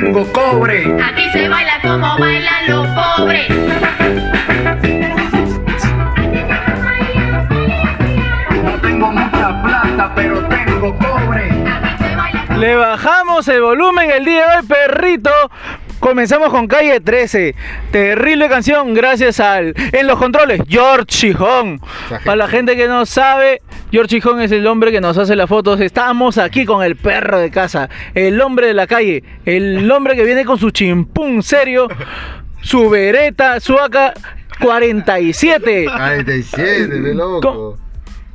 tengo 0.00 0.32
cobre. 0.32 0.96
Aquí 1.02 1.30
se 1.32 1.48
baila 1.48 1.78
como 1.82 2.18
bailan 2.18 2.66
los 2.68 2.86
pobres. 2.88 3.48
No 8.64 8.72
tengo 8.80 9.12
mucha 9.12 9.62
plata, 9.62 10.12
pero 10.14 10.48
tengo 10.48 10.96
cobre. 10.98 11.50
Le 12.58 12.76
bajamos 12.76 13.48
el 13.48 13.60
volumen 13.60 14.10
el 14.10 14.24
día 14.24 14.46
de 14.46 14.56
hoy, 14.56 14.66
perrito. 14.66 15.30
Comenzamos 16.00 16.48
con 16.50 16.66
calle 16.66 17.00
13. 17.00 17.54
Terrible 17.90 18.48
canción, 18.48 18.94
gracias 18.94 19.40
al. 19.40 19.74
En 19.92 20.06
los 20.06 20.18
controles, 20.18 20.62
George 20.68 21.04
Chijón. 21.06 21.80
Para 22.24 22.36
la 22.36 22.48
gente 22.48 22.76
que 22.76 22.88
no 22.88 23.04
sabe, 23.06 23.60
George 23.92 24.16
Chijón 24.16 24.40
es 24.40 24.50
el 24.52 24.66
hombre 24.66 24.90
que 24.90 25.02
nos 25.02 25.18
hace 25.18 25.36
las 25.36 25.50
fotos. 25.50 25.78
Estamos 25.78 26.38
aquí 26.38 26.64
con 26.64 26.82
el 26.82 26.96
perro 26.96 27.38
de 27.38 27.50
casa, 27.50 27.90
el 28.14 28.40
hombre 28.40 28.68
de 28.68 28.72
la 28.72 28.86
calle, 28.86 29.22
el 29.44 29.90
hombre 29.90 30.16
que 30.16 30.24
viene 30.24 30.46
con 30.46 30.56
su 30.56 30.70
chimpún 30.70 31.42
serio, 31.42 31.88
su 32.62 32.88
vereta, 32.88 33.60
su 33.60 33.78
AK 33.78 34.14
47. 34.60 35.84
47, 35.84 37.00
de 37.00 37.14
loco. 37.14 37.76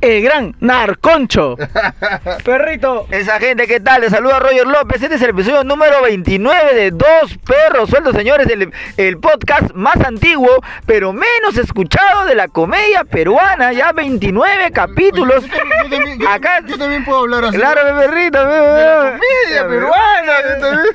El 0.00 0.22
gran 0.22 0.54
Narconcho. 0.60 1.56
Perrito. 2.44 3.06
Esa 3.10 3.40
gente, 3.40 3.66
¿qué 3.66 3.80
tal? 3.80 4.02
Les 4.02 4.10
saluda 4.12 4.38
Roger 4.38 4.64
López. 4.66 5.02
Este 5.02 5.16
es 5.16 5.22
el 5.22 5.30
episodio 5.30 5.64
número 5.64 6.02
29 6.02 6.74
de 6.74 6.90
Dos 6.92 7.36
Perros 7.44 7.90
Sueltos, 7.90 8.14
señores. 8.14 8.46
El, 8.48 8.72
el 8.96 9.18
podcast 9.18 9.72
más 9.74 9.96
antiguo, 9.96 10.50
pero 10.86 11.12
menos 11.12 11.56
escuchado 11.56 12.26
de 12.26 12.36
la 12.36 12.46
comedia 12.46 13.02
peruana. 13.02 13.72
Ya 13.72 13.90
29 13.92 14.70
capítulos. 14.70 15.44
Yo 15.44 15.56
también, 15.56 15.82
yo 15.90 15.96
también- 15.96 16.18
yo- 16.20 16.28
Acá- 16.30 16.60
yo 16.64 16.78
también 16.78 17.04
puedo 17.04 17.20
hablar 17.20 17.44
así. 17.46 17.56
Claro, 17.56 17.92
mi 17.92 18.00
perrito. 18.00 18.38
mi- 18.44 19.18
comedia 19.18 19.68
peruana. 19.68 20.32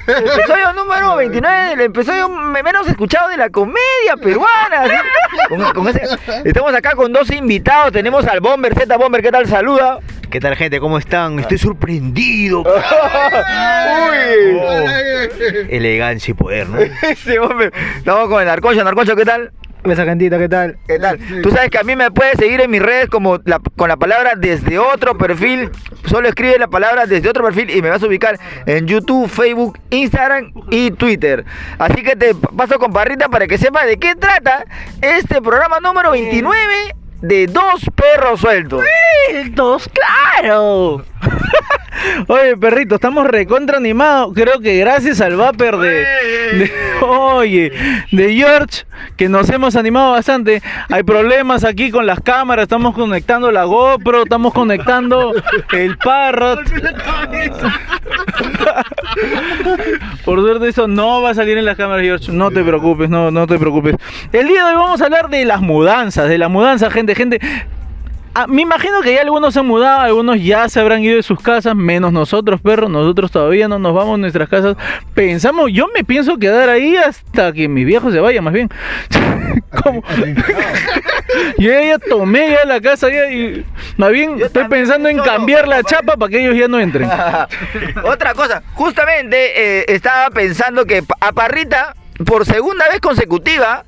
El 0.07 0.27
episodio 0.39 0.73
número 0.73 1.15
29, 1.17 1.73
el 1.73 1.81
episodio 1.81 2.29
me- 2.29 2.63
menos 2.63 2.87
escuchado 2.87 3.27
de 3.27 3.35
la 3.37 3.49
comedia 3.49 4.15
peruana. 4.21 4.81
así, 4.83 4.93
con- 5.49 5.73
con 5.73 5.87
ese- 5.89 6.07
estamos 6.45 6.73
acá 6.73 6.91
con 6.91 7.11
dos 7.11 7.29
invitados. 7.31 7.91
Tenemos 7.91 8.25
al 8.27 8.39
Bomber 8.39 8.73
Z. 8.73 8.92
Bomber, 8.97 9.21
¿qué 9.21 9.31
tal? 9.31 9.45
Saluda. 9.47 9.99
¿Qué 10.29 10.39
tal 10.39 10.55
gente? 10.55 10.79
¿Cómo 10.79 10.97
están? 10.97 11.37
Estoy 11.39 11.57
sorprendido. 11.59 12.63
Uy. 12.63 14.59
Elegancia 15.69 16.31
y 16.31 16.35
poder, 16.35 16.67
¿no? 16.69 16.79
Ese 17.09 17.39
Bomber. 17.39 17.71
Estamos 17.97 18.29
con 18.29 18.39
el 18.41 18.47
Narcocho. 18.47 18.83
Narcocho, 18.83 19.15
¿qué 19.15 19.25
tal? 19.25 19.51
Esa 19.83 20.05
gentita, 20.05 20.37
¿qué 20.37 20.47
tal? 20.47 20.77
¿Qué 20.87 20.97
tal? 20.97 21.19
Tú 21.41 21.51
sabes 21.51 21.69
que 21.69 21.77
a 21.77 21.83
mí 21.83 21.93
me 21.97 22.09
puedes 22.09 22.37
seguir 22.39 22.61
en 22.61 22.71
mis 22.71 22.81
redes 22.81 23.09
como 23.09 23.39
la- 23.43 23.59
con 23.75 23.89
la 23.89 23.97
palabra 23.97 24.31
desde 24.37 24.79
otro 24.79 25.17
perfil. 25.17 25.69
Solo 26.05 26.29
escribe 26.29 26.57
la 26.57 26.67
palabra 26.69 27.05
desde 27.05 27.27
otro 27.29 27.43
perfil 27.43 27.69
y 27.69 27.81
me 27.81 27.89
vas 27.89 28.01
a 28.01 28.07
ubicar 28.07 28.39
en 28.65 28.87
YouTube, 28.87 29.27
Facebook, 29.29 29.77
Instagram 29.89 30.53
y 30.71 30.91
Twitter. 30.91 31.43
Así 31.79 32.01
que 32.01 32.15
te 32.15 32.33
paso 32.33 32.79
con 32.79 32.93
Parrita 32.93 33.27
para 33.27 33.45
que 33.45 33.57
sepas 33.57 33.85
de 33.85 33.97
qué 33.97 34.15
trata 34.15 34.63
este 35.01 35.41
programa 35.41 35.79
número 35.81 36.11
29 36.11 36.45
de 37.23 37.47
Dos 37.47 37.85
Perros 37.95 38.41
Sueltos. 38.41 38.83
Dos, 39.51 39.89
claro. 39.89 41.05
Oye, 42.27 42.57
perrito, 42.57 42.95
estamos 42.95 43.25
recontra 43.27 43.77
animados. 43.77 44.33
Creo 44.33 44.59
que 44.59 44.77
gracias 44.77 45.21
al 45.21 45.35
vapor 45.37 45.79
de, 45.79 45.89
de- 45.89 46.71
Oye, 47.01 47.71
de 48.11 48.33
George, 48.35 48.85
que 49.17 49.29
nos 49.29 49.49
hemos 49.49 49.75
animado 49.75 50.11
bastante. 50.11 50.61
Hay 50.89 51.03
problemas 51.03 51.63
aquí 51.63 51.91
con 51.91 52.05
las 52.05 52.19
cámaras. 52.21 52.63
Estamos 52.63 52.93
conectando 52.93 53.51
la 53.51 53.63
GoPro, 53.63 54.23
estamos 54.23 54.53
conectando 54.53 55.33
el 55.71 55.97
Parrot. 55.97 56.59
Por 60.25 60.41
suerte, 60.41 60.69
eso 60.69 60.87
no 60.87 61.21
va 61.21 61.31
a 61.31 61.33
salir 61.33 61.57
en 61.57 61.65
las 61.65 61.77
cámaras, 61.77 62.03
George. 62.03 62.31
No 62.31 62.51
te 62.51 62.63
preocupes, 62.63 63.09
no, 63.09 63.31
no 63.31 63.47
te 63.47 63.57
preocupes. 63.57 63.95
El 64.31 64.47
día 64.47 64.65
de 64.65 64.71
hoy 64.71 64.77
vamos 64.77 65.01
a 65.01 65.05
hablar 65.05 65.29
de 65.29 65.45
las 65.45 65.61
mudanzas, 65.61 66.27
de 66.29 66.37
la 66.37 66.47
mudanza, 66.49 66.89
gente, 66.89 67.15
gente. 67.15 67.39
Ah, 68.35 68.47
me 68.47 68.63
imagino 68.63 69.01
que 69.01 69.13
ya 69.13 69.21
algunos 69.21 69.53
se 69.53 69.59
han 69.59 69.67
mudado, 69.67 69.99
algunos 69.99 70.41
ya 70.41 70.67
se 70.67 70.79
habrán 70.79 71.03
ido 71.03 71.17
de 71.17 71.23
sus 71.23 71.39
casas, 71.39 71.75
menos 71.75 72.11
nosotros, 72.11 72.59
perros. 72.61 72.89
Nosotros 72.89 73.31
todavía 73.31 73.67
no 73.67 73.77
nos 73.77 73.93
vamos 73.93 74.15
a 74.15 74.17
nuestras 74.17 74.49
casas. 74.49 74.75
Pensamos, 75.13 75.71
yo 75.71 75.87
me 75.93 76.03
pienso 76.03 76.37
quedar 76.37 76.67
ahí 76.67 76.95
hasta 76.95 77.53
que 77.53 77.67
mis 77.67 77.85
viejos 77.85 78.11
se 78.11 78.19
vayan, 78.19 78.43
más 78.43 78.53
bien. 78.53 78.69
¿Cómo? 79.83 80.03
yo 81.59 81.71
ya 81.71 81.99
tomé 81.99 82.49
ya 82.49 82.65
la 82.65 82.81
casa 82.81 83.09
ya 83.09 83.31
y 83.31 83.65
más 83.97 84.11
bien 84.11 84.37
Yo 84.37 84.47
estoy 84.47 84.67
pensando 84.67 85.09
en 85.09 85.19
cambiar 85.19 85.67
la 85.67 85.83
chapa 85.83 86.17
para 86.17 86.29
que 86.29 86.43
ellos 86.43 86.57
ya 86.57 86.67
no 86.67 86.79
entren. 86.79 87.07
Otra 88.03 88.33
cosa, 88.33 88.63
justamente 88.73 89.81
eh, 89.81 89.85
estaba 89.89 90.31
pensando 90.31 90.85
que 90.85 91.03
a 91.19 91.31
Parrita, 91.33 91.95
por 92.25 92.47
segunda 92.47 92.87
vez 92.89 92.99
consecutiva, 92.99 93.85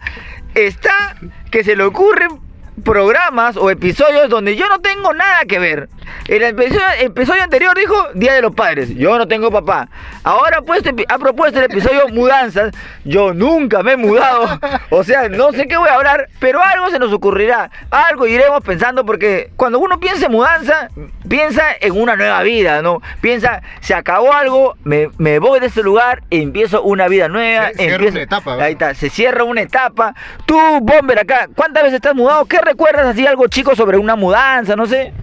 está 0.54 1.16
que 1.50 1.64
se 1.64 1.76
le 1.76 1.84
ocurren 1.84 2.45
programas 2.84 3.58
o 3.58 3.70
episodios 3.70 4.30
donde 4.30 4.56
yo 4.56 4.68
no 4.68 4.80
tengo 4.80 5.14
nada 5.14 5.46
que 5.46 5.60
ver. 5.60 5.90
El 6.28 6.44
episodio, 6.44 6.82
episodio 7.00 7.44
anterior 7.44 7.78
dijo 7.78 7.96
Día 8.14 8.34
de 8.34 8.42
los 8.42 8.54
Padres, 8.56 8.90
yo 8.96 9.18
no 9.18 9.28
tengo 9.28 9.52
papá. 9.52 9.88
Ahora 10.24 10.60
epi- 10.62 11.06
ha 11.08 11.18
propuesto 11.18 11.60
el 11.60 11.66
episodio 11.66 12.08
Mudanzas, 12.14 12.72
yo 13.04 13.34
nunca 13.34 13.84
me 13.84 13.94
he 13.94 13.98
mudado. 13.98 14.60
O 14.90 15.04
sea, 15.04 15.30
no 15.30 15.52
sé 15.52 15.68
qué 15.68 15.78
voy 15.78 15.90
a 15.90 15.96
hablar, 15.96 16.28
pero 16.40 16.62
algo 16.64 16.90
se 16.90 17.00
nos 17.00 17.12
ocurrirá. 17.14 17.70
Algo 17.92 18.28
iremos 18.28 18.62
pensando 18.64 19.06
porque 19.06 19.52
cuando 19.56 19.80
uno 19.80 20.00
piensa 20.00 20.26
en 20.28 20.32
mudanza, 20.32 20.90
piensa 21.28 21.64
en 21.80 22.00
una 22.00 22.16
nueva 22.16 22.42
vida, 22.44 22.82
¿no? 22.82 23.02
Piensa, 23.22 23.62
se 23.82 23.94
acabó 23.94 24.34
algo, 24.34 24.76
me, 24.84 25.10
me 25.18 25.40
voy 25.40 25.60
de 25.60 25.68
este 25.68 25.84
lugar, 25.84 26.24
empiezo 26.30 26.82
una 26.84 27.08
vida 27.08 27.28
nueva. 27.28 27.68
Se- 27.70 27.76
cierra 27.76 27.96
empiezo- 27.96 28.14
una 28.14 28.22
etapa, 28.24 28.52
¿verdad? 28.52 28.66
Ahí 28.66 28.74
está, 28.74 28.94
se 28.94 29.10
cierra 29.10 29.44
una 29.44 29.62
etapa. 29.62 30.14
Tú, 30.46 30.60
Bomber, 30.82 31.20
acá, 31.20 31.48
¿cuántas 31.56 31.84
veces 31.84 31.96
estás 31.98 32.16
mudado? 32.16 32.46
¿Qué 32.46 32.60
recuerdas 32.60 33.06
así 33.08 33.26
algo 33.28 33.48
chico 33.48 33.76
sobre 33.76 33.98
una 33.98 34.16
mudanza? 34.16 34.76
No 34.76 34.86
sé. 34.86 35.14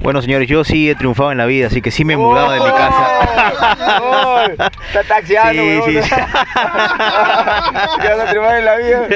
Bueno, 0.00 0.20
señores, 0.22 0.48
yo 0.48 0.64
sí 0.64 0.88
he 0.90 0.94
triunfado 0.94 1.32
en 1.32 1.38
la 1.38 1.46
vida, 1.46 1.66
así 1.68 1.80
que 1.82 1.90
sí 1.90 2.04
me 2.04 2.12
he 2.14 2.16
mudado 2.16 2.52
de 2.52 2.60
mi 2.60 2.70
casa. 2.70 3.08
Está 4.88 5.02
taxiando, 5.08 5.62
Sí, 5.62 5.80
sí, 5.86 6.02
sí. 6.02 6.10
Ya 6.14 6.26
vas 8.16 8.20
a 8.20 8.26
triunfar 8.30 8.58
en 8.58 8.64
la 8.64 8.76
vida. 8.76 9.08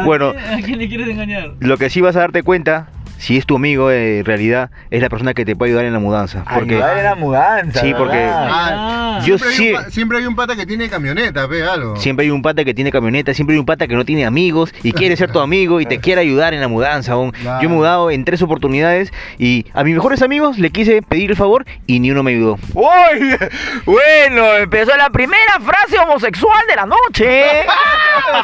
Bueno, 0.04 0.30
¿A 0.30 0.56
quién 0.64 0.78
le 0.78 0.88
quieres 0.88 1.08
engañar? 1.08 1.52
lo 1.60 1.76
que 1.78 1.90
sí 1.90 2.00
vas 2.00 2.16
a 2.16 2.20
darte 2.20 2.42
cuenta, 2.42 2.88
si 3.18 3.36
es 3.38 3.46
tu 3.46 3.56
amigo, 3.56 3.90
eh, 3.90 4.18
en 4.20 4.24
realidad, 4.24 4.70
es 4.90 5.00
la 5.02 5.08
persona 5.08 5.34
que 5.34 5.44
te 5.44 5.56
puede 5.56 5.70
ayudar 5.72 5.84
en 5.86 5.92
la 5.92 5.98
mudanza. 5.98 6.44
Porque 6.52 6.74
Ayudar 6.74 6.98
en 6.98 7.04
la 7.04 7.14
mudanza. 7.14 7.80
Sí, 7.80 7.94
porque-. 7.96 8.28
Ah, 8.30 9.20
Yo 9.24 9.38
siempre, 9.38 9.48
hay 9.48 9.54
sí- 9.56 9.68
un 9.70 9.74
pa- 9.84 9.90
siempre 9.90 10.18
hay 10.18 10.26
un 10.26 10.36
pata 10.36 10.56
que 10.56 10.66
tiene 10.66 10.88
camioneta, 10.88 11.46
ve 11.46 11.62
algo. 11.66 11.96
siempre 11.96 12.24
hay 12.24 12.30
un 12.30 12.42
pata 12.42 12.64
que 12.64 12.74
tiene 12.74 12.92
camioneta, 12.92 13.32
siempre 13.34 13.54
hay 13.54 13.60
un 13.60 13.66
pata 13.66 13.86
que 13.88 13.94
no 13.94 14.04
tiene 14.04 14.26
amigos 14.26 14.74
y 14.82 14.92
quiere 14.92 15.16
ser 15.16 15.32
tu 15.32 15.40
amigo 15.40 15.80
y 15.80 15.86
te 15.86 15.98
quiere 15.98 16.20
ayudar 16.20 16.52
en 16.54 16.60
la 16.60 16.68
mudanza. 16.68 17.12
aún. 17.12 17.30
Claro. 17.32 17.62
Yo 17.62 17.68
he 17.68 17.72
mudado 17.72 18.10
en 18.10 18.24
tres 18.24 18.42
oportunidades 18.42 19.12
y 19.38 19.66
a 19.72 19.82
mis 19.84 19.94
mejores 19.94 20.22
amigos 20.22 20.58
le 20.58 20.70
quise 20.70 21.02
pedir 21.02 21.30
el 21.30 21.36
favor 21.36 21.64
y 21.86 22.00
ni 22.00 22.10
uno 22.10 22.22
me 22.22 22.32
ayudó. 22.32 22.58
Uy, 22.74 23.36
bueno, 23.86 24.54
empezó 24.54 24.96
la 24.96 25.10
primera 25.10 25.58
frase 25.60 25.98
homosexual 25.98 26.60
de 26.68 26.76
la 26.76 26.86
noche. 26.86 27.42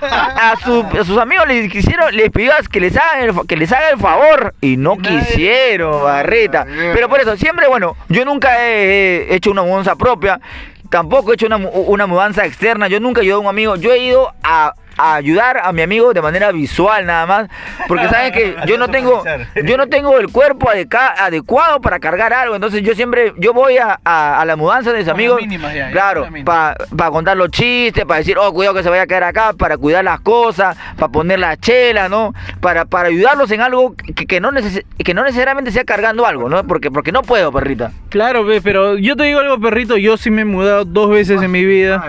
A, 0.01 0.55
su- 0.65 0.85
a 1.01 1.05
sus 1.05 1.19
amigos 1.19 1.47
les 1.49 1.71
quisieron, 1.71 2.15
les 2.15 2.31
pidió 2.31 2.53
que 2.71 2.81
les 2.81 2.97
hagan 2.97 3.23
el, 3.23 3.47
que 3.47 3.57
les 3.57 3.73
haga 3.73 3.91
el 3.91 3.99
favor 3.99 4.55
y 4.63 4.77
no 4.77 4.97
quisieron, 4.97 6.05
barreta. 6.05 6.65
Pero 6.95 7.09
por 7.09 7.21
eso, 7.21 7.37
siempre, 7.37 7.67
bueno, 7.67 7.97
yo 8.09 8.25
nunca 8.25 8.65
he, 8.67 9.27
he 9.29 9.35
hecho 9.35 9.51
una 9.51 9.63
mudanza 9.63 9.97
propia, 9.97 10.41
tampoco 10.89 11.33
he 11.33 11.35
hecho 11.35 11.47
una, 11.47 11.57
una 11.57 12.07
mudanza 12.07 12.47
externa, 12.47 12.87
yo 12.89 13.01
nunca 13.01 13.21
he 13.21 13.25
ayudado 13.25 13.41
a 13.41 13.43
un 13.43 13.49
amigo, 13.49 13.77
yo 13.77 13.93
he 13.93 13.99
ido 13.99 14.33
a 14.43 14.73
a 14.97 15.15
ayudar 15.15 15.61
a 15.63 15.73
mi 15.73 15.83
amigo 15.83 16.13
de 16.13 16.23
manera 16.23 16.53
visual 16.53 17.07
nada 17.07 17.27
más 17.27 17.49
porque 17.89 18.09
saben 18.09 18.33
que 18.33 18.57
yo 18.67 18.79
no 18.79 18.89
tengo 18.89 19.23
yo 19.65 19.77
no 19.77 19.87
tengo 19.89 20.19
el 20.19 20.29
cuerpo 20.29 20.69
adecuado 21.19 21.81
para 21.81 21.99
cargar 22.01 22.33
algo 22.33 22.55
entonces 22.55 22.83
yo 22.83 22.95
siempre 22.95 23.33
yo 23.39 23.53
voy 23.53 23.79
a, 23.79 23.99
a- 24.05 24.41
a 24.41 24.45
la 24.45 24.57
mudanza 24.57 24.93
de 24.93 24.99
mis 24.99 25.09
amigos 25.09 25.41
ya, 25.75 25.91
claro 25.91 26.23
para 26.97 27.11
contar 27.11 27.37
los 27.37 27.51
chistes 27.51 28.05
para 28.05 28.19
decir 28.19 28.37
oh 28.39 28.53
cuidado 28.53 28.75
que 28.77 28.83
se 28.83 28.91
vaya 28.91 29.03
a 29.03 29.07
caer 29.07 29.25
acá 29.25 29.53
para 29.53 29.77
cuidar 29.79 30.05
las 30.05 30.21
cosas 30.21 30.77
para 30.97 31.11
poner 31.11 31.39
la 31.39 31.57
chela 31.57 32.09
no 32.09 32.35
para 32.61 32.85
para 32.85 33.09
ayudarlos 33.09 33.51
en 33.51 33.61
algo 33.61 33.95
que, 33.97 34.27
que 34.27 34.41
no 34.41 34.51
neces- 34.53 34.85
que 35.03 35.15
no 35.15 35.25
necesariamente 35.25 35.71
sea 35.71 35.85
cargando 35.85 36.27
algo 36.27 36.49
no 36.49 36.65
porque 36.67 36.91
porque 36.91 37.13
no 37.13 37.23
puedo 37.23 37.51
perrita. 37.53 37.93
Claro, 38.09 38.45
pero 38.63 38.99
yo 38.99 39.17
te 39.17 39.25
digo 39.25 39.41
algo, 39.41 39.59
perrito, 39.61 39.97
yo 39.97 40.17
sí 40.17 40.31
me 40.31 40.43
he 40.43 40.45
mudado 40.45 40.85
dos 40.85 41.09
veces 41.11 41.41
en 41.41 41.51
mi 41.51 41.65
vida. 41.65 42.03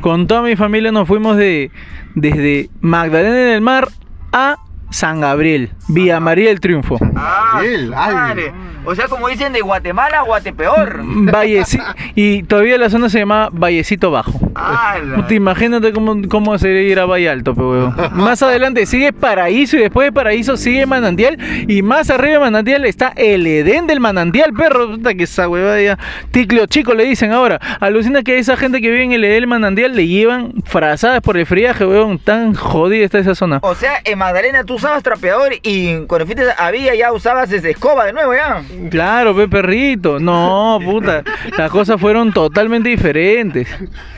Con 0.00 0.26
toda 0.26 0.42
mi 0.42 0.56
familia 0.56 0.90
nos 0.90 1.06
fuimos 1.06 1.36
de 1.36 1.70
desde 2.14 2.70
Magdalena 2.80 3.36
del 3.36 3.60
Mar 3.60 3.88
a 4.32 4.56
San 4.90 5.20
Gabriel, 5.20 5.70
Villa 5.88 6.20
María 6.20 6.48
del 6.48 6.60
Triunfo. 6.60 6.98
Ah, 7.16 7.60
ay. 7.60 8.52
O 8.84 8.94
sea, 8.94 9.08
como 9.08 9.28
dicen 9.28 9.52
de 9.52 9.60
Guatemala 9.60 10.20
a 10.20 10.22
Guatepeor. 10.22 11.02
Valleci- 11.04 11.82
y 12.14 12.42
todavía 12.44 12.78
la 12.78 12.88
zona 12.90 13.08
se 13.08 13.18
llama 13.18 13.48
Vallecito 13.52 14.10
Bajo. 14.10 14.32
¡Hala! 14.54 15.16
Puta, 15.16 15.34
imagínate 15.34 15.92
cómo, 15.92 16.16
cómo 16.28 16.56
sería 16.58 16.82
ir 16.82 16.98
a 16.98 17.06
Valle 17.06 17.28
Alto, 17.30 17.54
pe, 17.54 17.60
huevón. 17.62 17.94
Más 18.14 18.42
adelante 18.42 18.86
sigue 18.86 19.12
Paraíso 19.12 19.76
y 19.76 19.80
después 19.80 20.06
de 20.08 20.12
Paraíso 20.12 20.56
sigue 20.56 20.86
Manantial. 20.86 21.36
Y 21.68 21.82
más 21.82 22.10
arriba 22.10 22.34
de 22.34 22.40
Manantial 22.40 22.84
está 22.84 23.12
el 23.16 23.46
Edén 23.46 23.86
del 23.86 24.00
Manantial, 24.00 24.52
perro. 24.52 24.90
Puta 24.92 25.14
que 25.14 25.24
esa 25.24 25.48
huevada 25.48 25.80
ya. 25.80 25.98
Ticlio 26.30 26.66
chico 26.66 26.94
le 26.94 27.04
dicen 27.04 27.32
ahora. 27.32 27.60
Alucina 27.80 28.22
que 28.22 28.32
a 28.36 28.38
esa 28.38 28.56
gente 28.56 28.80
que 28.80 28.90
vive 28.90 29.04
en 29.04 29.12
el 29.12 29.24
Edén 29.24 29.34
del 29.40 29.46
Manantial 29.46 29.94
le 29.94 30.06
llevan 30.06 30.52
frazadas 30.64 31.20
por 31.20 31.36
el 31.36 31.46
friaje, 31.46 31.84
huevón. 31.86 32.18
Tan 32.18 32.54
jodida 32.54 33.04
está 33.04 33.18
esa 33.18 33.34
zona. 33.34 33.58
O 33.62 33.74
sea, 33.74 34.00
en 34.04 34.18
Magdalena 34.18 34.64
tú 34.64 34.74
usabas 34.74 35.02
trapeador 35.02 35.52
y 35.62 35.98
cuando 36.06 36.26
fuiste 36.26 36.44
a 36.56 36.70
Villa 36.70 36.94
ya 36.94 37.12
usabas 37.12 37.50
ese 37.52 37.70
escoba 37.70 38.04
de 38.06 38.12
nuevo 38.12 38.34
ya. 38.34 38.62
Claro, 38.90 39.34
pe 39.34 39.48
perrito. 39.48 40.18
No, 40.20 40.78
puta. 40.84 41.22
Las 41.56 41.70
cosas 41.70 42.00
fueron 42.00 42.32
totalmente 42.32 42.88
diferentes. 42.88 43.68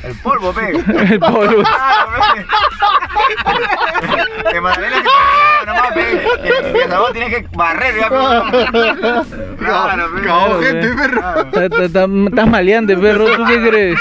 El 0.02 0.14
polvo, 0.22 0.52
pe. 0.52 0.70
El 1.12 1.20
polvo. 1.20 1.62
Claro, 1.62 2.10
pe. 4.50 4.56
En 4.56 4.62
Magdalena 4.62 4.96
se 4.96 5.66
nomás, 5.66 5.93
pe. 5.93 6.22
Y 6.44 6.49
en 6.49 6.72
Salvador 6.90 7.12
tienes 7.12 7.31
que 7.31 7.46
barrer 7.56 7.94
ya, 7.96 8.08
pe. 8.08 8.16
Claro, 9.58 10.14
pe. 10.14 10.20
Claro, 10.22 10.60
gente, 10.62 10.88
pe. 10.88 10.94
perro. 10.96 11.20
Estás- 11.84 12.46
maleante, 12.49 12.96
perro. 12.96 13.26
¿Tú 13.37 13.44
qué 13.46 13.60
crees? 13.69 13.99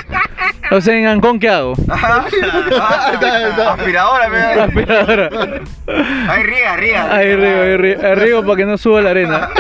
O 0.72 0.80
sea, 0.80 0.96
en 0.96 1.06
Ancón, 1.06 1.38
¿qué 1.40 1.50
hago? 1.50 1.74
Ah, 1.90 2.26
Aspiradora, 3.74 4.30
pe. 4.30 4.38
Aspiradora. 4.62 5.30
Ahí 6.30 6.44
riega, 6.44 6.76
riega. 6.78 7.14
Ahí 7.16 7.36
riego, 7.36 7.62
ahí 7.62 7.78
riego, 7.78 8.02
ahí 8.08 8.16
riego 8.16 8.42
para 8.44 8.56
que 8.56 8.66
no 8.66 8.78
suba 8.78 9.02
la 9.02 9.10
arena. 9.12 9.50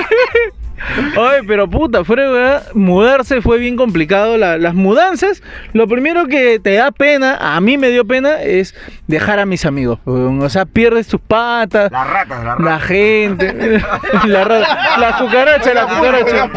Oye, 1.17 1.43
pero 1.47 1.69
puta, 1.69 2.03
fuera 2.03 2.29
verdad, 2.29 2.63
mudarse 2.73 3.41
fue 3.41 3.57
bien 3.59 3.75
complicado. 3.75 4.37
La- 4.37 4.57
las 4.57 4.73
mudanzas, 4.73 5.41
lo 5.73 5.87
primero 5.87 6.27
que 6.27 6.59
te 6.59 6.73
da 6.75 6.91
pena, 6.91 7.37
a 7.39 7.59
mí 7.61 7.77
me 7.77 7.89
dio 7.89 8.05
pena, 8.05 8.41
es 8.41 8.75
dejar 9.07 9.39
a 9.39 9.45
mis 9.45 9.65
amigos. 9.65 9.99
O 10.05 10.49
sea, 10.49 10.65
pierdes 10.65 11.07
tus 11.07 11.21
patas, 11.21 11.91
Las 11.91 12.07
ratas, 12.09 12.43
las 12.43 12.59
la 12.59 12.71
ratas. 12.77 12.83
gente, 12.87 13.53
la, 14.27 14.43
ra- 14.43 14.97
la 14.99 15.17
cucaracha, 15.19 15.73
la 15.73 15.85
cucaracha. 15.87 16.49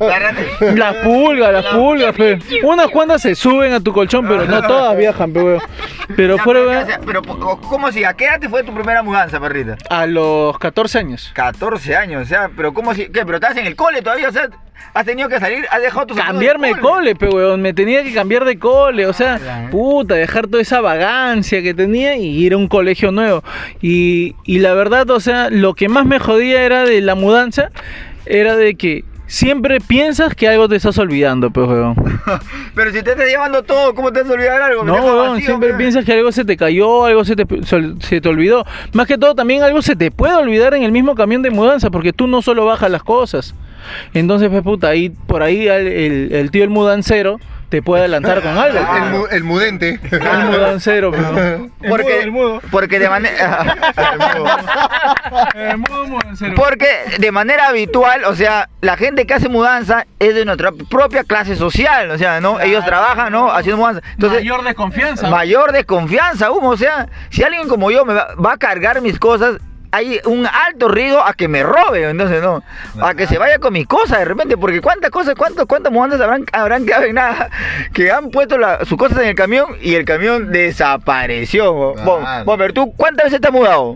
La 0.00 0.18
rata. 0.18 0.40
Las 0.74 0.94
pulgas, 0.96 1.52
las 1.52 1.66
pulgas, 1.66 2.14
pe. 2.14 2.38
Unas 2.62 2.88
cuantas 2.88 3.22
se 3.22 3.34
suben 3.34 3.72
a 3.72 3.80
tu 3.80 3.92
colchón, 3.92 4.26
pero 4.26 4.44
no 4.46 4.62
todas 4.62 4.96
viajan, 4.96 5.32
pe, 5.32 5.42
weón. 5.42 5.60
Pero 6.16 6.38
fuera 6.38 6.60
o 6.82 6.86
sea, 6.86 7.00
pero, 7.04 7.22
¿cómo 7.22 7.92
si? 7.92 8.02
¿A 8.04 8.14
qué 8.14 8.24
edad 8.24 8.40
te 8.40 8.48
fue 8.48 8.62
tu 8.62 8.72
primera 8.72 9.02
mudanza, 9.02 9.38
perrita? 9.38 9.76
a 9.90 10.06
los 10.06 10.58
14 10.58 10.98
años. 10.98 11.30
14 11.34 11.96
años, 11.96 12.22
o 12.22 12.26
sea, 12.26 12.50
pero 12.56 12.72
¿cómo 12.72 12.94
si? 12.94 13.06
¿Qué? 13.08 13.24
¿Pero 13.26 13.34
estás 13.36 13.54
en 13.60 13.66
el 13.66 13.76
cole 13.76 14.02
todavía? 14.02 14.28
O 14.28 14.32
sea, 14.32 14.48
¿has 14.94 15.04
tenido 15.04 15.28
que 15.28 15.38
salir? 15.38 15.64
¿Has 15.70 15.82
dejado 15.82 16.06
tus 16.06 16.16
Cambiarme 16.16 16.68
de 16.74 16.80
cole, 16.80 17.14
pe, 17.14 17.28
weón. 17.28 17.60
Me 17.60 17.72
tenía 17.72 18.02
que 18.02 18.12
cambiar 18.12 18.44
de 18.44 18.58
cole. 18.58 19.06
O 19.06 19.12
sea, 19.12 19.36
¿eh? 19.36 19.68
puta, 19.70 20.14
dejar 20.14 20.46
toda 20.46 20.62
esa 20.62 20.80
vagancia 20.80 21.62
que 21.62 21.74
tenía 21.74 22.16
y 22.16 22.26
ir 22.26 22.54
a 22.54 22.56
un 22.56 22.68
colegio 22.68 23.12
nuevo. 23.12 23.42
Y, 23.80 24.34
y 24.44 24.58
la 24.60 24.74
verdad, 24.74 25.08
o 25.10 25.20
sea, 25.20 25.50
lo 25.50 25.74
que 25.74 25.88
más 25.88 26.06
me 26.06 26.18
jodía 26.18 26.62
era 26.62 26.84
de 26.84 27.00
la 27.00 27.14
mudanza, 27.14 27.70
era 28.26 28.56
de 28.56 28.74
que 28.74 29.04
siempre 29.28 29.80
piensas 29.80 30.34
que 30.34 30.48
algo 30.48 30.68
te 30.68 30.74
estás 30.74 30.98
olvidando, 30.98 31.50
pues, 31.52 31.68
weón. 31.68 31.94
Pero 32.74 32.90
si 32.90 33.02
te 33.02 33.12
estás 33.12 33.26
llevando 33.28 33.62
todo, 33.62 33.94
¿cómo 33.94 34.12
te 34.12 34.22
vas 34.22 34.30
a 34.30 34.34
olvidar 34.34 34.60
algo? 34.62 34.82
No, 34.84 34.94
deja 34.94 35.04
weón, 35.04 35.28
vacío, 35.34 35.46
siempre 35.46 35.74
piensas 35.74 36.04
que 36.04 36.12
algo 36.14 36.32
se 36.32 36.44
te 36.44 36.56
cayó, 36.56 37.04
algo 37.04 37.24
se 37.24 37.36
te, 37.36 37.46
se 38.00 38.20
te 38.20 38.28
olvidó. 38.28 38.64
Más 38.92 39.06
que 39.06 39.16
todo, 39.16 39.36
también 39.36 39.62
algo 39.62 39.80
se 39.82 39.94
te 39.94 40.10
puede 40.10 40.34
olvidar 40.34 40.74
en 40.74 40.82
el 40.82 40.90
mismo 40.90 41.14
camión 41.14 41.42
de 41.42 41.50
mudanza, 41.50 41.90
porque 41.90 42.12
tú 42.12 42.26
no 42.26 42.42
solo 42.42 42.64
bajas 42.64 42.90
las 42.90 43.04
cosas. 43.04 43.54
Entonces, 44.14 44.48
pues, 44.50 44.62
puta, 44.62 44.88
ahí, 44.88 45.10
por 45.10 45.42
ahí 45.42 45.68
el, 45.68 45.86
el- 45.86 46.32
el 46.32 46.50
tío 46.50 46.64
el 46.64 46.70
mudancero 46.70 47.38
te 47.68 47.82
puede 47.82 48.02
adelantar 48.02 48.42
con 48.42 48.56
algo. 48.56 48.78
El, 48.96 49.10
mu- 49.12 49.26
el 49.30 49.44
mudente. 49.44 50.00
El 50.10 50.44
mudancero, 50.46 51.10
pero. 51.10 51.68
Porque, 51.88 52.32
porque 52.70 52.98
de 52.98 53.08
manera 53.08 53.76
El 55.54 55.78
mudo 55.78 56.06
mudancero. 56.06 56.54
porque 56.56 56.88
de 57.18 57.30
manera 57.32 57.68
habitual, 57.68 58.24
o 58.24 58.34
sea, 58.34 58.68
la 58.80 58.96
gente 58.96 59.26
que 59.26 59.34
hace 59.34 59.48
mudanza 59.48 60.06
es 60.18 60.34
de 60.34 60.44
nuestra 60.44 60.72
propia 60.72 61.24
clase 61.24 61.56
social, 61.56 62.10
o 62.10 62.18
sea, 62.18 62.40
¿no? 62.40 62.60
Ellos 62.60 62.84
trabajan, 62.84 63.32
¿no? 63.32 63.50
Haciendo 63.52 63.78
mudanza. 63.78 64.00
Entonces, 64.14 64.40
Mayor 64.40 64.64
desconfianza. 64.64 65.28
mayor 65.30 65.72
desconfianza 65.72 66.46
aún, 66.46 66.64
o 66.64 66.76
sea, 66.76 67.08
si 67.30 67.42
alguien 67.42 67.68
como 67.68 67.90
yo 67.90 68.04
me 68.04 68.14
va, 68.14 68.28
va 68.34 68.52
a 68.54 68.58
cargar 68.58 69.00
mis 69.00 69.18
cosas, 69.18 69.56
hay 69.90 70.20
un 70.26 70.46
alto 70.46 70.88
riesgo 70.88 71.20
a 71.20 71.32
que 71.34 71.48
me 71.48 71.62
robe, 71.62 72.10
entonces 72.10 72.42
no, 72.42 72.62
a 73.00 73.14
que 73.14 73.26
se 73.26 73.38
vaya 73.38 73.58
con 73.58 73.72
mis 73.72 73.86
cosas 73.86 74.18
de 74.18 74.24
repente, 74.26 74.56
porque 74.56 74.80
cuántas 74.80 75.10
cosas, 75.10 75.34
cuántas, 75.34 75.66
cuántas 75.66 75.92
mudanzas 75.92 76.20
habrán, 76.20 76.44
habrán 76.52 76.84
quedado 76.86 77.04
en 77.04 77.14
nada, 77.14 77.50
que 77.92 78.10
han 78.10 78.30
puesto 78.30 78.58
la- 78.58 78.84
sus 78.84 78.98
cosas 78.98 79.18
en 79.22 79.28
el 79.28 79.34
camión 79.34 79.66
y 79.80 79.94
el 79.94 80.04
camión 80.04 80.52
desapareció. 80.52 81.94
Bomber, 82.44 82.72
¿tú 82.72 82.92
cuántas 82.96 83.24
veces 83.26 83.40
te 83.40 83.48
has 83.48 83.52
mudado? 83.54 83.94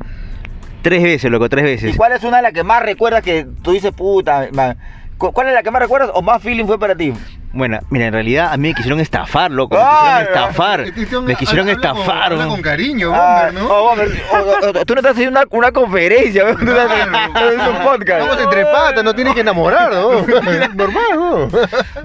Tres 0.82 1.02
veces, 1.02 1.30
loco, 1.30 1.48
tres 1.48 1.62
¿Y 1.62 1.66
veces. 1.66 1.96
cuál 1.96 2.12
es 2.12 2.24
una 2.24 2.38
de 2.38 2.42
las 2.44 2.52
que 2.52 2.64
más 2.64 2.82
recuerdas 2.82 3.22
que 3.22 3.46
tú 3.62 3.72
dices, 3.72 3.92
puta, 3.92 4.48
man? 4.52 4.76
¿Cu- 5.18 5.32
¿Cuál 5.32 5.48
es 5.48 5.54
la 5.54 5.62
que 5.62 5.70
más 5.70 5.80
recuerdas 5.82 6.10
o 6.14 6.22
más 6.22 6.42
feeling 6.42 6.66
fue 6.66 6.78
para 6.78 6.96
ti? 6.96 7.12
Bueno, 7.52 7.78
mira, 7.90 8.06
en 8.06 8.12
realidad 8.12 8.52
a 8.52 8.56
mí 8.56 8.68
me 8.68 8.74
quisieron 8.74 9.00
estafar, 9.00 9.50
loco. 9.50 9.76
Me 9.76 9.82
quisieron 9.82 10.22
estafar. 10.22 10.80
Me 11.24 11.34
quisieron 11.36 11.66
con- 11.66 11.74
estafar. 11.76 12.32
¿no? 12.32 12.48
con 12.48 12.62
cariño, 12.62 13.12
Ah, 13.14 13.44
Bomber, 13.52 13.62
¿no? 13.62 13.68
oh, 13.70 13.88
Bomber, 13.88 14.08
o- 14.32 14.36
o- 14.36 14.80
o- 14.80 14.84
tú 14.84 14.94
no 14.94 15.00
estás 15.00 15.12
haciendo 15.12 15.38
una, 15.40 15.48
una 15.50 15.72
conferencia, 15.72 16.44
¿ves? 16.44 16.56
Tú 16.56 16.64
estás 16.64 16.90
haciendo 17.34 17.70
un 17.70 17.78
podcast. 17.84 18.20
Estamos 18.22 18.40
entre 18.42 18.64
patas, 18.64 19.04
no 19.04 19.14
tienes 19.14 19.34
que 19.34 19.40
enamorar, 19.40 19.92
¿no? 19.92 20.10
Normal, 20.74 21.02
¿no? 21.14 21.48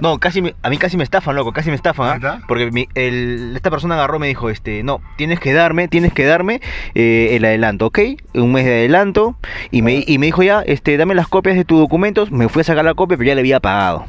No, 0.00 0.18
casi 0.18 0.42
me- 0.42 0.54
a 0.62 0.70
mí 0.70 0.76
casi 0.78 0.96
me 0.96 1.04
estafan, 1.04 1.34
loco, 1.36 1.52
casi 1.52 1.70
me 1.70 1.76
estafan, 1.76 2.24
¿ah? 2.24 2.40
Porque 2.46 2.70
mi- 2.70 2.88
el- 2.94 3.52
esta 3.56 3.70
persona 3.70 3.94
agarró 3.94 4.16
y 4.16 4.20
me 4.20 4.26
dijo, 4.28 4.50
este, 4.50 4.82
no, 4.82 5.00
tienes 5.16 5.40
que 5.40 5.52
darme, 5.52 5.88
tienes 5.88 6.12
que 6.12 6.24
darme 6.26 6.60
eh, 6.94 7.30
el 7.36 7.44
adelanto, 7.44 7.86
¿ok? 7.86 7.98
Un 8.34 8.52
mes 8.52 8.64
de 8.64 8.72
adelanto 8.72 9.36
y 9.70 9.82
me, 9.82 10.04
y 10.06 10.18
me 10.18 10.26
dijo 10.26 10.42
ya, 10.42 10.62
este, 10.66 10.96
dame 10.96 11.14
las 11.14 11.28
copias 11.28 11.56
de 11.56 11.64
tus 11.64 11.78
documentos, 11.78 12.30
me 12.30 12.48
fui 12.48 12.60
a 12.60 12.64
sacar 12.64 12.84
la 12.84 12.94
copia, 12.94 13.16
pero 13.16 13.28
ya 13.28 13.34
le 13.34 13.40
había 13.40 13.60
pagado, 13.60 14.04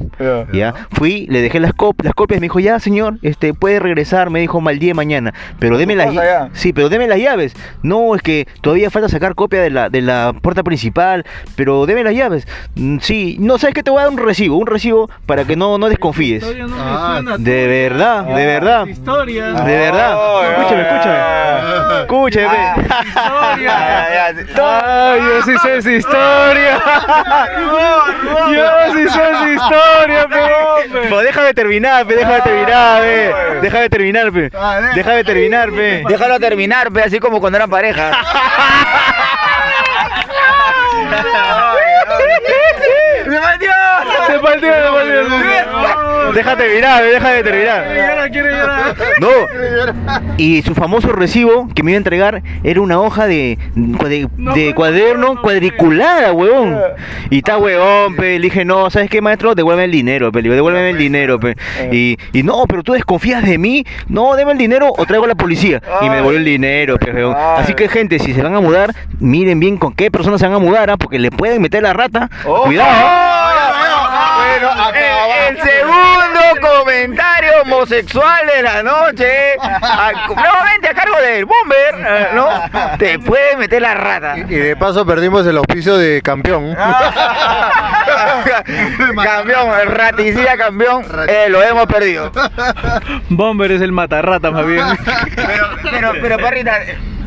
¿ya? 0.52 0.74
Fui, 0.92 1.26
le 1.30 1.40
dejé 1.42 1.60
las, 1.60 1.72
cop- 1.74 2.02
las 2.02 2.12
copias, 2.14 2.40
me 2.40 2.46
dijo, 2.46 2.58
ya, 2.60 2.78
señor, 2.80 3.14
este, 3.22 3.54
puede 3.54 3.78
regresar, 3.78 4.30
me 4.30 4.40
dijo, 4.40 4.60
mal 4.60 4.78
día 4.78 4.90
de 4.90 4.94
mañana, 4.94 5.32
pero 5.58 5.78
deme 5.78 5.94
las 5.96 6.12
ya? 6.12 6.48
Sí, 6.52 6.72
pero 6.72 6.88
deme 6.88 7.06
las 7.06 7.18
llaves. 7.18 7.54
No, 7.82 8.14
es 8.14 8.22
que 8.22 8.46
todavía 8.60 8.90
falta 8.90 9.08
sacar 9.08 9.34
copia 9.34 9.62
de 9.62 9.70
la, 9.70 9.88
de 9.88 10.02
la 10.02 10.32
puerta 10.42 10.62
principal, 10.64 11.24
pero 11.56 11.86
deme 11.86 12.02
las 12.04 12.14
llaves. 12.14 12.46
Mm, 12.74 12.98
Sí, 13.00 13.36
no, 13.40 13.56
¿sabes 13.58 13.74
qué? 13.74 13.82
Te 13.82 13.90
voy 13.90 14.00
a 14.00 14.04
dar 14.04 14.12
un 14.12 14.18
recibo, 14.18 14.56
un 14.56 14.66
recibo 14.66 15.08
para 15.26 15.44
que 15.44 15.54
no, 15.56 15.78
no 15.78 15.88
desconfíes. 15.88 16.42
Historia 16.42 16.66
no 16.66 16.76
Ah, 16.78 17.12
suena 17.22 17.38
De 17.38 17.66
verdad, 17.66 18.24
de 18.24 18.46
verdad. 18.46 18.86
Historias. 18.86 19.64
De 19.64 19.76
verdad. 19.78 20.14
Oh, 20.16 20.42
Escúchame, 20.42 20.82
ya, 20.82 22.00
escúchame. 22.00 22.00
Escúchame. 22.02 22.58
Ay, 24.62 25.20
yo 25.20 25.42
sí 25.42 25.58
sé 25.58 25.76
esa 25.78 25.92
historia. 25.92 26.82
Yo 28.52 28.92
sí 28.94 29.08
sé 29.08 29.30
esa 29.30 29.52
historia, 29.52 30.28
pe. 30.28 31.08
Pues 31.20 31.34
déjame 31.34 31.52
terminar, 31.52 32.06
pe, 32.06 32.16
déjame 32.16 32.40
terminar, 32.40 33.02
pe. 33.02 33.60
Déjame 33.60 33.88
terminar, 33.90 34.32
pe. 34.32 34.50
Déjame 34.94 35.22
terminar, 35.22 35.70
pe. 35.70 36.02
Déjalo 36.08 36.40
terminar, 36.40 36.90
pe, 36.90 37.02
así 37.02 37.20
como 37.20 37.40
cuando 37.40 37.58
eran 37.58 37.68
pareja. 37.68 38.10
¡Se 43.24 43.30
metió! 43.30 43.99
Se 46.34 46.42
partió. 46.42 47.10
Déjate 47.12 47.42
terminar, 47.42 48.30
quiere 48.30 48.50
llorar. 48.50 48.94
No. 49.20 49.28
Y 50.36 50.62
su 50.62 50.74
famoso 50.74 51.12
recibo 51.12 51.68
que 51.74 51.82
me 51.82 51.92
iba 51.92 51.96
a 51.96 51.98
entregar 51.98 52.42
era 52.64 52.80
una 52.80 52.98
hoja 53.00 53.26
de, 53.26 53.58
de, 53.74 54.28
No, 54.36 54.54
de 54.54 54.68
no, 54.68 54.74
cuaderno 54.74 55.34
no, 55.34 55.42
cuadriculada, 55.42 56.32
huevón. 56.32 56.78
Y 57.28 57.38
está 57.38 57.58
huevón, 57.58 58.16
pe. 58.16 58.38
Le 58.38 58.44
dije, 58.44 58.64
no, 58.64 58.90
¿sabes 58.90 59.10
qué, 59.10 59.20
maestro? 59.20 59.54
Devuélveme 59.54 59.84
el 59.84 59.92
dinero, 59.92 60.32
pe. 60.32 60.38
Le 60.38 60.42
digo, 60.44 60.54
devuélveme 60.54 60.90
el 60.90 60.98
dinero, 60.98 61.38
pe. 61.38 61.56
Y, 61.92 62.16
y 62.32 62.42
no, 62.42 62.64
pero 62.66 62.82
tú 62.82 62.92
desconfías 62.92 63.44
de 63.44 63.58
mí. 63.58 63.84
No, 64.08 64.34
deme 64.34 64.52
el 64.52 64.58
dinero 64.58 64.92
o 64.96 65.06
traigo 65.06 65.24
a 65.24 65.28
la 65.28 65.34
policía. 65.34 65.82
Y 66.00 66.08
me 66.08 66.16
devolvió 66.16 66.38
el 66.38 66.44
dinero, 66.44 66.98
pe, 66.98 67.12
huevón. 67.12 67.36
Así 67.36 67.74
que, 67.74 67.88
gente, 67.88 68.18
si 68.18 68.32
se 68.32 68.42
van 68.42 68.54
a 68.54 68.60
mudar, 68.60 68.94
miren 69.18 69.60
bien 69.60 69.76
con 69.76 69.92
qué 69.92 70.10
personas 70.10 70.40
se 70.40 70.46
van 70.46 70.56
a 70.56 70.58
mudar, 70.58 70.90
¿ah? 70.90 70.96
porque 70.96 71.18
le 71.18 71.30
pueden 71.30 71.60
meter 71.60 71.82
la 71.82 71.92
rata. 71.92 72.30
Cuidado. 72.64 73.49
¿Ah? 74.68 74.90
Bueno, 74.90 75.34
el, 75.48 75.56
el 75.56 75.62
segundo 75.62 76.40
comentario 76.68 77.50
homosexual 77.62 78.46
de 78.54 78.62
la 78.62 78.82
noche, 78.82 79.54
a- 79.60 80.12
nuevamente 80.28 80.88
a 80.88 80.94
cargo 80.94 81.16
del 81.20 81.44
Bomber, 81.44 81.94
eh, 81.98 82.28
¿no? 82.34 82.48
Te 82.98 83.18
puede 83.18 83.56
meter 83.56 83.82
la 83.82 83.94
rata. 83.94 84.36
Y 84.38 84.42
de 84.54 84.76
paso 84.76 85.04
perdimos 85.06 85.46
el 85.46 85.56
auspicio 85.56 85.96
de 85.96 86.20
campeón. 86.22 86.74
campeón, 89.22 89.80
el 89.80 89.88
raticida 89.88 90.56
campeón, 90.56 91.04
eh, 91.28 91.46
lo 91.48 91.62
hemos 91.62 91.86
perdido. 91.86 92.30
Bomber 93.28 93.72
es 93.72 93.80
el 93.82 93.92
matarrata, 93.92 94.50
más 94.50 94.66
bien. 94.66 94.84
Pero, 95.36 95.66
pero, 95.90 96.12
pero, 96.20 96.36
perrita, 96.38 96.78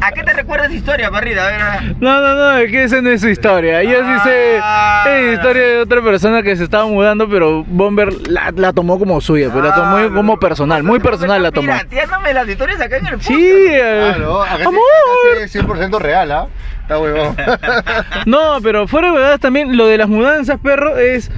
¿A 0.06 0.12
qué 0.12 0.24
te 0.24 0.34
recuerda 0.34 0.66
esa 0.66 0.74
historia, 0.76 1.10
Parrita? 1.10 1.48
A 1.48 1.52
ver, 1.52 1.62
a 1.62 1.72
ver. 1.80 1.96
No, 2.02 2.20
no, 2.22 2.36
no, 2.36 2.58
es 2.58 2.70
que 2.72 2.84
esa 2.84 3.02
no 3.02 3.10
es 3.10 3.22
su 3.22 3.30
historia. 3.30 3.82
Yo 3.84 3.92
sí 4.00 4.20
sé. 4.24 4.60
Ah. 4.62 5.06
Es 5.08 5.34
historia 5.36 5.62
de 5.62 5.80
otra 5.80 6.02
persona 6.02 6.44
que 6.44 6.56
se 6.56 6.64
estaba 6.66 6.86
mudando, 6.86 7.30
pero 7.30 7.64
Bomber 7.68 8.28
la, 8.28 8.52
la 8.56 8.74
tomó 8.74 9.00
como 9.00 9.22
suya, 9.22 9.50
pero 9.54 9.64
la 9.68 9.74
tomó 9.76 9.96
Ah, 9.98 10.10
como 10.14 10.34
no. 10.34 10.40
personal, 10.40 10.84
muy 10.84 11.00
personal 11.00 11.42
la 11.42 11.52
tomó. 11.52 11.68
Pirateándome 11.72 12.34
las 12.34 12.48
historias 12.50 12.82
acá 12.82 12.98
en 12.98 13.06
el 13.08 13.12
podcast. 13.14 13.28
Sí, 13.30 13.50
eh, 13.70 14.12
Claro, 14.16 14.44
acá 14.44 14.56
amor. 14.56 14.82
sí, 15.22 15.28
acá 15.38 15.48
sí 15.48 15.60
es 15.60 15.66
100% 15.66 16.00
real, 16.00 16.32
¿ah? 16.32 16.48
Está 16.82 17.00
huevón. 17.00 17.36
No, 18.26 18.58
pero 18.62 18.88
fuera 18.88 19.08
de 19.12 19.18
verdad 19.18 19.40
también 19.40 19.78
lo 19.78 19.88
de 19.88 19.98
las 19.98 20.10
mudanzas, 20.10 20.60
perro, 20.60 20.98
es. 20.98 21.32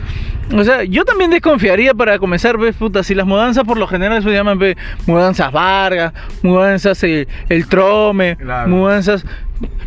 O 0.54 0.64
sea, 0.64 0.84
yo 0.84 1.04
también 1.06 1.32
desconfiaría 1.32 1.94
para 1.94 2.20
comenzar, 2.20 2.58
ves, 2.58 2.76
puta, 2.76 3.02
si 3.04 3.16
las 3.16 3.26
mudanzas 3.26 3.64
por 3.64 3.78
lo 3.78 3.88
general 3.88 4.22
se 4.22 4.30
llaman 4.32 4.60
ve, 4.60 4.78
mudanzas 5.08 5.52
Vargas, 5.52 6.14
mudanzas 6.44 7.02
el, 7.04 7.28
el 7.50 7.68
Trome, 7.68 8.36
Claro. 8.38 8.70
mudanzas. 8.70 9.26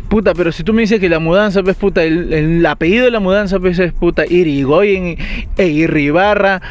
Puta, 0.09 0.33
pero 0.33 0.51
si 0.51 0.63
tú 0.63 0.73
me 0.73 0.81
dices 0.81 0.99
que 0.99 1.07
la 1.09 1.19
mudanza, 1.19 1.61
ves, 1.61 1.75
puta, 1.75 2.01
el, 2.03 2.33
el 2.33 2.65
apellido 2.65 3.05
de 3.05 3.11
la 3.11 3.19
mudanza, 3.19 3.59
pues 3.59 3.77
es 3.77 3.93
puta, 3.93 4.25
Irigoyen 4.25 5.17
e 5.57 5.65
Irribarra, 5.67 6.61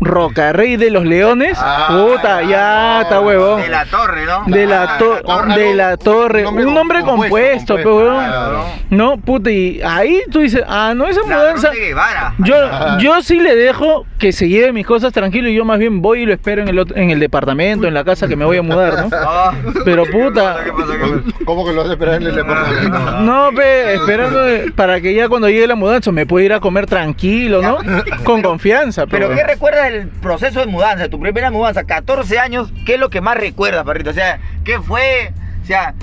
Rocarrey 0.00 0.76
de 0.76 0.90
los 0.90 1.04
Leones, 1.04 1.58
Ah, 1.60 1.88
puta, 1.90 2.42
ya 2.42 3.02
está 3.02 3.20
huevón. 3.20 3.60
De 3.60 3.68
la 3.68 3.84
torre, 3.86 4.24
¿no? 4.24 4.44
De 4.46 4.66
la, 4.66 4.98
to- 4.98 5.18
Ah, 5.28 5.54
de 5.54 5.74
la 5.74 5.96
torre, 5.96 6.38
un 6.40 6.44
nombre 6.54 6.66
un 6.66 6.74
nombre 6.74 7.00
compuesto, 7.02 7.74
compuesto, 7.74 8.00
claro. 8.14 8.64
No, 8.90 9.16
puta, 9.18 9.50
y 9.50 9.80
ahí 9.84 10.22
tú 10.30 10.38
dices, 10.40 10.62
ah, 10.66 10.94
no, 10.96 11.06
esa 11.08 11.22
mudanza. 11.24 11.70
Yo, 12.38 12.54
yo 13.00 13.20
sí 13.22 13.40
le 13.40 13.54
dejo 13.56 14.06
que 14.18 14.32
se 14.32 14.48
lleve 14.48 14.72
mis 14.72 14.86
cosas 14.86 15.12
tranquilo 15.12 15.48
y 15.48 15.54
yo 15.54 15.64
más 15.64 15.78
bien 15.78 16.00
voy 16.00 16.22
y 16.22 16.26
lo 16.26 16.32
espero 16.32 16.62
en 16.62 16.68
el, 16.68 16.78
otro- 16.78 16.96
en 16.96 17.10
el 17.10 17.18
departamento, 17.20 17.86
en 17.86 17.94
la 17.94 18.04
casa 18.04 18.26
que 18.28 18.36
me 18.36 18.44
voy 18.44 18.56
a 18.58 18.62
mudar, 18.62 19.06
¿no? 19.08 19.16
Ah. 19.32 19.52
Pero 19.84 20.04
¿Qué 20.04 20.12
puta. 20.12 20.56
¿Cómo 21.44 21.64
que 21.66 21.72
lo 21.72 21.80
vas 21.82 21.90
a 21.90 21.92
esperar 21.92 22.19
departamento? 22.24 23.20
No, 23.20 23.50
pe, 23.54 23.94
esperando 23.94 24.40
para 24.74 25.00
que 25.00 25.14
ya 25.14 25.28
cuando 25.28 25.48
llegue 25.48 25.66
la 25.66 25.74
mudanza 25.74 26.12
me 26.12 26.26
pueda 26.26 26.46
ir 26.46 26.52
a 26.52 26.60
comer 26.60 26.86
tranquilo, 26.86 27.62
¿no? 27.62 27.78
Con 28.24 28.42
confianza, 28.42 29.06
Pero 29.06 29.28
pero 29.28 29.40
¿qué 29.40 29.46
recuerdas 29.46 29.90
del 29.92 30.08
proceso 30.08 30.60
de 30.60 30.66
mudanza? 30.66 31.08
Tu 31.08 31.18
primera 31.20 31.50
mudanza, 31.50 31.84
14 31.84 32.38
años, 32.38 32.72
¿qué 32.86 32.94
es 32.94 33.00
lo 33.00 33.10
que 33.10 33.20
más 33.20 33.36
recuerdas, 33.36 33.84
Parrito? 33.84 34.10
O 34.10 34.14
sea, 34.14 34.40
¿qué 34.64 34.80
fue? 34.80 35.32
O 35.62 35.66
sea, 35.66 35.94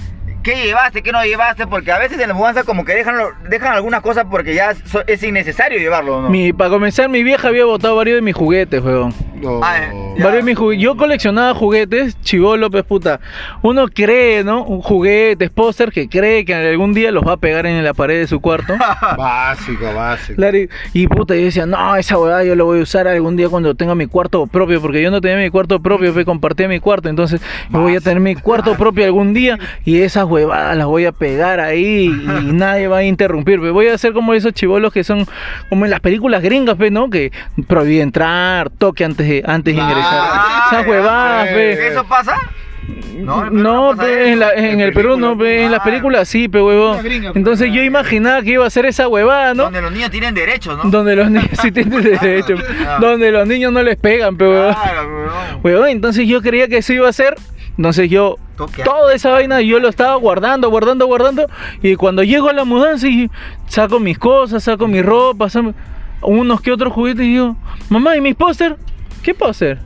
¿qué 0.56 0.64
llevaste, 0.64 1.02
qué 1.04 1.12
no 1.12 1.22
llevaste? 1.26 1.68
Porque 1.68 1.92
a 1.92 1.98
veces 2.00 2.18
en 2.20 2.30
la 2.30 2.34
mudanza 2.34 2.64
como 2.64 2.86
que 2.86 2.94
dejan, 2.96 3.18
lo- 3.18 3.32
dejan 3.50 3.74
algunas 3.74 4.02
cosas 4.02 4.26
porque 4.32 4.54
ya 4.56 4.74
so- 4.86 5.04
es 5.06 5.22
innecesario 5.22 5.78
llevarlo, 5.78 6.22
¿no? 6.22 6.30
Mi, 6.30 6.54
para 6.54 6.70
comenzar, 6.70 7.10
mi 7.10 7.22
vieja 7.22 7.50
había 7.50 7.66
botado 7.66 7.98
varios 7.98 8.16
de 8.16 8.22
mis 8.22 8.34
juguetes, 8.36 8.82
weón. 8.82 9.14
No. 9.36 9.60
Ah. 9.62 9.82
Varios 10.18 10.34
de 10.38 10.44
mis 10.44 10.58
jugu- 10.58 10.78
Yo 10.80 10.96
coleccionaba 10.96 11.54
juguetes, 11.54 12.20
chivolo, 12.22 12.72
pues 12.72 12.84
puta. 12.86 13.20
Uno 13.62 13.88
cree, 13.94 14.44
¿no? 14.46 14.64
Juguetes, 14.64 15.50
póster 15.50 15.92
que 15.92 16.08
cree 16.08 16.46
que 16.46 16.56
algún 16.56 16.94
día 16.94 17.12
los 17.12 17.28
va 17.28 17.34
a 17.34 17.38
pegar 17.38 17.66
en 17.66 17.84
la 17.84 17.94
pared 17.94 18.18
de 18.20 18.28
su 18.28 18.40
cuarto. 18.40 18.74
Básico, 19.18 19.94
básico. 19.94 20.36
Claro, 20.38 20.58
y- 20.58 20.70
y 20.94 21.08
puta, 21.08 21.36
yo 21.36 21.42
decía, 21.44 21.66
no, 21.66 21.96
esa 21.98 22.18
huevada 22.18 22.44
yo 22.46 22.56
lo 22.56 22.66
voy 22.66 22.80
a 22.80 22.84
usar 22.84 23.08
algún 23.08 23.36
día 23.36 23.50
cuando 23.50 23.76
tenga 23.76 23.96
mi 23.96 24.08
cuarto 24.08 24.48
propio, 24.48 24.82
porque 24.82 25.02
yo 25.02 25.12
no 25.12 25.20
tenía 25.20 25.38
mi 25.38 25.50
cuarto 25.50 25.82
propio, 25.82 26.14
pues 26.14 26.26
compartía 26.26 26.70
mi 26.70 26.80
cuarto, 26.80 27.10
entonces 27.10 27.42
yo 27.70 27.82
voy 27.82 27.96
a 27.98 28.00
tener 28.00 28.22
mi 28.22 28.36
cuarto 28.36 28.76
propio 28.78 29.04
algún 29.06 29.34
día 29.34 29.60
y 29.84 30.02
esas 30.02 30.24
huevadas 30.24 30.37
las 30.46 30.86
voy 30.86 31.06
a 31.06 31.12
pegar 31.12 31.60
ahí 31.60 32.06
y 32.08 32.10
nadie 32.54 32.88
va 32.88 32.98
a 32.98 33.04
interrumpir, 33.04 33.60
pues 33.60 33.72
voy 33.72 33.88
a 33.88 33.94
hacer 33.96 34.14
como 34.14 34.34
esos 34.34 34.54
chivolos 34.54 34.94
que 34.94 35.04
son 35.04 35.26
como 35.70 35.86
en 35.86 35.92
las 35.92 36.00
películas 36.00 36.42
gringas, 36.44 36.76
pues, 36.78 36.92
¿no? 36.92 37.10
Que 37.10 37.32
prohíbe 37.68 38.02
entrar, 38.02 38.70
toque 38.70 39.04
antes 39.06 39.28
de, 39.28 39.44
antes 39.46 39.76
de 39.76 39.82
ingresar. 39.82 40.06
Ah, 40.14 40.68
esas 40.72 40.88
huevadas, 40.88 41.48
sí. 41.48 41.54
pues. 41.54 41.80
¿Eso 41.80 42.04
pasa? 42.06 42.36
No, 43.18 43.50
No, 43.50 43.96
pe, 43.98 44.06
eso. 44.06 44.32
en, 44.32 44.40
la- 44.40 44.54
en 44.54 44.80
el 44.80 44.94
Perú 44.94 45.18
no, 45.18 45.38
pe, 45.38 45.64
en 45.66 45.72
las 45.72 45.82
Ah. 45.82 45.84
películas 45.84 46.30
sí, 46.30 46.48
pe 46.48 46.62
huevón. 46.62 47.00
Entonces 47.36 47.72
yo 47.74 47.82
imaginaba 47.84 48.42
que 48.44 48.52
iba 48.52 48.66
a 48.66 48.70
ser 48.70 48.86
esa 48.86 49.08
huevada, 49.10 49.54
¿no? 49.54 49.64
Donde 49.64 49.82
los 49.82 49.92
niños 49.92 50.10
tienen 50.12 50.34
derechos, 50.34 50.78
¿no? 50.82 50.90
Donde 50.90 51.16
los 51.16 51.30
niños 51.30 51.50
sí 51.62 51.72
tienen 51.72 52.02
derecho. 52.22 52.56
Ah. 52.88 52.98
Donde 53.02 53.32
los 53.32 53.46
niños 53.48 53.74
no 53.74 53.84
les 53.84 53.98
pegan, 53.98 54.38
pero 54.38 54.52
Claro, 54.74 55.08
weón. 55.10 55.60
huevón, 55.64 55.90
entonces 55.90 56.28
yo 56.28 56.42
creía 56.42 56.68
que 56.70 56.78
eso 56.78 56.94
iba 56.94 57.10
a 57.10 57.14
ser. 57.14 57.36
Entonces 57.78 58.10
yo 58.10 58.38
Toda 58.84 59.14
esa 59.14 59.30
vaina 59.32 59.62
yo 59.62 59.80
lo 59.80 59.88
estaba 59.88 60.16
guardando, 60.16 60.70
guardando, 60.70 61.06
guardando 61.06 61.48
y 61.82 61.96
cuando 61.96 62.24
llego 62.24 62.50
a 62.50 62.54
la 62.54 62.66
mudanza 62.66 63.08
y 63.08 63.30
saco 63.68 64.00
mis 64.00 64.18
cosas, 64.18 64.64
saco 64.64 64.88
mi 64.88 65.02
ropa, 65.02 65.48
unos 66.22 66.62
que 66.62 66.72
otros 66.72 66.92
juguetes 66.92 67.26
y 67.26 67.34
digo, 67.34 67.56
"Mamá, 67.90 68.18
¿y 68.18 68.22
mis 68.22 68.36
póster? 68.36 68.78
¿Qué 69.22 69.34
póster?" 69.34 69.80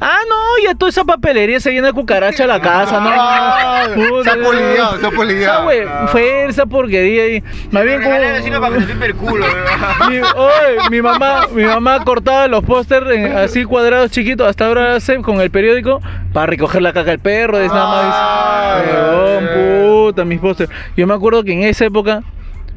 Ah, 0.00 0.18
no, 0.28 0.34
ya 0.62 0.74
toda 0.74 0.90
esa 0.90 1.04
papelería 1.04 1.58
se 1.58 1.72
llena 1.72 1.88
de 1.88 1.92
cucaracha 1.94 2.44
a 2.44 2.46
la 2.46 2.60
casa, 2.60 2.98
Ah, 3.00 3.86
no. 3.88 3.94
Puta, 4.08 4.32
se 4.34 4.38
ha 4.38 4.42
polideado, 4.42 4.98
se 5.00 5.06
ha 5.06 5.10
polideado. 5.10 5.66
Hue- 5.70 6.08
fue 6.08 6.44
esa 6.46 6.66
porquería 6.66 7.28
y 7.36 7.42
más 7.70 7.84
bien 7.84 8.02
como 8.02 8.18
vecino 8.18 8.60
para 8.60 8.76
que 8.76 8.84
se 8.84 8.92
el 9.06 9.14
culo, 9.14 9.46
mi, 10.10 10.18
oye, 10.18 10.90
mi 10.90 11.00
mamá, 11.02 11.46
mi 11.52 11.64
mamá 11.64 12.04
cortaba 12.04 12.46
los 12.48 12.62
pósters 12.64 13.10
en- 13.10 13.36
así 13.36 13.64
cuadrados 13.64 14.10
chiquitos 14.10 14.46
hasta 14.48 14.66
ahora 14.66 14.96
hace 14.96 15.16
con 15.22 15.40
el 15.40 15.50
periódico 15.50 16.00
para 16.32 16.46
recoger 16.46 16.82
la 16.82 16.92
caca 16.92 17.10
del 17.10 17.20
perro, 17.20 17.58
es 17.58 17.72
nada 17.72 18.02
Ah, 18.02 18.82
más. 18.84 18.86
Huevón, 18.86 20.06
puta, 20.12 20.24
mis 20.24 20.40
pósters. 20.40 20.70
Yo 20.96 21.06
me 21.06 21.14
acuerdo 21.14 21.42
que 21.42 21.52
en 21.52 21.62
esa 21.62 21.86
época 21.86 22.22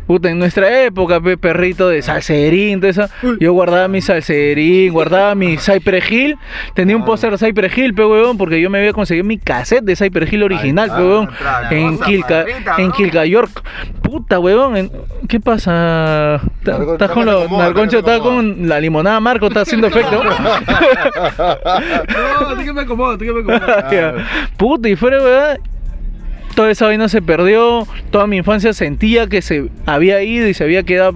Puta, 0.09 0.31
en 0.31 0.39
nuestra 0.39 0.85
época, 0.85 1.21
pe, 1.21 1.37
perrito 1.37 1.87
de 1.87 2.01
salserín, 2.01 2.79
todo 2.79 2.89
eso, 2.89 3.05
yo 3.39 3.53
guardaba 3.53 3.87
mi 3.87 4.01
salserín, 4.01 4.91
guardaba 4.91 5.35
mi 5.35 5.55
Cypress 5.59 6.11
Hill, 6.11 6.35
tenía 6.73 6.95
un 6.95 7.05
póster 7.05 7.29
de 7.29 7.37
Cypress 7.37 7.77
Hill, 7.77 7.93
pe, 7.93 8.03
huevón, 8.03 8.35
porque 8.35 8.59
yo 8.59 8.71
me 8.71 8.79
había 8.79 8.91
conseguido 8.91 9.23
mi 9.23 9.37
cassette 9.37 9.83
de 9.83 9.95
Cypress 9.95 10.33
Hill 10.33 10.41
original, 10.41 10.89
pe, 10.89 11.03
otra 11.03 11.69
en 11.69 11.99
perrita, 11.99 12.43
en 12.79 12.91
York. 13.25 13.51
Puta, 14.01 14.39
en- 14.77 14.91
¿qué 15.27 15.39
pasa? 15.39 16.41
Estás 16.65 17.11
con 17.11 17.27
los 17.27 17.51
Narconcho, 17.51 17.99
está 17.99 18.17
con 18.17 18.67
la 18.67 18.79
limonada 18.79 19.19
Marco, 19.19 19.45
está 19.45 19.61
haciendo 19.61 19.85
efecto. 19.89 20.23
No, 20.23 20.31
tú 22.55 22.63
que 22.63 22.73
me 22.73 22.81
acomodo, 22.81 23.15
tú 23.15 23.25
que 23.25 23.31
me 23.43 23.55
acomodo. 23.55 24.23
Puta, 24.57 24.89
y 24.89 24.95
fuera, 24.95 25.21
¿verdad? 25.21 25.59
Toda 26.55 26.71
esa 26.71 26.85
vaina 26.87 27.07
se 27.07 27.21
perdió, 27.21 27.87
toda 28.11 28.27
mi 28.27 28.37
infancia 28.37 28.73
sentía 28.73 29.27
que 29.27 29.41
se 29.41 29.69
había 29.85 30.21
ido 30.23 30.47
y 30.47 30.53
se 30.53 30.63
había 30.63 30.83
quedado. 30.83 31.13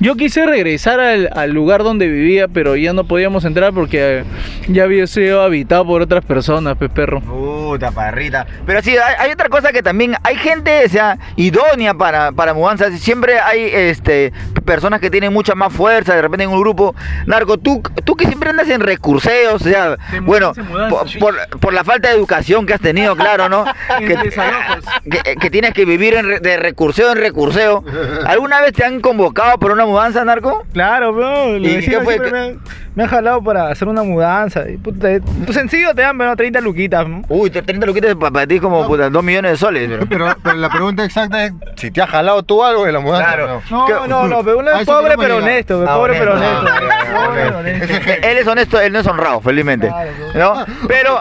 Yo 0.00 0.16
quise 0.16 0.44
regresar 0.46 1.00
al, 1.00 1.50
lugar 1.52 1.82
donde 1.82 2.08
vivía, 2.08 2.48
pero 2.48 2.76
ya 2.76 2.92
no 2.92 3.04
podíamos 3.04 3.44
entrar 3.44 3.72
porque 3.72 4.20
eh, 4.20 4.24
ya 4.68 4.84
había 4.84 5.06
sido 5.06 5.42
habitado 5.42 5.86
por 5.86 6.02
otras 6.02 6.24
personas, 6.24 6.76
pe 6.76 6.88
perro. 6.88 7.20
Puta 7.20 7.90
parrita. 7.90 8.46
Pero 8.66 8.82
sí, 8.82 8.90
hay, 8.90 9.14
hay 9.18 9.30
otra 9.30 9.48
cosa 9.48 9.72
que 9.72 9.82
también 9.82 10.14
hay 10.22 10.36
gente, 10.36 10.84
o 10.84 10.88
sea, 10.88 11.18
idónea 11.36 11.94
para, 11.94 12.32
para 12.32 12.54
mudanzas. 12.54 12.98
Siempre 13.00 13.38
hay 13.38 13.60
este 13.72 14.32
personas 14.62 15.00
que 15.00 15.10
tienen 15.10 15.32
mucha 15.32 15.54
más 15.54 15.72
fuerza, 15.72 16.14
de 16.14 16.22
repente 16.22 16.44
en 16.44 16.50
un 16.50 16.60
grupo. 16.60 16.94
Narco, 17.26 17.58
tú, 17.58 17.82
tú 18.04 18.14
que 18.16 18.26
siempre 18.26 18.50
andas 18.50 18.68
en 18.68 18.80
recurseos, 18.80 19.60
o 19.60 19.64
sea, 19.64 19.96
bueno, 20.22 20.52
mudanza, 20.68 20.88
por, 20.96 21.08
sí. 21.08 21.18
por- 21.18 21.48
por 21.60 21.72
la 21.72 21.84
falta 21.84 22.08
de 22.08 22.14
educación 22.14 22.66
que 22.66 22.74
has 22.74 22.80
tenido, 22.80 23.14
claro, 23.16 23.48
¿no? 23.48 23.64
Que, 23.98 24.16
desalojos. 24.16 24.84
que- 25.10 25.36
que 25.36 25.50
tienes 25.50 25.72
que 25.74 25.84
vivir 25.84 26.14
en 26.14 26.40
de 26.42 26.56
recurseo 26.56 27.12
en 27.12 27.18
recurseo. 27.18 27.84
¿Alguna 28.26 28.60
vez 28.60 28.72
te 28.72 28.84
han 28.84 29.00
convocado 29.00 29.58
por 29.58 29.70
una 29.72 29.86
mudanza, 29.86 30.24
Narco? 30.24 30.64
Claro, 30.72 31.12
bro. 31.12 31.58
Me, 31.58 32.38
han, 32.38 32.60
me 32.94 33.02
han 33.04 33.08
jalado 33.08 33.42
para 33.42 33.68
hacer 33.68 33.88
una 33.88 34.02
mudanza. 34.02 34.68
Y, 34.68 34.76
puta, 34.76 35.08
pues 35.44 35.56
sencillo 35.56 35.94
te 35.94 36.02
dan, 36.02 36.16
pero 36.18 36.34
30 36.36 36.60
luquitas. 36.60 37.06
¿no? 37.08 37.22
Uy, 37.28 37.50
30 37.50 37.86
luquitas 37.86 38.14
para, 38.16 38.30
para 38.30 38.46
ti 38.46 38.60
como 38.60 38.86
puta, 38.86 39.08
2 39.10 39.22
millones 39.24 39.52
de 39.52 39.56
soles. 39.58 39.88
pero- 39.88 40.06
Pero, 40.08 40.36
pero 40.42 40.56
la 40.56 40.68
pregunta 40.68 41.04
exacta 41.04 41.44
es 41.44 41.52
si 41.76 41.90
te 41.90 42.02
has 42.02 42.10
jalado 42.10 42.42
tú 42.42 42.62
algo 42.64 42.84
de 42.84 42.92
la 42.92 43.00
mudanza. 43.00 43.26
Claro. 43.34 43.62
no? 43.70 43.88
No, 43.88 44.06
no, 44.06 44.28
no, 44.28 44.38
pero 44.44 44.51
uno 44.54 44.70
A 44.70 44.80
es 44.80 44.86
pobre 44.86 45.14
pero 45.16 45.36
honesto, 45.38 45.84
Ah, 45.88 45.96
pobre 45.96 46.14
pero 46.18 46.34
honesto. 46.34 46.66
Ah, 46.68 47.26
Pobre 47.26 47.42
pero 47.44 47.58
honesto. 47.58 47.94
Él 48.22 48.38
es 48.38 48.46
honesto, 48.46 48.80
él 48.80 48.92
no 48.92 48.98
es 49.00 49.06
honrado, 49.06 49.40
felizmente. 49.40 49.88
Claro, 49.88 50.10
¿No? 50.34 50.66
Pero, 50.88 51.20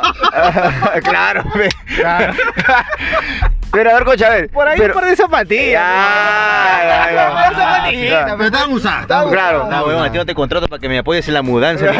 claro. 1.03 1.43
Pero 3.71 3.89
a 3.89 3.93
ver, 3.99 4.23
a 4.25 4.29
ver. 4.29 4.49
Por 4.49 4.67
ahí 4.67 4.77
pero, 4.77 4.93
un 4.93 4.99
par 4.99 5.09
de 5.09 5.15
zapatillas. 5.15 5.81
Ya, 5.81 7.09
ya. 7.13 7.31
Una 7.31 7.51
zapatillita, 7.57 8.27
Ya. 8.27 8.35
Pero 8.35 8.45
estaban 8.45 8.73
usadas. 8.73 9.05
Claro. 9.31 9.67
No, 9.69 9.85
huevón, 9.85 10.05
a 10.05 10.11
ti 10.11 10.17
no 10.17 10.25
te 10.25 10.35
contrato 10.35 10.67
para 10.67 10.79
que 10.79 10.89
me 10.89 10.99
apoyes 10.99 11.27
en 11.27 11.33
la 11.35 11.41
mudanza. 11.41 11.85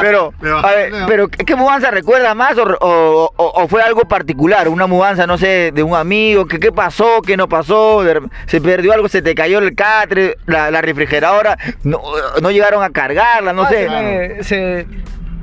Pero, 0.00 0.32
a 0.62 0.70
ver, 0.70 0.92
pero 1.06 1.28
¿qué 1.28 1.54
mudanza 1.56 1.90
recuerda 1.90 2.34
más 2.34 2.56
o, 2.58 2.62
o- 2.80 3.32
o- 3.36 3.62
o 3.62 3.68
fue 3.68 3.82
algo 3.82 4.02
particular? 4.02 4.68
Una 4.68 4.86
mudanza, 4.86 5.26
no 5.26 5.38
sé, 5.38 5.70
de 5.72 5.82
un 5.82 5.94
amigo, 5.96 6.46
que 6.46 6.58
qué 6.60 6.70
pasó, 6.72 7.22
qué 7.24 7.36
no 7.36 7.48
pasó, 7.48 8.02
se 8.46 8.60
perdió 8.60 8.92
algo, 8.92 9.08
se 9.08 9.22
te 9.22 9.34
cayó 9.34 9.58
el 9.58 9.74
catre, 9.74 10.36
la, 10.46 10.70
la 10.70 10.82
refrigeradora, 10.82 11.56
no, 11.82 12.00
no 12.40 12.50
llegaron 12.50 12.82
a 12.82 12.90
cargarla, 12.90 13.52
no 13.52 13.62
Ah, 13.62 13.68
sé. 13.68 14.38
se 14.42 14.86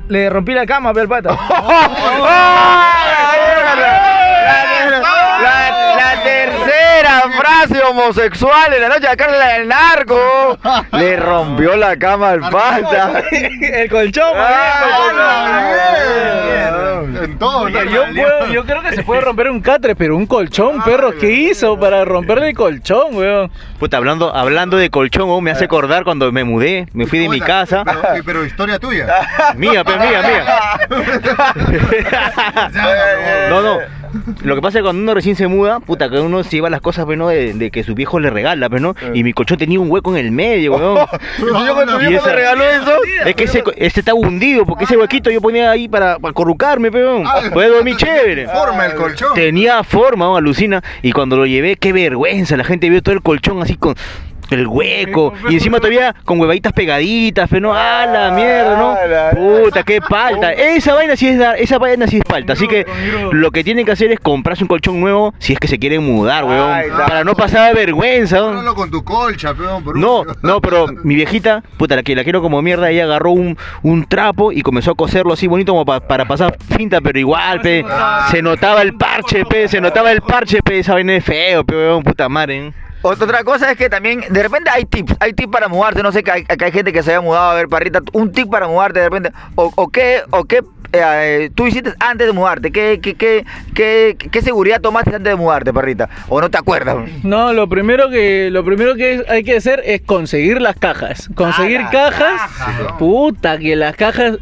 le 0.08 0.30
rompí 0.30 0.52
la 0.54 0.66
cama, 0.66 0.92
pe, 0.92 1.00
al 1.00 1.08
pata. 1.08 1.30
La, 4.44 5.00
la- 5.40 5.96
la 5.96 6.22
tercera 6.22 7.22
frase 7.38 7.82
homosexual 7.82 8.74
en 8.74 8.82
la 8.82 8.88
noche 8.88 9.00
de 9.00 9.06
la 9.08 9.16
cárcel 9.16 9.40
del 9.58 9.68
narco. 9.68 10.58
Le 10.92 11.16
rompió 11.16 11.76
la 11.76 11.96
cama 11.96 12.30
al 12.30 12.40
pata. 12.40 13.22
El 13.30 13.88
colchón, 13.90 14.32
Ah, 14.36 15.80
En 17.22 17.38
todo, 17.38 17.68
Yo, 17.68 17.84
¿no? 17.84 17.90
yo 17.90 18.04
puedo- 18.14 18.46
yo 18.52 18.64
creo 18.64 18.82
que 18.82 18.92
se 18.92 19.02
puede 19.02 19.20
romper 19.20 19.50
un 19.50 19.60
catre, 19.60 19.94
pero 19.96 20.16
un 20.16 20.26
colchón, 20.26 20.82
perro, 20.82 21.12
¿qué 21.18 21.30
hizo 21.30 21.78
para 21.78 22.04
romperle 22.04 22.48
el 22.50 22.54
colchón, 22.56 23.14
weón? 23.16 23.50
Puta, 23.78 23.96
hablando, 23.98 24.34
hablando 24.34 24.76
de 24.76 24.90
colchón, 24.90 25.28
oh, 25.30 25.40
me 25.40 25.50
hace 25.50 25.64
acordar 25.64 26.04
cuando 26.04 26.30
me 26.32 26.44
mudé, 26.44 26.86
me 26.92 27.06
fui 27.06 27.18
de 27.20 27.28
mi 27.28 27.40
casa. 27.40 27.82
Pero, 27.84 28.02
pero 28.24 28.44
historia 28.44 28.78
tuya. 28.78 29.06
Mía, 29.56 29.84
pues 29.84 29.98
mía, 29.98 30.22
mía. 30.22 30.44
No, 33.50 33.60
no. 33.62 33.78
Lo 34.42 34.54
que 34.54 34.60
pasa 34.62 34.78
es 34.78 34.82
que 34.82 34.84
cuando 34.84 35.02
uno 35.02 35.14
recién 35.14 35.36
se 35.36 35.46
muda, 35.46 35.80
puta, 35.80 36.08
que 36.08 36.18
uno 36.20 36.42
se 36.44 36.50
lleva 36.50 36.70
las 36.70 36.80
cosas, 36.80 37.04
pues, 37.04 37.18
¿no? 37.18 37.28
De, 37.28 37.54
de 37.54 37.70
que 37.70 37.82
su 37.84 37.94
viejo 37.94 38.20
le 38.20 38.30
regala, 38.30 38.68
pues, 38.68 38.80
¿no? 38.82 38.94
Y 39.12 39.22
mi 39.24 39.32
colchón 39.32 39.58
tenía 39.58 39.80
un 39.80 39.90
hueco 39.90 40.10
en 40.16 40.24
el 40.24 40.32
medio, 40.32 40.74
weón. 40.74 41.06
Yo 41.38 41.74
cuando 41.74 41.98
mi 41.98 42.06
Y 42.06 42.08
viejo 42.08 42.26
me 42.26 42.32
regaló 42.32 42.64
eso. 42.64 42.92
Es 43.24 43.34
que 43.34 43.44
ese, 43.44 43.64
ese 43.76 44.00
estaba 44.00 44.18
hundido, 44.18 44.66
porque 44.66 44.84
ese 44.84 44.96
huequito 44.96 45.30
yo 45.30 45.40
ponía 45.40 45.70
ahí 45.70 45.88
para, 45.88 46.18
para 46.18 46.34
corrucarme, 46.34 46.90
peón. 46.90 47.24
Ah, 47.26 47.40
Puede 47.52 47.68
dormir 47.68 47.96
chévere. 47.96 48.46
Forma 48.48 48.86
el 48.86 48.94
colchón. 48.94 49.34
Tenía 49.34 49.82
forma, 49.82 50.26
¿no? 50.26 50.36
alucina. 50.36 50.82
Y 51.02 51.12
cuando 51.12 51.36
lo 51.36 51.46
llevé, 51.46 51.76
qué 51.76 51.92
vergüenza. 51.92 52.56
La 52.56 52.64
gente 52.64 52.90
vio 52.90 53.02
todo 53.02 53.14
el 53.14 53.22
colchón 53.22 53.62
así 53.62 53.76
con 53.76 53.94
el 54.50 54.66
hueco. 54.66 55.32
Y 55.48 55.54
encima 55.54 55.78
todavía 55.78 56.14
con 56.24 56.38
huevaditas 56.40 56.72
pegaditas, 56.72 57.48
pero 57.50 57.68
no, 57.68 57.74
a 57.74 58.06
la 58.06 58.30
mierda, 58.30 58.76
¿no? 58.76 58.94
Puta, 59.64 59.82
qué 59.82 60.00
falta. 60.00 60.52
Esa 60.52 60.94
vaina 60.94 61.16
sí 61.16 61.28
es 61.28 61.38
dar, 61.38 61.56
esa 61.58 61.78
vaina 61.78 62.06
sí 62.06 62.18
es 62.18 62.22
falta. 62.28 62.52
Así 62.54 62.68
que 62.68 62.86
lo 63.32 63.50
que 63.50 63.64
tienen 63.64 63.84
que 63.84 63.92
hacer 63.92 64.10
es 64.12 64.20
comprarse 64.20 64.64
un 64.64 64.68
colchón 64.68 65.00
nuevo 65.00 65.34
si 65.38 65.52
es 65.54 65.58
que 65.58 65.68
se 65.68 65.78
quieren 65.78 66.04
mudar, 66.04 66.44
weón. 66.44 66.70
Para 67.06 67.24
no 67.24 67.34
pasar 67.34 67.74
vergüenza, 67.74 68.38
¿no? 68.40 68.74
Con 68.74 68.90
tu 68.90 69.02
colcha, 69.04 69.54
No, 69.94 70.24
no, 70.42 70.60
pero 70.60 70.86
mi 71.04 71.14
viejita, 71.14 71.62
puta, 71.76 71.96
la 71.96 72.02
que 72.02 72.14
la 72.14 72.24
quiero 72.24 72.42
como 72.42 72.60
mierda, 72.62 72.90
ella 72.90 73.04
agarró 73.04 73.30
un, 73.32 73.56
un 73.82 74.04
trapo 74.06 74.52
y 74.52 74.62
comenzó 74.62 74.92
a 74.92 74.94
coserlo 74.94 75.32
así 75.32 75.46
bonito 75.46 75.72
como 75.72 75.84
pa- 75.84 76.00
para 76.00 76.24
pasar 76.26 76.56
finta, 76.76 77.00
pero 77.00 77.18
igual, 77.18 77.60
pe, 77.60 77.84
se 78.30 78.42
notaba 78.42 78.82
el 78.82 78.94
parche, 78.94 79.44
pe, 79.44 79.68
se 79.68 79.80
notaba 79.80 80.12
el 80.12 80.20
parche, 80.22 80.60
pe, 80.62 80.78
esa 80.80 80.94
vaina 80.94 81.14
es 81.14 81.24
feo, 81.24 81.64
pe, 81.64 81.74
weón, 81.74 82.02
puta 82.02 82.28
madre. 82.28 82.66
¿eh? 82.68 82.72
Otra 83.06 83.44
cosa 83.44 83.70
es 83.70 83.76
que 83.76 83.90
también, 83.90 84.22
de 84.30 84.42
repente 84.42 84.70
hay 84.70 84.86
tips, 84.86 85.14
hay 85.20 85.34
tips 85.34 85.52
para 85.52 85.68
mudarte, 85.68 86.02
no 86.02 86.10
sé, 86.10 86.22
que 86.22 86.30
hay, 86.32 86.44
que 86.44 86.64
hay 86.64 86.72
gente 86.72 86.90
que 86.92 87.02
se 87.02 87.10
haya 87.10 87.20
mudado, 87.20 87.50
a 87.50 87.54
ver, 87.54 87.68
parrita, 87.68 88.00
un 88.14 88.32
tip 88.32 88.48
para 88.50 88.66
mudarte 88.66 89.00
de 89.00 89.04
repente, 89.10 89.30
o, 89.56 89.70
o 89.74 89.88
qué, 89.88 90.22
o 90.30 90.44
qué 90.44 90.62
eh, 90.96 91.50
tú 91.54 91.66
hiciste 91.66 91.92
antes 92.00 92.26
de 92.26 92.32
mudarte, 92.32 92.70
¿Qué, 92.70 93.00
qué, 93.02 93.14
qué, 93.14 93.44
qué, 93.74 94.16
qué 94.30 94.40
seguridad 94.42 94.80
tomaste 94.80 95.10
antes 95.16 95.30
de 95.32 95.36
mudarte, 95.36 95.72
parrita, 95.72 96.08
o 96.28 96.40
no 96.40 96.50
te 96.50 96.56
acuerdas. 96.56 96.96
No, 97.22 97.52
lo 97.52 97.68
primero 97.68 98.08
que 98.08 98.48
lo 98.50 98.64
primero 98.64 98.94
que 98.94 99.22
hay 99.28 99.42
que 99.44 99.56
hacer 99.56 99.82
es 99.84 100.00
conseguir 100.00 100.62
las 100.62 100.76
cajas. 100.76 101.28
Conseguir 101.34 101.80
Ah, 101.80 101.84
la 101.84 101.90
cajas. 101.90 102.40
caja. 102.40 102.96
Puta, 102.98 103.58
que 103.58 103.76
las 103.76 103.96
cajas 103.96 104.38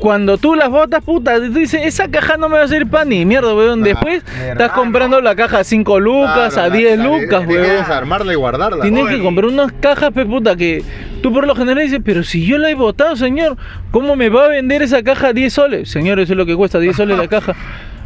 cuando 0.00 0.38
tú 0.38 0.54
las 0.54 0.70
botas, 0.70 1.04
puta, 1.04 1.36
tú 1.36 1.52
dices, 1.52 1.82
esa 1.84 2.08
caja 2.08 2.36
no 2.36 2.48
me 2.48 2.56
va 2.58 2.64
a 2.64 2.68
servir 2.68 2.88
para 2.88 3.04
ni 3.04 3.24
mierda, 3.24 3.54
weón. 3.54 3.82
Después 3.82 4.24
estás 4.48 4.72
comprando 4.72 5.20
la 5.20 5.36
caja 5.36 5.58
a 5.60 5.64
5 5.64 6.00
lucas, 6.00 6.54
Claro, 6.54 6.62
a 6.62 6.68
la- 6.68 6.76
10 6.76 6.98
la- 6.98 7.04
lucas, 7.04 7.46
Tienes 7.46 7.46
que 7.46 7.62
weón. 7.72 7.76
desarmarla 7.76 8.32
y 8.32 8.36
guardarla. 8.36 8.82
Tienes 8.82 9.04
Oye, 9.04 9.16
que 9.18 9.22
comprar 9.22 9.46
unas 9.46 9.72
cajas, 9.72 10.10
pe 10.12 10.24
puta, 10.24 10.56
que 10.56 10.82
tú 11.22 11.32
por 11.32 11.46
lo 11.46 11.54
general 11.54 11.84
dices, 11.84 12.00
pero 12.04 12.22
si 12.24 12.44
yo 12.46 12.56
la 12.58 12.70
he 12.70 12.74
botado, 12.74 13.14
señor, 13.14 13.56
¿cómo 13.90 14.16
me 14.16 14.30
va 14.30 14.46
a 14.46 14.48
vender 14.48 14.82
esa 14.82 15.02
caja 15.02 15.28
a 15.28 15.32
10 15.34 15.52
soles? 15.52 15.90
Señor, 15.90 16.18
eso 16.18 16.32
es 16.32 16.36
lo 16.38 16.46
que 16.46 16.56
cuesta, 16.56 16.78
10 16.78 16.96
soles 16.96 17.18
la 17.18 17.28
caja. 17.28 17.54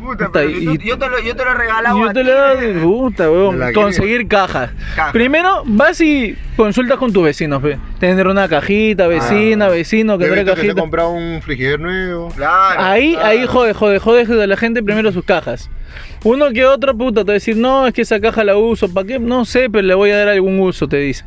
Puta, 0.04 0.26
Puta, 0.26 0.40
pero 0.40 0.50
y- 0.50 0.64
yo, 0.64 0.74
yo 0.74 0.98
te 0.98 1.08
lo, 1.08 1.18
yo 1.20 1.34
te 1.34 1.44
lo 1.44 1.50
he 1.50 1.54
regalado. 1.54 1.98
Yo 1.98 2.08
a 2.10 2.12
te 2.12 2.22
ti, 2.22 2.30
pe. 2.30 2.66
de 2.72 2.80
puta, 2.80 3.30
weón. 3.30 3.58
La 3.58 3.72
Conseguir 3.72 4.28
cajas. 4.28 4.70
Caja. 4.94 5.12
Primero 5.12 5.62
vas 5.66 6.00
y 6.00 6.36
consultas 6.56 6.98
con 6.98 7.12
tus 7.12 7.24
vecinos, 7.24 7.62
ve. 7.62 7.78
Tener 7.98 8.26
una 8.28 8.48
cajita, 8.48 9.06
vecina, 9.06 9.68
vecino, 9.68 10.18
que 10.18 10.26
trae 10.26 10.40
visto 10.40 10.54
que 10.54 10.60
cajita. 10.60 10.80
comprado 10.80 11.10
un 11.10 11.40
frigider 11.42 11.80
nuevo. 11.80 12.28
Claro. 12.36 12.80
Ahí, 12.82 13.16
ahí 13.22 13.46
jode, 13.46 13.72
jode, 13.74 13.98
jode 13.98 14.24
de 14.26 14.46
la 14.46 14.56
gente 14.56 14.82
primero 14.82 15.10
sus 15.12 15.24
cajas. 15.24 15.70
Uno 16.24 16.50
que 16.50 16.64
otro 16.64 16.96
puta 16.96 17.20
te 17.20 17.26
va 17.26 17.32
a 17.32 17.34
decir, 17.34 17.56
no, 17.56 17.86
es 17.86 17.92
que 17.92 18.02
esa 18.02 18.18
caja 18.18 18.42
la 18.44 18.56
uso, 18.56 18.92
¿para 18.92 19.06
qué? 19.06 19.18
No 19.20 19.44
sé, 19.44 19.68
pero 19.70 19.82
le 19.86 19.94
voy 19.94 20.10
a 20.10 20.16
dar 20.18 20.28
algún 20.28 20.58
uso, 20.58 20.88
te 20.88 20.96
dicen. 20.96 21.26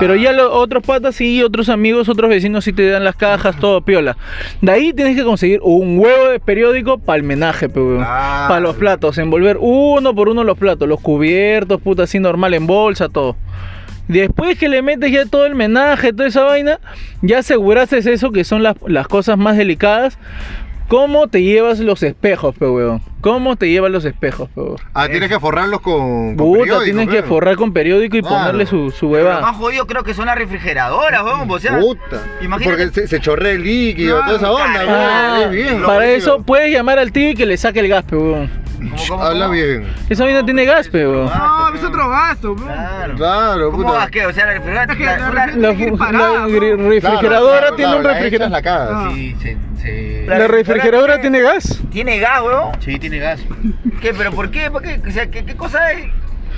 Pero 0.00 0.14
ya 0.16 0.32
los 0.32 0.48
otros 0.50 0.82
patas 0.84 1.14
sí, 1.14 1.42
otros 1.42 1.68
amigos, 1.68 2.08
otros 2.08 2.28
vecinos 2.28 2.64
sí 2.64 2.72
te 2.72 2.86
dan 2.88 3.04
las 3.04 3.14
cajas, 3.16 3.56
todo 3.60 3.80
piola. 3.82 4.16
De 4.60 4.72
ahí 4.72 4.92
tienes 4.92 5.16
que 5.16 5.22
conseguir 5.24 5.60
un 5.62 5.98
huevo 5.98 6.28
de 6.28 6.40
periódico 6.40 6.98
para 6.98 7.16
el 7.16 7.22
menaje, 7.22 7.68
pe, 7.68 7.80
weón. 7.80 8.03
Para 8.04 8.60
los 8.60 8.76
platos, 8.76 9.18
envolver 9.18 9.58
uno 9.60 10.14
por 10.14 10.28
uno 10.28 10.44
los 10.44 10.58
platos, 10.58 10.88
los 10.88 11.00
cubiertos, 11.00 11.80
puta, 11.80 12.04
así 12.04 12.20
normal 12.20 12.54
en 12.54 12.66
bolsa, 12.66 13.08
todo. 13.08 13.36
Después 14.08 14.58
que 14.58 14.68
le 14.68 14.82
metes 14.82 15.10
ya 15.10 15.24
todo 15.24 15.46
el 15.46 15.54
menaje, 15.54 16.12
toda 16.12 16.28
esa 16.28 16.44
vaina, 16.44 16.78
ya 17.22 17.38
aseguraste 17.38 17.98
eso 17.98 18.32
que 18.32 18.44
son 18.44 18.62
las, 18.62 18.76
las 18.86 19.08
cosas 19.08 19.38
más 19.38 19.56
delicadas. 19.56 20.18
¿Cómo 20.88 21.28
te 21.28 21.42
llevas 21.42 21.80
los 21.80 22.02
espejos, 22.02 22.54
pe? 22.54 22.66
¿Cómo 23.24 23.56
te 23.56 23.70
llevas 23.70 23.90
los 23.90 24.04
espejos, 24.04 24.50
pe 24.50 24.60
weón? 24.60 24.76
Ah, 24.92 25.08
tienes 25.08 25.30
que 25.30 25.40
forrarlos 25.40 25.80
con. 25.80 26.36
con 26.36 26.36
Puta, 26.36 26.60
periódico, 26.60 26.84
tienes 26.84 27.08
que 27.08 27.22
forrar 27.22 27.56
con 27.56 27.72
periódico 27.72 28.18
y 28.18 28.20
Claro. 28.20 28.36
ponerle 28.36 28.66
su, 28.66 28.90
su 28.90 29.10
Pero 29.10 29.24
lo 29.24 29.30
más 29.30 29.40
hueva. 29.40 29.52
jodido 29.54 29.86
creo 29.86 30.04
que 30.04 30.12
son 30.12 30.26
las 30.26 30.36
refrigeradoras, 30.36 31.22
weón. 31.24 31.50
O 31.50 31.58
sea, 31.58 31.78
Puta. 31.78 32.20
imagínate- 32.42 32.64
Porque 32.86 33.00
se, 33.00 33.08
se 33.08 33.20
chorrea 33.20 33.52
el 33.52 33.64
líquido, 33.64 34.18
Claro, 34.22 34.38
toda 34.38 34.56
esa 34.58 34.64
onda. 34.66 34.80
Ah, 34.86 35.36
weón. 35.38 35.42
Es 35.42 35.50
bien. 35.64 35.82
para 35.82 35.94
jodido. 36.00 36.02
eso 36.16 36.42
puedes 36.42 36.70
llamar 36.70 36.98
al 36.98 37.12
tío 37.12 37.30
y 37.30 37.34
que 37.34 37.46
le 37.46 37.56
saque 37.56 37.80
el 37.80 37.88
gas, 37.88 38.04
weón. 38.12 38.50
¿Cómo, 38.76 38.96
cómo, 39.08 39.22
Habla 39.24 39.46
cómo? 39.46 39.52
bien. 39.54 39.86
Esa 40.10 40.24
vaina 40.24 40.44
tiene 40.44 40.66
gas. 40.66 40.90
Ah, 40.92 41.70
No, 41.72 41.78
es 41.78 41.84
otro 41.84 42.10
gasto, 42.10 42.54
bro. 42.54 42.66
Claro. 42.66 43.14
Claro, 43.16 43.70
¿Cómo 43.70 43.84
puta. 43.84 43.98
vas 43.98 44.10
que? 44.10 44.26
O 44.26 44.32
sea, 44.34 44.44
la 44.44 44.52
refrigeradora. 44.54 45.46
La- 45.46 45.72
¿no? 45.72 45.72
refrigeradora 45.72 47.58
Claro, 47.60 47.76
tiene 47.76 47.92
claro, 47.92 47.98
un 47.98 48.04
refrigerador. 48.04 48.62
Ah. 48.66 49.10
La 50.26 50.48
refrigeradora 50.48 51.20
tiene 51.20 51.40
gas. 51.42 51.80
Tiene 51.90 52.18
gas, 52.18 52.40
weón. 52.42 52.72
sí, 52.80 52.98
tiene 52.98 53.13
gas. 53.18 53.40
¿Qué? 54.00 54.12
¿Pero 54.14 54.32
por 54.32 54.50
qué? 54.50 54.70
¿Por 54.70 54.82
qué? 54.82 55.00
O 55.06 55.10
sea, 55.10 55.26
¿qué, 55.30 55.44
qué 55.44 55.54
cosa 55.56 55.92
es? 55.92 56.06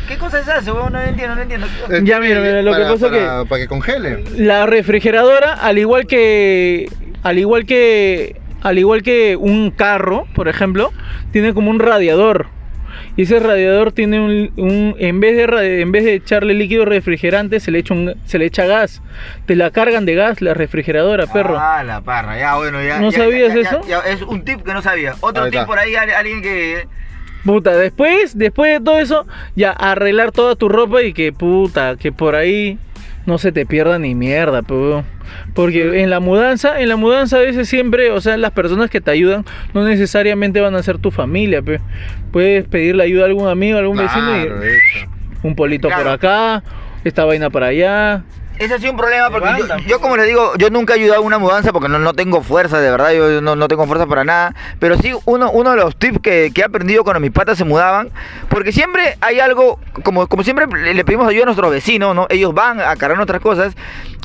¿Qué 0.09 0.16
cosa 0.19 0.38
es 0.40 0.47
eso? 0.49 0.88
No 0.90 1.01
entiendo, 1.01 1.35
no 1.35 1.42
entiendo. 1.42 1.66
Eh, 1.90 2.01
Ya, 2.05 2.21
mira, 2.21 2.40
mira, 2.40 2.62
lo 2.62 2.73
que 2.77 2.83
pasa 2.83 3.09
para- 3.11 3.42
que- 3.42 3.49
Para 3.49 3.62
que 3.62 3.69
congele. 3.69 4.25
La 4.37 4.66
refrigeradora, 4.66 5.53
al 5.55 5.79
igual 5.79 6.07
que. 6.07 6.88
Al 7.23 7.38
igual 7.38 7.66
que. 7.66 8.37
Al 8.62 8.79
igual 8.79 9.03
que 9.03 9.37
un 9.37 9.71
carro, 9.71 10.27
por 10.35 10.49
ejemplo, 10.49 10.92
tiene 11.33 11.55
como 11.55 11.71
un 11.71 11.79
radiador. 11.81 12.47
Y 13.16 13.22
ese 13.22 13.38
radiador 13.40 13.92
tiene 13.92 14.20
un, 14.20 14.50
un- 14.56 14.94
en 14.98 15.20
vez 15.20 15.37
de 15.37 15.80
en 15.80 15.92
vez 15.92 16.04
de 16.04 16.14
echarle 16.14 16.54
líquido 16.54 16.85
refrigerante, 16.85 17.61
se 17.61 17.70
le 17.70 17.78
echa 17.78 17.94
un, 17.94 18.14
se 18.26 18.38
le 18.38 18.46
echa 18.46 18.66
gas. 18.66 19.02
Te 19.46 19.56
la 19.56 19.70
cargan 19.70 20.06
de 20.06 20.14
gas 20.14 20.40
la 20.42 20.54
refrigeradora, 20.54 21.26
perro. 21.26 21.59
Ah, 21.59 21.82
la 21.82 22.00
parra, 22.00 22.38
ya, 22.38 22.56
bueno, 22.56 22.82
ya. 22.82 22.98
¿No 23.00 23.11
ya, 23.11 23.18
sabías 23.18 23.54
ya, 23.54 23.62
ya, 23.62 23.68
eso? 23.68 23.80
ya, 23.88 23.98
es 24.00 24.22
un 24.22 24.44
tip 24.44 24.62
que 24.62 24.72
no 24.72 24.82
sabía. 24.82 25.14
Otro 25.20 25.50
tip 25.50 25.64
por 25.64 25.78
ahí, 25.78 25.94
al- 25.94 26.11
alguien 26.11 26.42
que. 26.42 26.87
Puta, 27.44 27.76
después, 27.76 28.37
después 28.37 28.72
de 28.78 28.85
todo 28.85 28.98
eso, 28.98 29.24
ya 29.54 29.70
arreglar 29.70 30.32
toda 30.32 30.56
tu 30.56 30.68
ropa 30.68 31.02
y 31.02 31.12
que 31.12 31.32
puta, 31.32 31.94
que 31.96 32.11
por 32.11 32.35
ahí 32.35 32.76
no 33.27 33.39
se 33.39 33.53
te 33.53 33.67
pierda 33.67 33.99
ni 33.99 34.15
mierda. 34.15 34.62
Porque 35.55 36.01
en 36.03 36.11
la 36.11 36.21
mudanza, 36.21 36.81
en 36.81 36.89
la 36.89 36.97
mudanza 36.97 37.37
a 37.37 37.41
veces 37.41 37.69
siempre, 37.69 38.11
o 38.11 38.21
sea, 38.21 38.37
las 38.37 38.53
personas 38.53 38.91
que 38.91 39.01
te 39.01 39.11
ayudan 39.11 39.45
no 39.75 39.85
necesariamente 39.85 40.61
van 40.61 40.75
a 40.75 40.83
ser 40.83 40.99
tu 40.99 41.11
familia, 41.11 41.62
pe. 41.62 41.81
Puedes 42.31 42.67
pedirle 42.67 43.03
ayuda 43.03 43.25
a 43.25 43.27
algún 43.27 43.49
amigo, 43.49 43.77
a 43.77 43.81
algún 43.81 43.97
Claro, 43.97 44.41
vecino 44.41 44.65
y 44.65 45.47
un 45.47 45.55
polito 45.55 45.89
por 45.89 46.09
acá, 46.09 46.62
esta 47.05 47.25
vaina 47.25 47.51
para 47.51 47.67
allá. 47.67 48.25
Ese 48.59 48.75
ha 48.75 48.79
sido 48.79 48.92
un 48.92 48.97
problema 48.97 49.31
porque 49.31 49.49
yo, 49.59 49.77
yo, 49.87 50.01
como 50.01 50.16
les 50.16 50.27
digo, 50.27 50.53
yo 50.57 50.71
nunca 50.71 50.95
he 50.95 50.97
ayudado 50.97 51.21
a 51.21 51.25
una 51.25 51.38
mudanza 51.38 51.73
porque 51.73 51.88
no, 51.88 51.99
no 51.99 52.14
tengo 52.14 52.42
fuerza, 52.42 52.81
de 52.81 52.90
verdad, 52.90 53.12
yo 53.12 53.40
no, 53.40 53.57
no 53.57 53.69
tengo 53.69 53.87
fuerza 53.87 54.07
para 54.07 54.25
nada. 54.25 54.55
Pero 54.79 54.97
sí, 54.97 55.12
uno, 55.25 55.51
uno 55.51 55.71
de 55.71 55.77
los 55.77 55.97
tips 55.97 56.21
que, 56.21 56.51
que 56.55 56.61
he 56.62 56.64
aprendido 56.64 57.05
cuando 57.05 57.21
mis 57.21 57.31
patas 57.31 57.59
se 57.59 57.64
mudaban, 57.64 58.11
porque 58.49 58.73
siempre 58.73 59.16
hay 59.21 59.40
algo, 59.40 59.79
como, 60.03 60.27
como 60.27 60.42
siempre 60.42 60.66
le, 60.66 61.05
pedimos 61.05 61.29
ayuda 61.29 61.42
a 61.42 61.47
nuestros 61.47 61.71
vecinos, 61.71 62.14
¿no? 62.14 62.27
Ellos 62.31 62.55
van 62.55 62.81
a 62.81 62.97
cargar 62.97 63.16
nuestras 63.16 63.40
cosas 63.40 63.75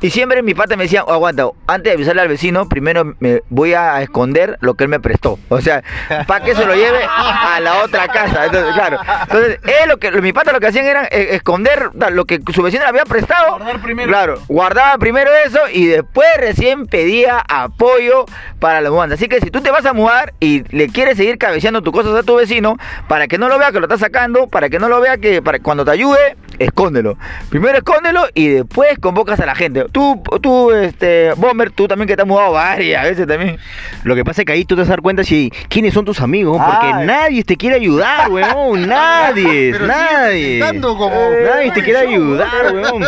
y 0.02 0.10
siempre 0.10 0.42
mi 0.42 0.56
pata 0.56 0.76
me 0.76 0.84
decía, 0.84 1.04
"Oh, 1.04 1.14
aguanta, 1.14 1.46
antes 1.68 1.92
de 1.92 1.92
avisarle 1.92 2.24
al 2.24 2.28
vecino, 2.28 2.68
primero 2.68 3.16
me 3.20 3.44
voy 3.50 3.74
a 3.74 4.02
esconder 4.02 4.58
lo 4.62 4.74
que 4.74 4.86
él 4.86 4.90
me 4.90 5.00
prestó. 5.00 5.38
O 5.50 5.62
sea, 5.62 5.84
para 6.26 6.44
que 6.44 6.56
se 6.56 6.66
lo 6.66 6.74
lleve 6.74 7.04
a 7.08 7.60
la 7.60 7.84
otra 7.84 8.08
casa. 8.08 8.46
Entonces, 8.46 8.74
claro. 8.74 9.00
Entonces, 9.24 9.60
él 9.64 9.90
lo 9.90 9.98
que, 9.98 10.12
mi 10.22 10.34
pata 10.34 10.52
lo 10.52 10.60
que 10.60 10.68
hacían 10.68 10.86
era 10.86 11.04
eh, 11.06 11.36
esconder 11.36 11.92
lo 11.94 12.26
que 12.26 12.40
su 12.54 12.64
vecino 12.64 12.84
le 12.84 12.90
había 12.90 13.06
prestado. 13.06 13.58
Guardar 13.58 13.82
primero. 13.82 14.08
Claro, 14.10 14.21
guardaba 14.48 14.98
primero 14.98 15.32
eso 15.46 15.60
y 15.72 15.88
después 15.88 16.28
recién 16.38 16.86
pedía 16.86 17.44
apoyo 17.48 18.26
para 18.60 18.82
la 18.82 18.90
mudanza. 18.92 19.16
Así 19.16 19.28
que 19.28 19.40
si 19.40 19.52
tú 19.52 19.62
te 19.62 19.72
vas 19.72 19.86
a 19.86 19.94
mudar 19.94 20.34
y 20.40 20.64
le 20.76 20.88
quieres 20.88 21.18
seguir 21.18 21.38
cabeceando 21.38 21.82
tus 21.82 21.94
cosas 21.94 22.16
a 22.16 22.24
tu 22.24 22.36
vecino, 22.36 22.78
para 23.08 23.28
que 23.28 23.38
no 23.38 23.50
lo 23.50 23.58
vea 23.58 23.72
que 23.72 23.80
lo 23.80 23.86
estás 23.86 24.00
sacando, 24.00 24.48
para 24.48 24.70
que 24.70 24.80
no 24.80 24.90
lo 24.90 25.02
vea 25.02 25.18
que 25.18 25.42
para 25.42 25.60
cuando 25.60 25.86
te 25.86 25.92
ayude, 25.92 26.38
escóndelo. 26.64 27.18
Primero 27.50 27.78
escóndelo 27.78 28.24
y 28.34 28.48
después 28.50 28.98
convocas 29.00 29.40
a 29.40 29.46
la 29.46 29.56
gente. 29.56 29.86
Tú, 29.92 30.22
tú, 30.42 30.72
este, 30.72 31.34
Bomber, 31.38 31.72
tú 31.72 31.88
también 31.88 32.08
que 32.08 32.16
te 32.16 32.22
has 32.22 32.28
mudado 32.28 32.52
varias 32.54 33.04
veces 33.04 33.28
también. 33.28 33.58
Lo 34.04 34.16
que 34.16 34.24
pasa 34.24 34.42
es 34.42 34.46
que 34.46 34.54
ahí 34.54 34.66
tú 34.66 34.76
te 34.76 34.82
vas 34.82 34.90
a 34.90 34.94
dar 34.94 35.02
cuenta 35.02 35.24
si 35.24 35.52
quiénes 35.70 35.94
son 35.94 36.06
tus 36.06 36.22
amigos, 36.22 36.62
porque 36.64 37.06
nadie 37.06 37.44
te 37.44 37.58
quiere 37.58 37.76
ayudar, 37.76 38.30
weón, 38.32 38.88
nadie, 38.88 39.72
Pero 39.74 39.88
nadie. 39.88 40.60
como- 40.82 41.12
Nadie 41.12 41.72
te 41.72 41.84
quiere 41.84 42.00
ayudar, 42.00 42.74
weón. 42.74 43.04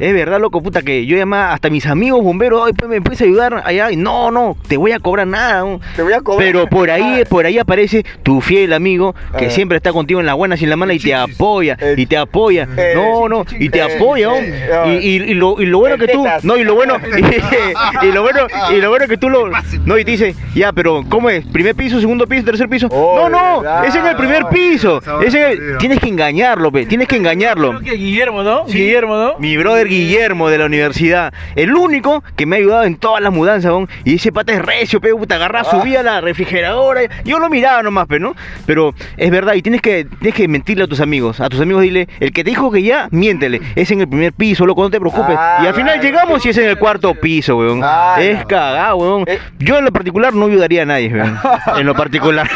Es 0.00 0.14
verdad, 0.14 0.40
loco, 0.40 0.62
puta, 0.62 0.82
que 0.82 1.06
yo 1.06 1.16
llamaba 1.16 1.52
hasta 1.52 1.70
mis 1.70 1.86
amigos 1.86 2.22
bomberos, 2.22 2.62
ay, 2.66 2.72
pues, 2.72 2.88
me 2.90 3.00
puedes 3.00 3.20
ayudar 3.22 3.62
allá, 3.64 3.90
y 3.90 3.96
no, 3.96 4.30
no, 4.30 4.56
te 4.68 4.76
voy 4.76 4.92
a 4.92 4.98
cobrar 5.00 5.26
nada, 5.26 5.64
weón. 5.64 5.80
Te 5.96 6.02
voy 6.02 6.12
a 6.12 6.20
cobrar. 6.20 6.44
Pero 6.46 6.66
por 6.68 6.90
ahí, 6.90 7.22
por 7.28 7.46
ahí 7.46 7.58
aparece 7.58 8.04
tu 8.22 8.40
fiel 8.40 8.72
amigo 8.72 9.14
que 9.38 9.50
siempre 9.50 9.76
está 9.76 9.92
contigo 9.92 10.20
en 10.20 10.26
las 10.26 10.36
buenas 10.36 10.60
y 10.60 10.64
en 10.64 10.70
las 10.70 10.78
malas 10.78 10.96
y 10.96 11.00
te 11.00 11.14
apoya, 11.14 11.76
y 11.96 12.06
te 12.06 12.16
apoya. 12.16 12.66
No, 12.94 13.28
no, 13.28 13.44
y 13.58 13.68
te 13.68 13.82
apoya, 13.82 14.38
el- 14.38 15.02
Y, 15.02 15.08
y- 15.08 15.30
y 15.30 15.34
lo, 15.34 15.60
y 15.60 15.66
lo 15.66 15.78
bueno 15.78 15.96
que 15.98 16.08
tú, 16.08 16.24
no, 16.42 16.56
y 16.56 16.64
lo 16.64 16.74
bueno, 16.74 16.96
y, 18.02 18.06
y 18.06 18.12
lo 18.12 18.22
bueno, 18.22 18.46
y 18.70 18.76
lo 18.80 18.90
bueno 18.90 19.06
que 19.06 19.16
tú 19.16 19.28
lo, 19.30 19.48
no, 19.84 19.98
y 19.98 20.04
te 20.04 20.10
dice, 20.12 20.34
ya, 20.54 20.72
pero 20.72 21.04
¿cómo 21.08 21.30
es? 21.30 21.44
¿Primer 21.46 21.74
piso, 21.74 22.00
segundo 22.00 22.26
piso, 22.26 22.44
tercer 22.44 22.68
piso? 22.68 22.88
Oh, 22.90 23.28
no, 23.28 23.28
no, 23.28 23.60
verdad. 23.60 23.86
es 23.86 23.94
el 23.94 24.16
primer 24.16 24.46
piso. 24.50 25.00
Es 25.22 25.34
en 25.34 25.42
el- 25.42 25.78
tienes 25.78 25.98
que 26.00 26.08
engañarlo, 26.08 26.70
pe, 26.72 26.86
tienes 26.86 27.08
que 27.08 27.16
engañarlo. 27.16 27.70
Creo 27.78 27.80
que 27.92 27.96
Guillermo, 27.96 28.42
¿no? 28.42 28.64
Guillermo, 28.66 29.16
¿no? 29.16 29.34
Mi 29.38 29.56
brother 29.56 29.86
Guillermo 29.88 30.48
de 30.48 30.58
la 30.58 30.66
universidad, 30.66 31.32
el 31.56 31.74
único 31.74 32.22
que 32.36 32.46
me 32.46 32.56
ha 32.56 32.58
ayudado 32.58 32.84
en 32.84 32.96
todas 32.96 33.22
las 33.22 33.32
mudanzas, 33.32 33.70
weón. 33.72 33.88
Y 34.04 34.16
ese 34.16 34.32
pata 34.32 34.52
es 34.52 34.62
recio, 34.62 35.00
pe, 35.00 35.10
puta, 35.14 35.36
agarra, 35.36 35.60
Ah. 35.60 35.64
subía 35.64 36.00
a 36.00 36.02
la 36.02 36.20
refrigeradora. 36.20 37.02
Yo 37.24 37.38
lo 37.38 37.48
miraba 37.48 37.82
nomás, 37.82 38.06
pe, 38.06 38.18
¿no? 38.20 38.34
Pero 38.66 38.94
es 39.16 39.30
verdad, 39.30 39.54
y 39.54 39.62
tienes 39.62 39.80
que, 39.80 40.06
tienes 40.20 40.34
que 40.34 40.48
mentirle 40.48 40.84
a 40.84 40.86
tus 40.86 41.00
amigos. 41.00 41.40
A 41.40 41.48
tus 41.48 41.60
amigos 41.60 41.82
dile, 41.82 42.08
el 42.20 42.32
que 42.32 42.44
te 42.44 42.50
dijo 42.50 42.70
que 42.70 42.77
ya, 42.82 43.08
miéntele. 43.10 43.60
Es 43.74 43.90
en 43.90 44.00
el 44.00 44.08
primer 44.08 44.32
piso, 44.32 44.66
loco, 44.66 44.82
no 44.82 44.90
te 44.90 44.98
preocupes. 45.00 45.36
Ah, 45.38 45.60
y 45.62 45.66
al 45.66 45.74
final 45.74 45.96
vale. 45.96 46.02
llegamos 46.08 46.44
y 46.46 46.50
es 46.50 46.58
en 46.58 46.66
el 46.68 46.78
cuarto 46.78 47.14
piso, 47.14 47.56
weón. 47.56 47.80
Ah, 47.84 48.16
es 48.20 48.40
no. 48.40 48.46
cagado, 48.48 48.96
weón. 48.96 49.24
Eh. 49.26 49.38
Yo 49.58 49.78
en 49.78 49.84
lo 49.84 49.92
particular 49.92 50.32
no 50.34 50.46
ayudaría 50.46 50.82
a 50.82 50.86
nadie, 50.86 51.12
weón. 51.12 51.38
En 51.76 51.86
lo 51.86 51.94
particular. 51.94 52.48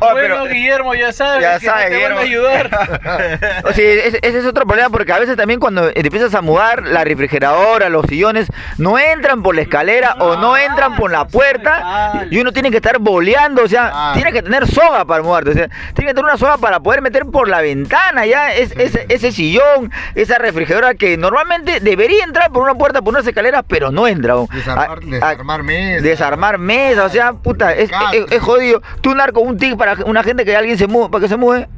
Oh, 0.00 0.10
bueno, 0.12 0.14
pero- 0.14 0.44
Guillermo, 0.46 0.94
ya 0.94 1.12
sabes 1.12 1.42
Ya 1.42 1.58
que 1.58 1.66
sabe, 1.66 1.90
no 1.90 1.96
te 1.96 2.02
van 2.08 2.18
a 2.18 2.22
Guillermo. 2.22 2.78
ayudar. 2.78 3.60
O 3.64 3.72
sea, 3.72 3.84
ese, 3.84 4.18
ese 4.22 4.38
es 4.38 4.46
otro 4.46 4.64
problema 4.66 4.90
porque 4.90 5.12
a 5.12 5.18
veces 5.18 5.36
también 5.36 5.58
cuando 5.60 5.90
te 5.90 6.00
empiezas 6.00 6.34
a 6.34 6.42
mudar, 6.42 6.82
la 6.86 7.04
refrigeradora, 7.04 7.88
los 7.88 8.06
sillones, 8.06 8.48
no 8.78 8.98
entran 8.98 9.42
por 9.42 9.54
la 9.54 9.62
escalera 9.62 10.14
o 10.20 10.36
no 10.36 10.56
entran 10.56 10.96
por 10.96 11.10
la 11.10 11.26
puerta 11.26 12.26
y 12.30 12.38
uno 12.38 12.52
tiene 12.52 12.70
que 12.70 12.76
estar 12.76 12.98
boleando, 12.98 13.62
o 13.64 13.68
sea, 13.68 13.90
Ah. 13.92 14.12
tiene 14.14 14.32
que 14.32 14.42
tener 14.42 14.66
soga 14.66 15.04
para 15.04 15.22
mudarte, 15.22 15.50
o 15.50 15.54
sea, 15.54 15.68
tiene 15.94 16.10
que 16.10 16.14
tener 16.14 16.24
una 16.24 16.36
soga 16.36 16.58
para 16.58 16.80
poder 16.80 17.02
meter 17.02 17.24
por 17.26 17.48
la 17.48 17.60
ventana 17.60 18.26
ya 18.26 18.52
es, 18.52 18.72
ese, 18.76 19.06
ese 19.28 19.36
sillón, 19.36 19.90
esa 20.14 20.38
refrigeradora 20.38 20.94
que 20.94 21.16
normalmente 21.16 21.80
debería 21.80 22.24
entrar 22.24 22.50
por 22.50 22.62
una 22.62 22.74
puerta, 22.74 23.00
por 23.02 23.14
unas 23.14 23.26
escaleras, 23.26 23.64
pero 23.66 23.90
no 23.90 24.06
entra. 24.06 24.34
Desarmar, 24.52 24.88
Ah, 24.90 24.94
ah, 25.22 25.30
desarmar 25.30 25.62
mesas. 25.62 26.02
Desarmar 26.02 26.58
mesas, 26.58 27.04
o 27.06 27.08
sea, 27.10 27.32
puta, 27.32 27.72
es, 27.74 27.90
es- 28.12 28.32
es 28.32 28.40
jodido. 28.42 28.82
Tú 29.00 29.14
narco 29.14 29.40
un 29.40 29.56
tic 29.58 29.76
para 29.76 29.94
una 30.04 30.22
gente 30.22 30.44
que 30.44 30.56
alguien 30.56 30.78
se 30.78 30.86
mude, 30.86 31.08
para 31.10 31.22
que 31.22 31.28
se 31.28 31.36
mude. 31.36 31.68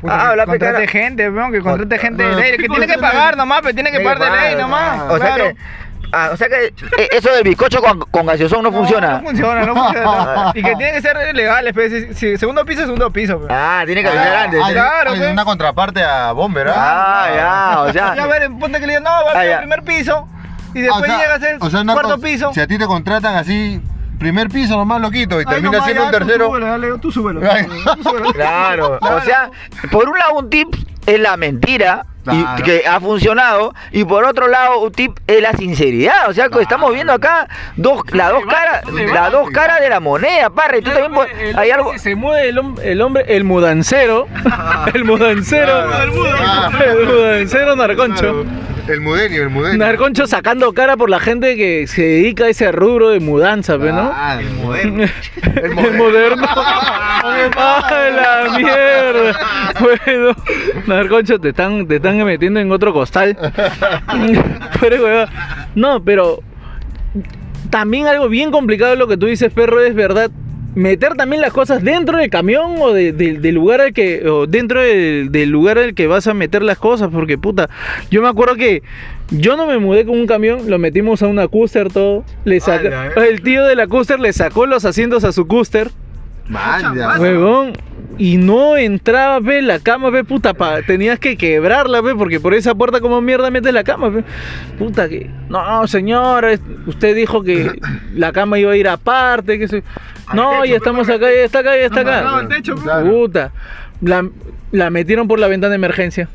Puta, 0.00 0.30
Ah, 0.30 0.34
que 0.36 0.44
contrate 0.44 0.86
gente, 0.86 1.28
weón, 1.28 1.50
que 1.52 1.60
contrate 1.60 1.96
Con- 1.96 1.98
gente 1.98 2.22
de 2.22 2.34
ley, 2.36 2.56
que 2.56 2.68
tiene 2.68 2.86
que 2.86 2.98
pagar 2.98 3.36
nomás, 3.36 3.60
pero 3.62 3.74
tiene 3.74 3.90
que 3.90 3.98
pagar 4.00 4.20
de 4.20 4.30
ley 4.30 4.54
nomás. 4.56 5.00
O 5.10 5.18
sea 5.18 5.34
claro. 5.34 5.44
que, 5.50 5.56
ah, 6.12 6.30
o 6.32 6.36
sea 6.36 6.48
que 6.48 6.66
eh, 6.66 7.08
eso 7.12 7.30
del 7.32 7.44
bizcocho 7.44 7.80
con, 7.80 8.00
con 8.00 8.26
gaseosón 8.26 8.62
no, 8.62 8.72
funciona. 8.72 9.20
No 9.20 9.28
funciona, 9.28 9.64
no 9.66 9.74
funciona. 9.76 10.52
y 10.54 10.62
que 10.62 10.76
tiene 10.76 10.92
que 10.92 11.02
ser 11.02 11.34
legales, 11.34 11.72
pues, 11.74 11.92
si, 11.92 12.14
si 12.14 12.36
segundo 12.36 12.64
piso, 12.64 12.82
segundo 12.82 13.10
piso. 13.10 13.38
pues. 13.38 13.50
Ah, 13.52 13.82
tiene 13.86 14.02
que 14.02 14.08
Ah, 14.08 14.12
avisar 14.12 14.36
antes. 14.36 14.62
hay- 14.64 14.72
Claro, 14.74 15.10
hay 15.12 15.18
pues. 15.18 15.32
una 15.32 15.44
contraparte 15.44 16.02
a 16.02 16.32
Bomber, 16.32 16.68
¿ah? 16.68 16.74
Ah, 16.76 17.34
ya, 17.34 17.80
o 17.82 17.92
sea. 17.92 18.14
Ya, 18.16 18.24
a 18.24 18.26
ver, 18.26 18.50
ponte 18.58 18.80
que 18.80 18.86
le 18.86 18.92
digan, 18.98 19.04
no, 19.04 19.10
va 19.10 19.32
Ah, 19.34 19.40
al 19.40 19.48
ya. 19.48 19.58
primer 19.58 19.82
piso. 19.82 20.28
Y 20.74 20.80
Ah, 20.80 20.82
después 20.82 21.02
o 21.02 21.06
sea, 21.06 21.18
llegas 21.18 21.42
al 21.42 21.58
o 21.60 21.70
sea, 21.70 21.84
cuarto 21.94 22.18
piso. 22.20 22.52
Si 22.54 22.60
a 22.60 22.66
ti 22.66 22.78
te 22.78 22.86
contratan 22.86 23.36
así, 23.36 23.80
primer 24.18 24.48
piso 24.48 24.76
nomás 24.76 25.00
lo 25.00 25.10
quito 25.10 25.36
y 25.36 25.38
Ay, 25.40 25.44
termina 25.46 25.70
nomás, 25.78 25.84
siendo 25.84 26.02
ya, 26.02 26.06
un 26.06 26.12
tú 26.12 26.18
tercero. 26.18 26.46
súbelo, 26.46 26.66
dale, 26.66 26.98
tú 26.98 27.12
súbelo. 27.12 27.40
Ay. 27.50 27.64
Tú 27.96 28.02
súbelo. 28.02 28.32
Claro, 28.32 28.98
o 29.00 29.20
sea, 29.22 29.50
por 29.90 30.08
un 30.08 30.18
lado 30.18 30.34
un 30.34 30.50
tip 30.50 30.68
es 31.06 31.18
la 31.20 31.36
mentira 31.36 32.04
y 32.34 32.62
que 32.62 32.82
ha 32.86 33.00
funcionado 33.00 33.74
y 33.92 34.04
por 34.04 34.24
otro 34.24 34.48
lado 34.48 34.78
un 34.80 34.92
tip 34.92 35.16
es 35.26 35.40
la 35.42 35.52
sinceridad, 35.52 36.28
o 36.28 36.32
sea, 36.32 36.48
que 36.48 36.60
estamos 36.62 36.92
viendo 36.92 37.12
acá 37.12 37.48
dos 37.76 38.02
las 38.12 38.30
dos 38.30 38.44
caras, 38.46 38.82
las 39.12 39.32
dos 39.32 39.50
caras 39.50 39.80
de 39.80 39.88
la 39.88 40.00
moneda, 40.00 40.50
parra, 40.50 40.78
y 40.78 40.82
tú 40.82 40.90
también 40.90 41.12
puedes- 41.12 41.32
El 41.38 41.58
hay 41.58 41.70
algo 41.70 41.92
que 41.92 41.98
se 41.98 42.14
mueve 42.14 42.48
el, 42.48 42.60
el 42.82 43.00
hombre, 43.02 43.24
el 43.28 43.44
mudancero. 43.44 44.26
el 44.94 45.04
mudancero. 45.04 45.72
Ah. 45.90 46.70
El 46.84 47.06
mudancero 47.06 47.76
narconcho. 47.76 48.44
El 48.88 49.02
mudenio, 49.02 49.42
el 49.42 49.50
mudenio. 49.50 49.78
Narconcho 49.78 50.26
sacando 50.26 50.72
cara 50.72 50.96
por 50.96 51.10
la 51.10 51.20
gente 51.20 51.56
que 51.56 51.86
se 51.86 52.02
dedica 52.02 52.44
a 52.44 52.48
ese 52.48 52.72
rubro 52.72 53.10
de 53.10 53.20
mudanza, 53.20 53.76
¿no? 53.76 54.10
Ah, 54.14 54.38
el 54.40 54.50
moderno. 54.54 55.04
El 55.56 55.74
moderno. 55.96 56.46
¡Ay, 56.56 57.50
la 58.14 58.58
mierda! 58.58 59.38
Bueno, 59.80 60.34
Narconcho, 60.86 61.38
te 61.38 61.50
están, 61.50 61.86
te 61.86 61.96
están 61.96 62.16
metiendo 62.24 62.60
en 62.60 62.72
otro 62.72 62.92
costal. 62.94 63.36
No, 65.74 66.02
pero 66.02 66.42
también 67.70 68.06
algo 68.06 68.28
bien 68.28 68.50
complicado 68.50 68.96
lo 68.96 69.06
que 69.06 69.16
tú 69.16 69.26
dices, 69.26 69.52
perro, 69.52 69.80
es 69.82 69.94
verdad. 69.94 70.30
Meter 70.78 71.14
también 71.14 71.42
las 71.42 71.52
cosas 71.52 71.82
dentro 71.82 72.18
del 72.18 72.30
camión 72.30 72.76
o 72.80 72.92
de- 72.92 73.12
de- 73.12 73.34
del 73.38 73.54
lugar 73.56 73.80
al 73.80 73.92
que. 73.92 74.28
o 74.28 74.46
dentro 74.46 74.80
del, 74.80 75.32
del 75.32 75.50
lugar 75.50 75.76
al 75.76 75.92
que 75.94 76.06
vas 76.06 76.28
a 76.28 76.34
meter 76.34 76.62
las 76.62 76.78
cosas. 76.78 77.08
Porque 77.12 77.36
puta. 77.36 77.68
Yo 78.10 78.22
me 78.22 78.28
acuerdo 78.28 78.54
que 78.54 78.82
yo 79.30 79.56
no 79.56 79.66
me 79.66 79.78
mudé 79.78 80.04
con 80.06 80.18
un 80.18 80.26
camión, 80.28 80.70
lo 80.70 80.78
metimos 80.78 81.22
a 81.22 81.26
una 81.26 81.48
cúster 81.48 81.92
todo. 81.92 82.24
Le 82.44 82.60
saca- 82.60 83.06
el 83.26 83.42
tío 83.42 83.64
de 83.66 83.74
la 83.74 83.88
cúster 83.88 84.20
le 84.20 84.32
sacó 84.32 84.66
los 84.66 84.84
asientos 84.84 85.24
a 85.24 85.32
su 85.32 85.46
cúster. 85.48 85.90
Huevón. 87.20 87.72
Y 88.16 88.36
no 88.36 88.76
entraba, 88.76 89.38
ve, 89.38 89.62
la 89.62 89.78
cama, 89.78 90.10
ve, 90.10 90.24
puta, 90.24 90.52
pa- 90.54 90.82
tenías 90.82 91.20
que 91.20 91.36
quebrarla, 91.36 92.00
ve, 92.00 92.16
porque 92.16 92.40
por 92.40 92.52
esa 92.52 92.74
puerta 92.74 93.00
como 93.00 93.20
mierda 93.20 93.48
metes 93.50 93.72
la 93.72 93.84
cama, 93.84 94.08
ve. 94.08 94.24
Puta 94.76 95.08
que. 95.08 95.30
No, 95.48 95.86
señora, 95.86 96.50
usted 96.86 97.14
dijo 97.14 97.44
que 97.44 97.70
la 98.14 98.32
cama 98.32 98.58
iba 98.58 98.72
a 98.72 98.76
ir 98.76 98.88
aparte, 98.88 99.58
que 99.58 99.68
se. 99.68 99.84
No, 100.34 100.64
ya 100.64 100.76
estamos 100.76 101.08
acá, 101.08 101.26
ya 101.32 101.44
está 101.44 101.60
acá, 101.60 101.76
ya 101.76 101.84
está 101.86 102.00
acá. 102.00 102.22
Puta. 103.08 103.52
La, 104.00 104.28
la 104.72 104.90
metieron 104.90 105.28
por 105.28 105.38
la 105.38 105.46
ventana 105.46 105.70
de 105.70 105.76
emergencia. 105.76 106.28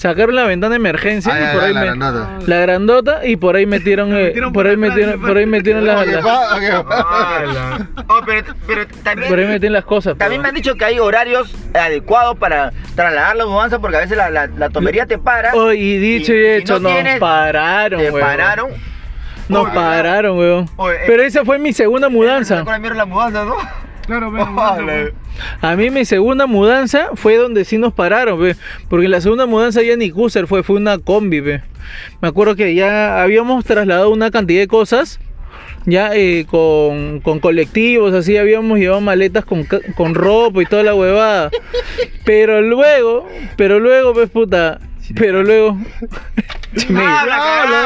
Sacaron 0.00 0.34
la 0.34 0.44
ventana 0.44 0.70
de 0.70 0.76
emergencia 0.76 1.30
Ah, 1.34 1.50
y 1.52 1.54
por 1.54 1.62
ahí 1.64 1.74
la 1.74 1.80
me- 1.80 1.86
grandota. 1.88 2.38
la 2.46 2.56
grandota 2.60 3.26
y 3.26 3.36
por 3.36 3.54
ahí 3.56 3.66
metieron, 3.66 4.10
eh, 4.16 4.22
metieron 4.24 4.52
por 4.54 4.62
por 4.62 4.70
ahí 4.70 4.76
metieron, 4.78 5.20
por 5.20 5.36
ahí 5.36 5.44
metieron 5.44 5.84
las, 5.86 6.04
¿Qué 6.06 6.12
las- 6.12 6.24
pa- 6.24 6.58
qué 6.58 6.70
pa- 6.88 7.78
Oh, 8.08 8.20
pero, 8.24 8.54
pero 8.66 8.86
también, 9.02 9.28
por 9.28 9.38
ahí 9.38 9.46
metieron 9.46 9.74
las 9.74 9.84
cosas. 9.84 10.16
también 10.16 10.40
pero- 10.40 10.42
me 10.42 10.48
han 10.48 10.54
dicho 10.54 10.74
que 10.76 10.84
hay 10.86 10.98
horarios 10.98 11.54
adecuados 11.74 12.38
para 12.38 12.72
trasladar 12.94 13.36
la 13.36 13.44
mudanza 13.44 13.78
porque 13.78 13.98
a 13.98 14.00
veces 14.00 14.16
la, 14.16 14.30
la, 14.30 14.46
la 14.46 14.70
tomería 14.70 15.04
te 15.04 15.18
para. 15.18 15.52
Oh, 15.54 15.70
y 15.70 15.98
dicho 15.98 16.32
y, 16.32 16.36
Y- 16.36 16.40
y 16.40 16.46
hecho, 16.52 16.74
no 16.80 16.88
nos 16.88 16.92
tienes- 16.92 17.18
pararon, 17.20 18.00
te 18.00 18.10
pararon. 18.10 18.70
Nos 19.50 19.68
pararon, 19.68 20.38
weón. 20.38 20.66
Oye, 20.76 20.94
eh, 20.96 21.00
Pero 21.06 21.22
esa 21.24 21.44
fue 21.44 21.58
mi 21.58 21.74
segunda 21.74 22.08
mudanza. 22.08 22.64
Con 22.64 22.72
la 22.72 22.78
mierda 22.78 22.96
la 22.96 23.04
mudanza, 23.04 23.44
¿no? 23.44 23.56
Claro. 24.10 24.32
A 25.60 25.76
mí 25.76 25.90
mi 25.90 26.04
segunda 26.04 26.46
mudanza 26.46 27.10
fue 27.14 27.36
donde 27.36 27.64
sí 27.64 27.78
nos 27.78 27.92
pararon, 27.92 28.40
ve. 28.40 28.56
Porque 28.88 29.08
la 29.08 29.20
segunda 29.20 29.46
mudanza 29.46 29.82
ya 29.82 29.96
ni 29.96 30.10
cruiser 30.10 30.48
fue, 30.48 30.64
fue 30.64 30.76
una 30.76 30.98
combi, 30.98 31.38
ve. 31.38 31.62
Me 32.20 32.28
acuerdo 32.28 32.56
que 32.56 32.74
ya 32.74 33.22
habíamos 33.22 33.64
trasladado 33.64 34.10
una 34.10 34.30
cantidad 34.30 34.60
de 34.60 34.68
cosas. 34.68 35.20
Ya 35.86 36.10
eh, 36.12 36.44
con, 36.50 37.20
con 37.20 37.38
colectivos, 37.38 38.12
así 38.12 38.36
habíamos 38.36 38.78
llevado 38.78 39.00
maletas 39.00 39.44
con, 39.44 39.66
con 39.96 40.14
ropa 40.14 40.60
y 40.60 40.66
toda 40.66 40.82
la 40.82 40.94
huevada. 40.94 41.50
Pero 42.24 42.60
luego, 42.60 43.26
pero 43.56 43.80
luego, 43.80 44.12
pues 44.12 44.28
puta, 44.28 44.78
pero 45.16 45.42
luego. 45.42 45.78
Chimey. 46.76 47.04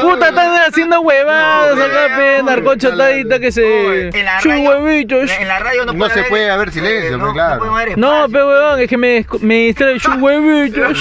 Puta, 0.03 0.29
están 0.29 0.57
haciendo 0.69 1.01
huevadas 1.01 1.73
acá, 1.79 2.17
pe, 2.17 2.43
narcochatadita 2.43 3.39
que 3.41 3.51
se. 3.53 4.09
En 4.09 4.25
la 4.25 4.39
Chu 4.41 4.51
radio- 4.51 4.71
huevitos. 4.83 5.31
En 5.31 5.49
la 5.49 5.59
radio 5.59 5.85
no, 5.87 5.93
No 5.93 5.99
puede 5.99 6.15
se 6.15 6.25
puede 6.25 6.51
haber 6.51 6.71
silencio, 6.71 7.17
eh, 7.17 7.19
pues, 7.19 7.33
claro. 7.33 7.65
No, 7.97 8.27
pero 8.31 8.49
weón, 8.49 8.81
es 8.81 8.89
que 8.89 8.99
me, 8.99 9.27
me 9.41 9.55
distrae. 9.57 9.99
Chu 9.99 10.13
huevitos. 10.19 10.99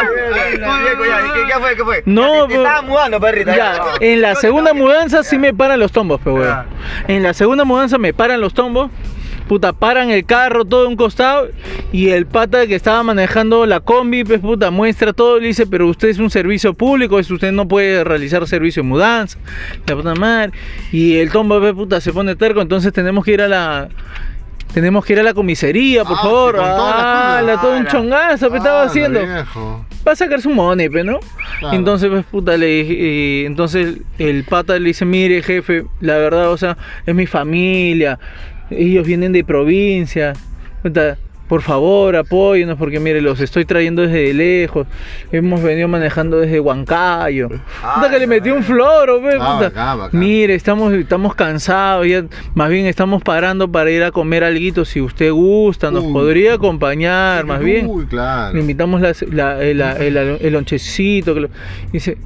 ¿Qué, 0.00 0.56
qué- 0.56 1.46
qué 1.46 1.54
fue? 1.60 1.76
¿Qué 1.76 1.84
fue? 1.84 2.02
No, 2.06 2.46
te, 2.46 2.54
estabas 2.56 2.84
mudando, 2.84 3.20
perrita. 3.20 3.54
Ya, 3.56 3.78
en 4.00 4.20
la 4.20 4.34
segunda 4.34 4.72
mudanza 4.74 5.22
sí 5.22 5.38
me 5.38 5.52
paran 5.54 5.78
los 5.80 5.92
tombos, 5.92 6.20
pe 6.20 6.30
weón. 6.30 6.64
En 7.08 7.22
la 7.22 7.34
segunda 7.34 7.64
mudanza 7.64 7.98
me 7.98 8.12
paran 8.12 8.40
los 8.40 8.54
tombos. 8.54 8.90
Puta, 9.50 9.72
paran 9.72 10.10
el 10.12 10.24
carro 10.24 10.64
todo 10.64 10.86
un 10.86 10.94
costado 10.94 11.48
y 11.90 12.10
el 12.10 12.24
pata 12.24 12.68
que 12.68 12.76
estaba 12.76 13.02
manejando 13.02 13.66
la 13.66 13.80
combi, 13.80 14.22
pues 14.22 14.38
puta, 14.38 14.70
muestra 14.70 15.12
todo, 15.12 15.40
le 15.40 15.48
dice, 15.48 15.66
pero 15.66 15.88
usted 15.88 16.06
es 16.10 16.20
un 16.20 16.30
servicio 16.30 16.72
público, 16.72 17.16
usted 17.16 17.50
no 17.50 17.66
puede 17.66 18.04
realizar 18.04 18.46
servicio 18.46 18.84
de 18.84 18.88
mudanza, 18.88 19.38
la 19.88 19.96
puta 19.96 20.14
madre. 20.14 20.52
Y 20.92 21.16
el 21.16 21.32
tombo, 21.32 21.58
pues 21.58 21.72
puta, 21.74 22.00
se 22.00 22.12
pone 22.12 22.36
terco, 22.36 22.60
entonces 22.60 22.92
tenemos 22.92 23.24
que 23.24 23.32
ir 23.32 23.42
a 23.42 23.48
la... 23.48 23.88
tenemos 24.72 25.04
que 25.04 25.14
ir 25.14 25.18
a 25.18 25.24
la 25.24 25.34
comisaría, 25.34 26.04
por 26.04 26.16
Ah, 26.16 26.22
favor. 26.22 26.56
Ah, 26.60 27.42
la- 27.44 27.60
todo 27.60 27.76
un 27.76 27.86
chongazo, 27.86 28.50
me 28.50 28.58
estaba 28.58 28.82
Ah, 28.82 28.86
haciendo. 28.86 29.18
viejo. 29.20 29.84
Va 30.06 30.12
a 30.12 30.16
sacar 30.16 30.40
su 30.40 30.48
money, 30.50 30.88
pe, 30.88 31.02
¿no? 31.02 31.18
Claro. 31.58 31.76
Entonces, 31.76 32.08
pues, 32.08 32.24
puta, 32.24 32.56
le 32.56 32.66
dije, 32.66 32.94
eh, 33.42 33.46
entonces 33.46 33.96
el 34.18 34.44
pata 34.44 34.78
le 34.78 34.86
dice, 34.86 35.04
mire, 35.04 35.42
jefe, 35.42 35.84
la 36.00 36.16
verdad, 36.18 36.52
o 36.52 36.56
sea, 36.56 36.78
es 37.04 37.14
mi 37.16 37.26
familia, 37.26 38.18
ellos 38.70 39.06
vienen 39.06 39.32
de 39.32 39.44
provincia, 39.44 40.32
por 41.48 41.62
favor, 41.62 42.14
apóyenos, 42.14 42.78
porque 42.78 43.00
mire, 43.00 43.20
los 43.20 43.40
estoy 43.40 43.64
trayendo 43.64 44.02
desde 44.02 44.32
lejos, 44.32 44.86
hemos 45.32 45.60
venido 45.60 45.88
manejando 45.88 46.38
desde 46.38 46.60
Huancayo. 46.60 47.48
Puta, 47.48 48.08
que 48.08 48.20
le 48.20 48.28
metí 48.28 48.50
un 48.50 48.62
floro, 48.62 49.20
pe, 49.20 49.30
Ah, 49.40 49.54
puta. 49.54 49.68
bacán, 49.70 49.98
bacán. 49.98 50.20
Mire, 50.20 50.54
estamos, 50.54 50.92
estamos 50.92 51.34
cansados, 51.34 52.06
ya, 52.06 52.24
más 52.54 52.70
bien 52.70 52.86
estamos 52.86 53.20
parando 53.24 53.66
para 53.70 53.90
ir 53.90 54.04
a 54.04 54.12
comer 54.12 54.44
alguito, 54.44 54.84
si 54.84 55.00
usted 55.00 55.32
gusta, 55.32 55.90
nos 55.90 56.04
Uy. 56.04 56.12
podría 56.12 56.54
acompañar, 56.54 57.44
más 57.46 57.58
bien. 57.58 57.86
Uy, 57.88 58.06
claro. 58.06 58.54
Le 58.54 58.60
invitamos 58.60 59.00
la- 59.00 59.12
la- 59.32 59.60
el, 59.60 59.80
el, 59.80 60.16
el 60.40 60.52
lonchecito. 60.52 61.34
que 61.34 61.40
lo- 61.40 61.48
dice, 61.92 62.16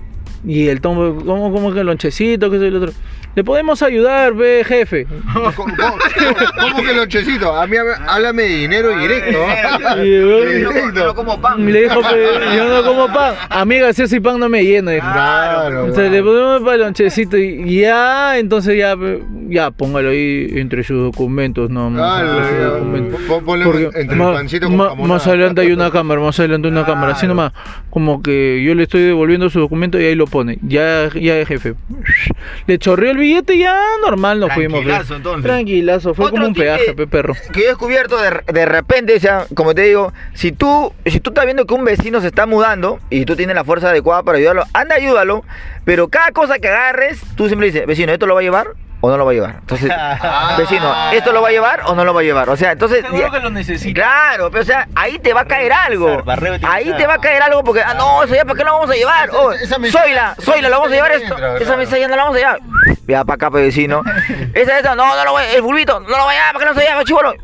y 0.47 0.69
el 0.69 0.83
tomo, 0.83 1.17
¿cómo, 1.25 1.51
cómo 1.51 1.73
que 1.73 1.81
el 1.81 1.87
lonchecito? 1.87 2.51
Que 2.51 2.59
soy 2.59 2.67
el 2.69 2.77
otro. 2.77 2.93
Le 3.35 3.43
podemos 3.45 3.83
ayudar, 3.83 4.35
ve, 4.35 4.63
jefe. 4.67 5.07
¿Cómo, 5.33 5.53
cómo- 5.55 5.75
cómo 6.61 6.83
que 6.83 6.95
lonchecito? 6.95 7.53
A 7.53 7.67
mí 7.67 7.77
háblame 8.07 8.43
de 8.45 8.49
dinero 8.49 8.97
directo. 8.99 9.39
Y. 10.05 10.61
Yo 10.63 11.05
no 11.07 11.15
como 11.15 11.41
pan. 11.41 11.65
Le 11.73 11.83
dijo, 11.83 12.01
"Pe, 12.01 12.57
yo 12.57 12.69
no 12.69 12.83
como 12.89 13.13
pan. 13.13 13.35
Amiga, 13.51 13.93
si 13.93 14.03
ese 14.03 14.21
pan 14.21 14.39
no 14.39 14.49
me 14.49 14.63
llena. 14.65 14.93
dijo. 14.93 15.07
Claro. 15.13 15.81
Entonces 15.87 16.11
le 16.13 16.23
ponemos 16.23 16.61
para 16.63 16.75
el 16.75 16.81
lonchecito 16.83 17.37
y 17.37 17.81
ya, 17.81 18.39
entonces 18.39 18.77
ya, 18.79 18.97
ya, 19.49 19.71
póngalo 19.71 20.11
ahí 20.11 20.49
entre 20.55 20.83
sus 20.85 21.03
documentos, 21.03 21.71
no, 21.71 21.91
Claro, 21.93 22.29
entre 22.39 22.49
sus 22.51 22.59
ya. 22.59 22.65
documentos. 22.67 23.21
Pon- 23.23 23.45
ponle 23.45 23.65
Porque 23.65 23.85
entre 23.85 24.03
el 24.03 24.17
ma- 24.17 24.33
pancito 24.33 24.67
con 24.69 24.79
jamón. 24.79 25.09
más 25.09 25.27
adelante 25.27 25.61
hay 25.63 25.73
una 25.73 25.91
cámara, 25.91 26.21
más 26.21 26.39
adelante 26.39 26.69
una 26.69 26.85
cámara, 26.87 27.13
así 27.13 27.27
nomás, 27.27 27.53
como 27.91 28.23
que 28.23 28.63
yo 28.65 28.75
le 28.75 28.85
estoy 28.85 29.03
devolviendo 29.03 29.51
su 29.51 29.61
documento 29.61 29.99
y 30.01 30.05
ahí 30.05 30.15
lo 30.15 30.27
pone, 30.27 30.59
ya, 30.63 31.09
ya 31.15 31.45
jefe. 31.47 31.75
Le 32.67 32.79
chorreó 32.79 33.11
el 33.13 33.19
billete 33.25 33.59
ya 33.59 33.77
normal 34.01 34.41
nos 34.41 34.53
fuimos. 34.53 34.81
Tranquilazo, 34.81 35.17
entonces. 35.17 35.43
Tranquilazo, 35.45 36.15
fue 36.15 36.27
Otro 36.27 36.37
como 36.37 36.47
un 36.49 36.55
peaje, 36.55 36.95
pe 36.95 37.07
perro. 37.07 37.35
que 37.53 37.61
yo 37.61 37.65
he 37.67 37.69
descubierto 37.69 38.17
de, 38.21 38.43
de 38.53 38.67
repente, 38.67 39.17
o 39.17 39.21
sea, 39.21 39.47
como 39.55 39.75
te 39.75 39.83
digo, 39.83 40.13
si 40.35 40.53
tú, 40.53 40.93
si 41.07 41.21
tú 41.21 41.31
estás 41.31 41.45
viendo 41.45 41.67
que 41.67 41.75
un 41.75 41.85
vecino 41.85 42.21
se 42.21 42.29
está 42.29 42.47
mudando 42.47 43.01
y 43.11 43.25
tú 43.25 43.37
tienes 43.37 43.57
la 43.57 43.65
fuerza 43.65 43.91
adecuada 43.91 44.23
para 44.23 44.39
ayudarlo, 44.39 44.65
anda, 44.73 44.97
ayúdalo, 44.97 45.45
pero 45.85 46.09
cada 46.09 46.31
cosa 46.33 46.59
que 46.59 46.69
agarres, 46.69 47.21
tú 47.37 47.47
siempre 47.47 47.67
dices, 47.67 47.87
vecino, 47.87 48.13
¿esto 48.13 48.27
lo 48.27 48.35
va 48.35 48.41
a 48.41 48.45
llevar 48.45 48.69
o 49.05 49.11
no 49.11 49.17
lo 49.17 49.25
va 49.25 49.31
a 49.31 49.35
llevar? 49.35 49.57
Entonces, 49.61 49.91
vecino, 50.59 50.95
¿esto 51.13 51.33
lo 51.33 51.43
va 51.43 51.49
a 51.49 51.53
llevar 51.53 51.81
o 51.87 51.95
no 51.95 52.05
lo 52.05 52.15
va 52.15 52.21
a 52.21 52.25
llevar? 52.25 52.49
O 52.51 52.57
sea, 52.57 52.73
entonces... 52.73 53.03
Seguro 53.03 53.23
ya- 53.23 53.31
que 53.31 53.41
lo 53.41 53.51
necesita. 53.51 54.01
Claro, 54.01 54.51
pero 54.51 54.63
o 54.63 54.67
sea, 54.67 54.89
ahí 54.95 55.19
te 55.19 55.33
va 55.33 55.43
a 55.43 55.45
caer 55.47 55.73
algo. 55.73 56.23
Barreo 56.25 56.57
Ahí 56.63 56.93
te 56.97 57.07
va 57.07 57.15
a 57.15 57.19
caer 57.19 57.43
algo 57.43 57.63
porque, 57.65 57.83
ah, 57.83 57.95
no, 57.95 58.23
eso 58.23 58.35
ya, 58.35 58.45
¿para 58.45 58.57
qué 58.59 58.65
lo 58.65 58.73
vamos 58.73 58.91
a 58.91 58.95
llevar? 58.95 59.29
Esa- 59.29 59.39
Oh, 59.39 59.53
esa 59.53 59.79
mesa- 59.79 60.01
Zoila, 60.01 60.35
Zoila, 60.41 60.69
¿lo 60.69 60.77
vamos 60.77 60.93
a 60.93 60.95
llevar 60.95 61.13
esto? 61.13 61.35
entra, 61.35 61.57
Esa 61.59 61.77
mesa 61.77 61.99
ya 61.99 62.09
no 62.09 62.17
la 62.17 62.23
vamos 62.25 62.37
a 62.37 62.41
llevar. 62.41 62.59
Ya, 63.07 63.25
para 63.25 63.35
acá, 63.35 63.51
pe 63.51 63.61
vecino. 63.63 64.03
Esa, 64.55 64.79
esa, 64.79 64.95
no, 64.95 65.15
no 65.17 65.25
lo 65.25 65.33
voy, 65.33 65.43
el 65.55 65.61
bulbito, 65.63 66.01
no 66.01 66.09
lo 66.17 66.25
voy 66.25 66.35
a 66.35 66.39
llevar, 66.39 66.53
¿para 66.55 66.65
qué 66.65 66.73
no 66.75 66.81
se 66.81 66.87
lleva, 66.87 67.05
chivolo? 67.05 67.35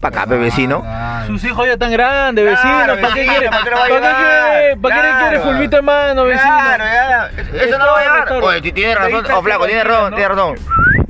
Para 0.00 0.16
acá, 0.20 0.26
pe 0.28 0.36
vecino. 0.36 0.84
Sus 1.26 1.42
hijos 1.44 1.66
ya 1.66 1.72
están 1.72 1.90
grandes, 1.90 2.44
vecino. 2.44 2.72
Claro, 2.84 3.00
¿Para 3.00 3.14
qué 3.14 3.26
quiere? 3.26 3.48
¿para 3.50 3.64
qué 3.64 3.70
va 3.70 3.84
quiere? 3.86 4.76
¿Para 4.76 4.94
qué 4.94 5.00
Claro. 5.00 5.18
quiere 5.28 5.40
fulbito 5.40 5.78
en 5.78 5.84
mano, 5.84 6.24
vecino? 6.24 6.56
Claro, 6.56 6.84
ya. 6.84 7.30
Eso 7.64 7.78
no 7.78 7.84
voy 7.90 8.00
a 8.00 8.24
llevar. 8.24 8.44
Oye, 8.44 8.72
tienes 8.72 8.96
razón. 8.96 9.24
Oh, 9.34 9.42
flaco, 9.42 9.66
tienes 9.66 9.84
razón, 9.84 10.14
tienes 10.14 10.28
razón. 10.28 10.54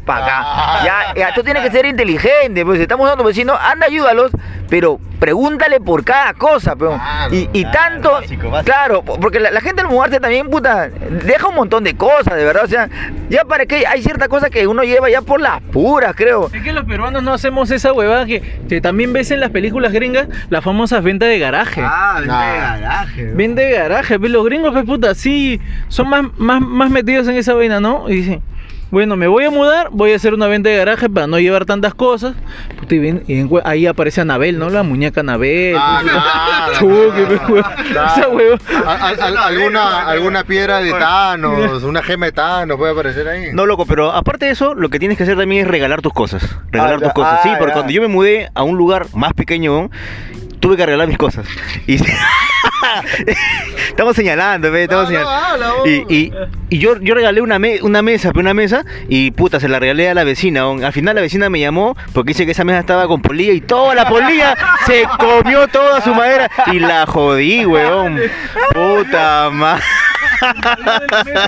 Para 0.08 0.24
acá. 0.24 0.84
Ya, 0.84 1.14
ya, 1.14 1.34
tú 1.34 1.42
tienes 1.44 1.62
que 1.62 1.70
ser 1.70 1.86
inteligente. 1.86 2.64
Pues 2.64 2.78
si 2.78 2.82
estamos 2.82 3.06
dando 3.08 3.22
vecino, 3.24 3.54
anda, 3.54 3.86
ayúdalos. 3.86 4.32
Pero 4.70 5.00
pregúntale 5.18 5.80
por 5.80 6.04
cada 6.04 6.34
cosa, 6.34 6.76
peón. 6.76 6.98
Claro, 6.98 7.34
y, 7.34 7.48
y 7.54 7.62
claro, 7.62 7.72
tanto. 7.72 8.12
básico, 8.12 8.50
básico. 8.50 8.64
Claro, 8.72 9.02
porque 9.02 9.40
la, 9.40 9.50
la 9.50 9.60
gente 9.62 9.80
al 9.80 9.88
mudarse 9.88 10.20
también, 10.20 10.50
puta, 10.50 10.88
deja 10.88 11.48
un 11.48 11.54
montón 11.54 11.84
de 11.84 11.96
cosas, 11.96 12.34
de 12.36 12.44
verdad. 12.44 12.64
O 12.64 12.68
sea, 12.68 12.88
ya 13.30 13.44
para 13.44 13.64
que 13.64 13.86
hay 13.86 14.02
ciertas 14.02 14.28
cosas 14.28 14.50
que 14.50 14.66
uno 14.66 14.82
lleva 14.82 15.08
ya 15.08 15.22
por 15.22 15.40
las 15.40 15.62
puras, 15.62 16.14
creo. 16.14 16.50
Es 16.52 16.62
que 16.62 16.72
los 16.74 16.84
peruanos 16.84 17.22
no 17.22 17.32
hacemos 17.32 17.70
esa 17.70 17.92
huevada 17.94 18.26
que, 18.26 18.42
que 18.68 18.80
también 18.82 19.12
ves 19.14 19.30
en 19.30 19.40
las 19.40 19.50
películas 19.50 19.92
gringas, 19.92 20.28
las 20.50 20.62
famosas 20.62 21.02
ventas 21.02 21.28
de 21.30 21.38
garaje. 21.38 21.80
Ah, 21.82 22.20
Nah. 22.24 22.78
garaje. 22.78 23.24
Vende 23.32 23.64
de 23.64 23.72
garaje, 23.72 24.18
pues 24.18 24.30
los 24.30 24.44
gringos, 24.44 24.72
pues 24.72 24.84
puta, 24.84 25.14
sí, 25.14 25.60
son 25.88 26.08
más, 26.10 26.24
más, 26.36 26.60
más 26.60 26.90
metidos 26.90 27.26
en 27.28 27.36
esa 27.36 27.54
vaina, 27.54 27.80
¿no? 27.80 28.08
Y 28.10 28.16
dicen, 28.16 28.42
bueno, 28.90 29.16
me 29.16 29.26
voy 29.26 29.44
a 29.44 29.50
mudar, 29.50 29.88
voy 29.90 30.12
a 30.12 30.16
hacer 30.16 30.32
una 30.34 30.46
venta 30.46 30.68
de 30.70 30.76
garaje 30.76 31.08
para 31.10 31.26
no 31.26 31.38
llevar 31.38 31.64
tantas 31.66 31.94
cosas. 31.94 32.34
Puta, 32.78 32.94
y, 32.94 32.98
ven- 32.98 33.24
y 33.26 33.40
en- 33.40 33.50
ahí 33.64 33.86
aparece 33.86 34.20
Anabel, 34.20 34.58
¿no? 34.58 34.70
La 34.70 34.82
muñeca 34.82 35.20
Anabel. 35.20 35.76
Ah, 35.78 36.70
alguna, 39.44 40.06
alguna 40.08 40.44
piedra 40.44 40.80
de 40.80 40.92
Thanos, 40.92 41.82
una 41.82 42.02
gema 42.02 42.26
de 42.26 42.32
Thanos 42.32 42.76
puede 42.78 42.92
aparecer 42.92 43.28
ahí. 43.28 43.46
No, 43.52 43.66
loco, 43.66 43.86
pero 43.86 44.12
aparte 44.12 44.46
de 44.46 44.52
eso, 44.52 44.74
lo 44.74 44.88
que 44.88 44.98
tienes 44.98 45.16
que 45.16 45.24
hacer 45.24 45.36
también 45.36 45.62
es 45.66 45.68
regalar 45.70 46.02
tus 46.02 46.12
cosas. 46.12 46.42
Regalar 46.70 46.94
Ah, 46.94 46.98
tus 46.98 47.08
ya. 47.08 47.14
cosas. 47.14 47.40
Sí, 47.42 47.50
Ah, 47.52 47.56
porque 47.58 47.72
cuando 47.74 47.92
yo 47.92 48.02
me 48.02 48.08
mudé 48.08 48.50
a 48.54 48.62
un 48.62 48.76
lugar 48.76 49.06
más 49.14 49.32
pequeño, 49.34 49.90
tuve 50.60 50.76
que 50.76 50.86
regalar 50.86 51.08
mis 51.08 51.18
cosas. 51.18 51.46
Y 51.86 51.96
estamos 53.88 54.14
señalando, 54.16 54.70
ve, 54.70 54.84
estamos 54.84 55.10
No, 55.10 55.18
no, 55.20 55.24
señalando. 55.26 55.66
habla. 55.66 55.90
Y, 56.08 56.14
y, 56.14 56.32
y 56.70 56.78
yo, 56.78 57.00
yo 57.00 57.14
regalé 57.14 57.40
una, 57.40 57.58
me- 57.58 57.80
una 57.82 58.02
mesa, 58.02 58.32
pe, 58.32 58.40
una 58.40 58.54
mesa, 58.54 58.84
y 59.08 59.30
puta, 59.30 59.60
se 59.60 59.68
la 59.68 59.78
regalé 59.78 60.08
a 60.08 60.14
la 60.14 60.24
vecina. 60.24 60.64
Al 60.68 60.92
final 60.92 61.14
la 61.14 61.20
vecina 61.20 61.48
me 61.50 61.60
llamó 61.60 61.96
porque 62.12 62.28
dice 62.30 62.44
que 62.46 62.52
esa 62.52 62.64
mesa 62.64 62.78
estaba 62.80 63.06
con 63.06 63.22
polilla 63.22 63.52
y 63.52 63.60
toda 63.60 63.94
la 63.94 64.08
polilla 64.08 64.56
se 64.86 65.04
comió 65.18 65.68
toda 65.68 66.00
su 66.00 66.14
madera 66.14 66.50
y 66.72 66.78
la 66.78 67.06
jodí, 67.06 67.64
weón. 67.66 68.20
Puta 68.74 69.50
madre. 69.52 69.82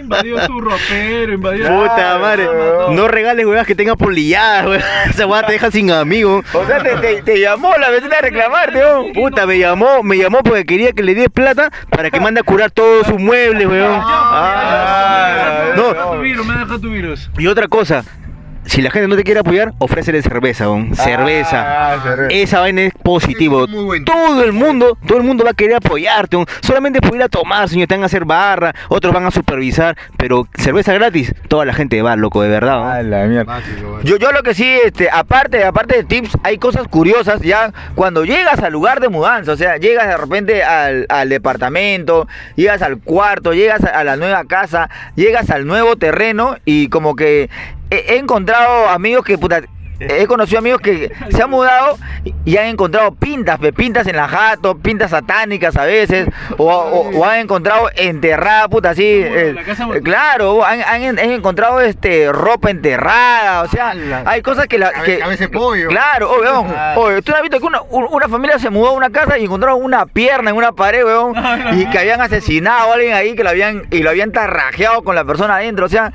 Invadió 0.02 0.46
su 0.46 0.60
ropero, 0.60 1.32
invadió 1.32 1.66
Puta 1.66 2.18
madre, 2.18 2.48
no 2.90 3.08
regales 3.08 3.46
huevas 3.46 3.66
que 3.66 3.74
tengan 3.74 3.96
polilladas, 3.96 4.66
weón. 4.66 4.82
Esa 5.08 5.26
hueá 5.26 5.42
te 5.46 5.52
deja 5.52 5.70
sin 5.70 5.90
amigos. 5.90 6.44
O 6.52 6.64
sea, 6.66 6.82
te, 6.82 6.96
te- 6.96 7.22
te 7.22 7.40
llamó 7.40 7.72
la 7.78 7.90
vecina 7.90 8.16
a 8.18 8.22
reclamarte, 8.22 8.78
weón. 8.78 9.12
Puta, 9.12 9.46
me 9.46 9.58
llamó, 9.58 10.02
me 10.02 10.16
llamó 10.18 10.42
porque 10.42 10.64
quería 10.64 10.92
que 10.92 11.02
le 11.02 11.14
dé 11.14 11.28
plata 11.30 11.70
para 11.90 12.10
que 12.10 12.20
mande 12.20 12.40
a 12.40 12.42
curar 12.42 12.70
todos 12.70 13.06
sus 13.06 13.18
muebles, 13.18 13.66
weón. 13.66 14.00
Ah, 14.02 15.72
No. 15.76 15.88
Me 15.88 15.94
deja 15.94 16.10
tu 16.12 16.20
virus, 16.20 16.46
me 16.46 16.54
deja 16.54 16.78
tu 16.78 16.90
virus. 16.90 17.30
Y 17.38 17.46
otra 17.46 17.68
cosa, 17.68 18.04
si 18.66 18.82
la 18.82 18.90
gente 18.90 19.08
no 19.08 19.16
te 19.16 19.24
quiere 19.24 19.40
apoyar, 19.40 19.72
ofrécele 19.78 20.22
cerveza. 20.22 20.66
Ah, 20.66 20.94
cerveza. 20.94 22.28
Esa 22.28 22.60
vaina 22.60 22.82
es 22.82 22.94
positivo. 22.94 23.64
Es 23.64 23.70
muy 23.70 23.84
buen 23.84 24.04
Todo 24.04 24.44
el 24.44 24.52
mundo, 24.52 24.98
todo 25.06 25.18
el 25.18 25.24
mundo 25.24 25.44
va 25.44 25.50
a 25.50 25.54
querer 25.54 25.76
apoyarte. 25.76 26.36
Solamente 26.60 27.00
por 27.00 27.16
ir 27.16 27.22
a 27.22 27.28
tomar, 27.28 27.68
señor, 27.68 27.88
te 27.88 27.94
van 27.94 28.02
a 28.02 28.06
hacer 28.06 28.24
barra, 28.24 28.74
otros 28.88 29.12
van 29.12 29.26
a 29.26 29.30
supervisar, 29.30 29.96
pero 30.16 30.46
cerveza 30.54 30.92
gratis, 30.92 31.34
toda 31.48 31.64
la 31.64 31.72
gente 31.72 32.00
va, 32.02 32.16
loco, 32.16 32.42
de 32.42 32.48
verdad. 32.48 32.80
weón. 32.80 33.10
la 33.10 33.24
mierda. 33.24 33.62
Yo, 34.04 34.16
yo 34.16 34.30
lo 34.32 34.42
que 34.42 34.54
sí, 34.54 34.68
este, 34.84 35.08
aparte, 35.10 35.64
aparte 35.64 35.96
de 35.96 36.04
tips, 36.04 36.38
hay 36.42 36.58
cosas 36.58 36.86
curiosas 36.88 37.40
ya 37.40 37.72
cuando 37.94 38.24
llegas 38.24 38.60
al 38.60 38.72
lugar 38.72 39.00
de 39.00 39.08
mudanza, 39.08 39.52
o 39.52 39.56
sea, 39.56 39.78
llegas 39.78 40.06
de 40.06 40.16
repente 40.16 40.62
al, 40.62 41.06
al 41.08 41.28
departamento, 41.28 42.28
llegas 42.56 42.82
al 42.82 42.98
cuarto, 42.98 43.52
llegas 43.52 43.82
a 43.84 44.04
la 44.04 44.16
nueva 44.16 44.44
casa, 44.44 44.90
llegas 45.16 45.50
al 45.50 45.66
nuevo 45.66 45.96
terreno 45.96 46.56
y 46.64 46.88
como 46.88 47.16
que 47.16 47.50
he, 47.90 48.16
encontrado 48.18 48.88
amigos 48.88 49.24
que 49.24 49.36
puta, 49.36 49.62
He 50.00 50.26
conocido 50.26 50.58
amigos 50.58 50.80
que 50.80 51.12
se 51.30 51.42
han 51.42 51.50
mudado 51.50 51.98
y 52.44 52.56
han 52.56 52.66
encontrado 52.66 53.12
pintas, 53.14 53.58
pintas 53.76 54.06
en 54.06 54.16
la 54.16 54.28
jato, 54.28 54.78
pintas 54.78 55.10
satánicas 55.10 55.76
a 55.76 55.84
veces, 55.84 56.26
o, 56.56 56.64
o- 56.66 57.18
o 57.18 57.24
han 57.24 57.40
encontrado 57.40 57.90
enterrada, 57.94 58.66
puta, 58.68 58.90
así. 58.90 59.04
eh, 59.04 59.54
claro, 60.02 60.64
han, 60.64 60.80
han- 60.82 61.18
han 61.18 61.30
encontrado 61.30 61.80
este 61.80 62.32
ropa 62.32 62.70
enterrada, 62.70 63.62
o 63.62 63.68
sea, 63.68 63.94
hay 64.24 64.42
cosas 64.42 64.66
que 64.66 64.78
la. 64.78 64.90
Que, 65.04 65.18
cabeza 65.18 65.44
de 65.44 65.48
pollo. 65.50 65.88
Claro, 65.88 66.30
oh, 66.32 66.40
weón. 66.40 66.74
Oye, 66.96 67.22
¿tú 67.22 67.32
no 67.32 67.36
has 67.36 67.42
visto 67.42 67.58
que 67.60 67.66
una, 67.66 67.82
un- 67.82 68.06
una 68.10 68.28
familia 68.28 68.58
se 68.58 68.70
mudó 68.70 68.88
a 68.88 68.92
una 68.92 69.10
casa 69.10 69.38
y 69.38 69.44
encontraron 69.44 69.82
una 69.82 70.06
pierna 70.06 70.50
en 70.50 70.56
una 70.56 70.72
pared, 70.72 71.04
weón? 71.04 71.34
Y 71.78 71.86
que 71.90 71.98
habían 71.98 72.20
asesinado 72.20 72.90
a 72.90 72.94
alguien 72.94 73.12
ahí 73.14 73.34
que 73.34 73.44
lo 73.44 73.50
habían, 73.50 73.82
y 73.90 74.02
lo 74.02 74.10
habían 74.10 74.32
tarrajeado 74.32 75.02
con 75.02 75.14
la 75.14 75.24
persona 75.24 75.56
adentro. 75.56 75.86
O 75.86 75.88
sea, 75.88 76.12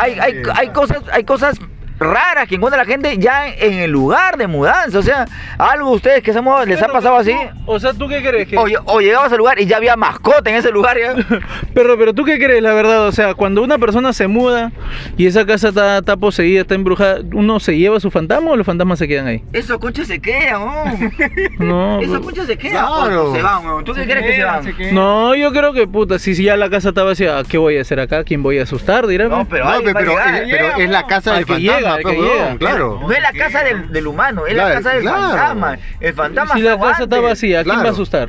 hay, 0.00 0.18
hay, 0.18 0.42
hay 0.54 0.68
cosas, 0.70 0.98
hay 1.12 1.24
cosas 1.24 1.58
raras 1.98 2.46
que 2.48 2.56
encuentra 2.56 2.82
la 2.82 2.86
gente 2.88 3.16
ya 3.18 3.48
en 3.48 3.74
el 3.74 3.90
lugar 3.90 4.36
de 4.36 4.46
mudanza. 4.46 4.98
O 4.98 5.02
sea, 5.02 5.26
algo 5.58 5.88
a 5.88 5.92
ustedes 5.92 6.22
que 6.22 6.32
se 6.32 6.38
han 6.38 6.44
mudado, 6.44 6.64
les 6.66 6.82
ha 6.82 6.88
pasado 6.88 7.16
así. 7.16 7.32
tú- 7.32 7.62
o 7.72 7.80
sea, 7.80 7.92
¿tú 7.92 8.08
qué 8.08 8.22
crees? 8.22 8.48
Que... 8.48 8.56
O, 8.56 8.66
o 8.84 9.00
llegabas 9.00 9.32
al 9.32 9.38
lugar 9.38 9.58
y 9.60 9.66
ya 9.66 9.76
había 9.78 9.96
mascota 9.96 10.50
en 10.50 10.56
ese 10.56 10.70
lugar. 10.70 10.96
¿ya? 10.98 11.14
Pero, 11.74 11.98
pero 11.98 12.14
tú 12.14 12.24
qué 12.24 12.38
crees, 12.38 12.62
la 12.62 12.72
verdad, 12.72 13.06
o 13.06 13.12
sea, 13.12 13.34
cuando 13.34 13.62
una 13.62 13.76
persona 13.76 14.12
se 14.14 14.28
muda 14.28 14.72
y 15.18 15.26
esa 15.26 15.44
casa 15.44 15.68
está, 15.68 15.98
está 15.98 16.16
poseída, 16.16 16.62
está 16.62 16.74
embrujada, 16.74 17.18
¿uno 17.34 17.60
se 17.60 17.76
lleva 17.76 18.00
su 18.00 18.10
fantasma 18.10 18.52
o 18.52 18.56
los 18.56 18.64
fantasmas 18.66 18.98
se 18.98 19.06
quedan 19.06 19.26
ahí? 19.26 19.42
Esos 19.52 19.76
conchas 19.78 20.06
se 20.06 20.18
quedan. 20.18 21.12
No, 21.58 22.00
Esos 22.00 22.12
pero- 22.14 22.22
conchas 22.22 22.46
se 22.46 22.56
quedan. 22.56 22.86
Claro. 22.86 23.34
Se 23.34 23.42
van, 23.42 23.66
weón. 23.66 23.84
¿Tú 23.84 23.92
qué 23.92 24.04
crees 24.04 24.24
que 24.24 24.36
se 24.36 24.44
van? 24.44 24.94
no, 24.94 25.34
yo 25.34 25.52
creo 25.52 25.72
que 25.74 25.86
puta, 25.86 26.18
si, 26.18 26.34
si 26.34 26.44
ya 26.44 26.56
la 26.56 26.70
casa 26.70 26.90
está 26.90 27.02
vacía, 27.02 27.42
¿qué 27.48 27.58
voy 27.58 27.76
a 27.76 27.82
hacer 27.82 28.00
acá? 28.00 28.24
¿Quién 28.24 28.42
voy 28.42 28.58
a 28.58 28.62
asustar? 28.62 29.06
Dirá. 29.06 29.28
No, 29.28 29.44
pe? 29.44 29.56
pero, 29.56 29.64
No, 29.66 29.80
pero, 29.82 30.14
pero 30.50 30.76
es 30.78 30.90
la 30.90 31.06
casa 31.06 31.34
del 31.34 31.44
fantasma. 31.46 31.85
Llega, 31.86 31.96
el 31.96 32.02
que 32.16 32.20
huevón, 32.20 32.36
llega. 32.46 32.58
claro. 32.58 32.98
No 33.00 33.12
es 33.12 33.20
la 33.22 33.32
casa 33.32 33.62
del, 33.64 33.92
del 33.92 34.06
humano, 34.06 34.46
es 34.46 34.54
Claro, 34.54 34.68
la 34.68 34.74
casa 34.76 34.90
del 34.90 35.02
claro. 35.02 35.20
fantasma. 35.28 35.78
El 36.00 36.14
fantasma 36.14 36.54
Si 36.54 36.60
la 36.62 36.78
casa 36.80 37.02
está 37.04 37.20
vacía, 37.20 37.56
¿quién 37.62 37.64
Claro. 37.74 37.82
va 37.82 37.88
a 37.88 37.92
asustar? 37.92 38.28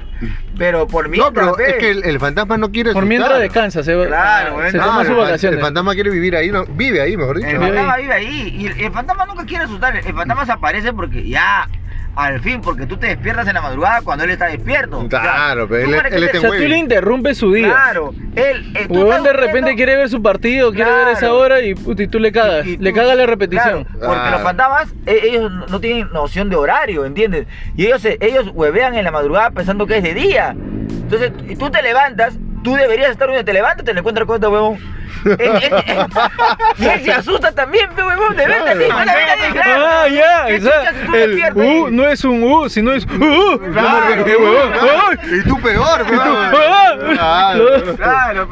Pero 0.58 0.88
por 0.88 1.06
No, 1.06 1.10
mientras, 1.12 1.34
pero 1.34 1.56
ve. 1.56 1.70
es 1.70 1.76
que 1.78 1.90
el, 1.92 2.04
el 2.04 2.20
fantasma 2.20 2.58
no 2.58 2.72
quiere 2.72 2.92
Por 2.94 3.04
asustar. 3.04 3.08
mientras 3.20 3.40
descansa, 3.40 3.84
se, 3.84 3.96
va- 3.96 4.08
Claro, 4.08 4.48
se 4.70 4.78
bueno. 4.78 4.84
toma 4.84 5.04
vacaciones. 5.22 5.58
El 5.60 5.64
fantasma 5.64 5.94
quiere 5.94 6.10
vivir 6.10 6.36
ahí, 6.36 6.52
no, 6.52 6.66
vive 6.66 7.02
ahí, 7.02 7.16
mejor 7.18 7.38
dicho. 7.38 7.50
El 7.50 7.58
fantasma 7.60 7.98
vive 7.98 8.14
ahí. 8.14 8.56
Y 8.58 8.68
el, 8.68 8.80
el 8.80 8.92
fantasma 8.92 9.26
nunca 9.26 9.46
quiere 9.46 9.64
asustar. 9.66 9.96
El 9.96 10.04
fantasma 10.14 10.46
se 10.46 10.52
aparece 10.52 10.94
porque 10.94 11.28
ya. 11.28 11.68
Al 12.18 12.40
fin, 12.42 12.62
porque 12.62 12.88
tú 12.88 12.98
te 12.98 13.06
despiertas 13.08 13.48
en 13.48 13.54
la 13.54 13.62
madrugada 13.62 14.02
cuando 14.02 14.24
él 14.24 14.32
está 14.32 14.48
despierto. 14.48 14.98
O 14.98 15.02
sea, 15.10 15.22
Claro, 15.22 15.68
pero 15.70 15.84
tú 15.88 15.94
él- 16.16 16.24
O 16.36 16.40
sea, 16.42 16.50
tú 16.50 16.56
le 16.68 16.78
interrumpes 16.78 17.38
su 17.38 17.54
día. 17.54 17.68
Claro, 17.70 18.12
él. 18.36 18.72
eh, 18.76 18.88
tú 18.88 19.06
de 19.06 19.34
repente 19.34 19.76
quiere 19.76 19.96
ver 19.98 20.10
su 20.10 20.20
partido, 20.24 20.72
quiere 20.74 20.90
ver 20.92 21.10
esa 21.10 21.32
hora 21.32 21.62
y, 21.62 21.76
y 21.76 22.08
tú 22.08 22.20
le 22.20 22.32
cagas. 22.32 22.66
y- 22.66 22.72
y 22.74 22.78
le 22.78 22.92
cagas 22.92 23.16
la 23.18 23.28
repetición. 23.28 23.84
Claro, 23.84 24.00
porque 24.00 24.22
Ah. 24.28 24.32
los 24.32 24.42
fantasmas, 24.42 24.96
eh, 25.06 25.20
ellos 25.26 25.52
no- 25.70 25.80
tienen 25.80 26.10
noción 26.12 26.50
de 26.50 26.56
horario, 26.56 27.06
¿entiendes? 27.06 27.46
Y 27.76 27.86
ellos, 27.86 28.02
se- 28.02 28.18
ellos 28.20 28.50
huevean 28.52 28.96
en 28.96 29.04
la 29.04 29.12
madrugada 29.12 29.52
pensando 29.52 29.86
que 29.86 29.98
es 29.98 30.04
de 30.04 30.16
día. 30.16 30.56
Entonces, 30.58 31.32
tú 31.60 31.70
te 31.70 31.84
levantas, 31.84 32.40
tú 32.64 32.74
deberías 32.76 33.12
estar 33.12 33.28
donde 33.28 33.44
te 33.44 33.54
levantas, 33.54 33.86
te 33.86 33.92
encuentras 33.92 34.26
con 34.28 34.36
este 34.36 34.48
huevón. 34.48 34.78
Él- 35.26 35.36
él- 35.40 35.62
él- 35.88 36.06
y 36.78 36.86
él 36.86 37.02
se 37.04 37.12
asusta 37.12 37.52
también, 37.52 37.90
pe, 37.96 38.04
huevón, 38.04 38.36
de 38.36 38.46
verte 38.46 38.70
a 38.70 38.78
ti, 38.78 38.86
van 38.90 39.10
a 39.10 39.16
ver 39.16 39.30
a 39.30 39.34
ti, 39.36 39.52
claro. 39.52 39.86
Ah, 39.88 40.08
ya, 40.08 40.46
¿Qué 40.48 40.56
o 40.58 40.62
sea, 40.62 40.80
chuchas 40.80 40.96
si 41.02 41.08
tú 41.08 41.16
el 41.16 41.58
U 41.58 41.90
no 41.92 42.08
es 42.08 42.24
un 42.24 42.44
U, 42.44 42.70
sino 42.70 42.92
es 42.94 43.06
Uh. 43.06 43.60
Claro, 43.74 44.26
Eh, 44.28 44.36
huevón. 44.38 45.20
Y 45.40 45.44
tú 45.48 45.60
peor, 45.62 46.06
Ah. 47.20 47.54
Claro. 47.56 47.96
Claro, 47.96 48.48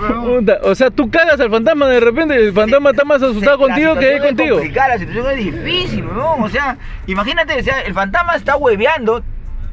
O 0.63 0.75
sea, 0.75 0.89
tú 0.89 1.09
cagas 1.09 1.39
al 1.39 1.49
fantasma 1.51 1.87
de 1.87 1.99
repente, 1.99 2.35
el 2.35 2.51
fantasma 2.53 2.89
está 2.91 3.05
más 3.05 3.21
asustado 3.21 3.57
contigo 3.59 3.95
que 3.95 4.15
él 4.15 4.21
contigo. 4.21 4.59
La 4.75 4.97
situación 4.97 5.29
es 5.31 5.37
difícil, 5.37 6.05
weón. 6.07 6.43
O 6.43 6.49
sea, 6.49 6.77
imagínate, 7.07 7.59
o 7.59 7.63
sea, 7.63 7.81
el 7.81 7.93
fantasma 7.93 8.35
está 8.35 8.55
hueveando, 8.57 9.23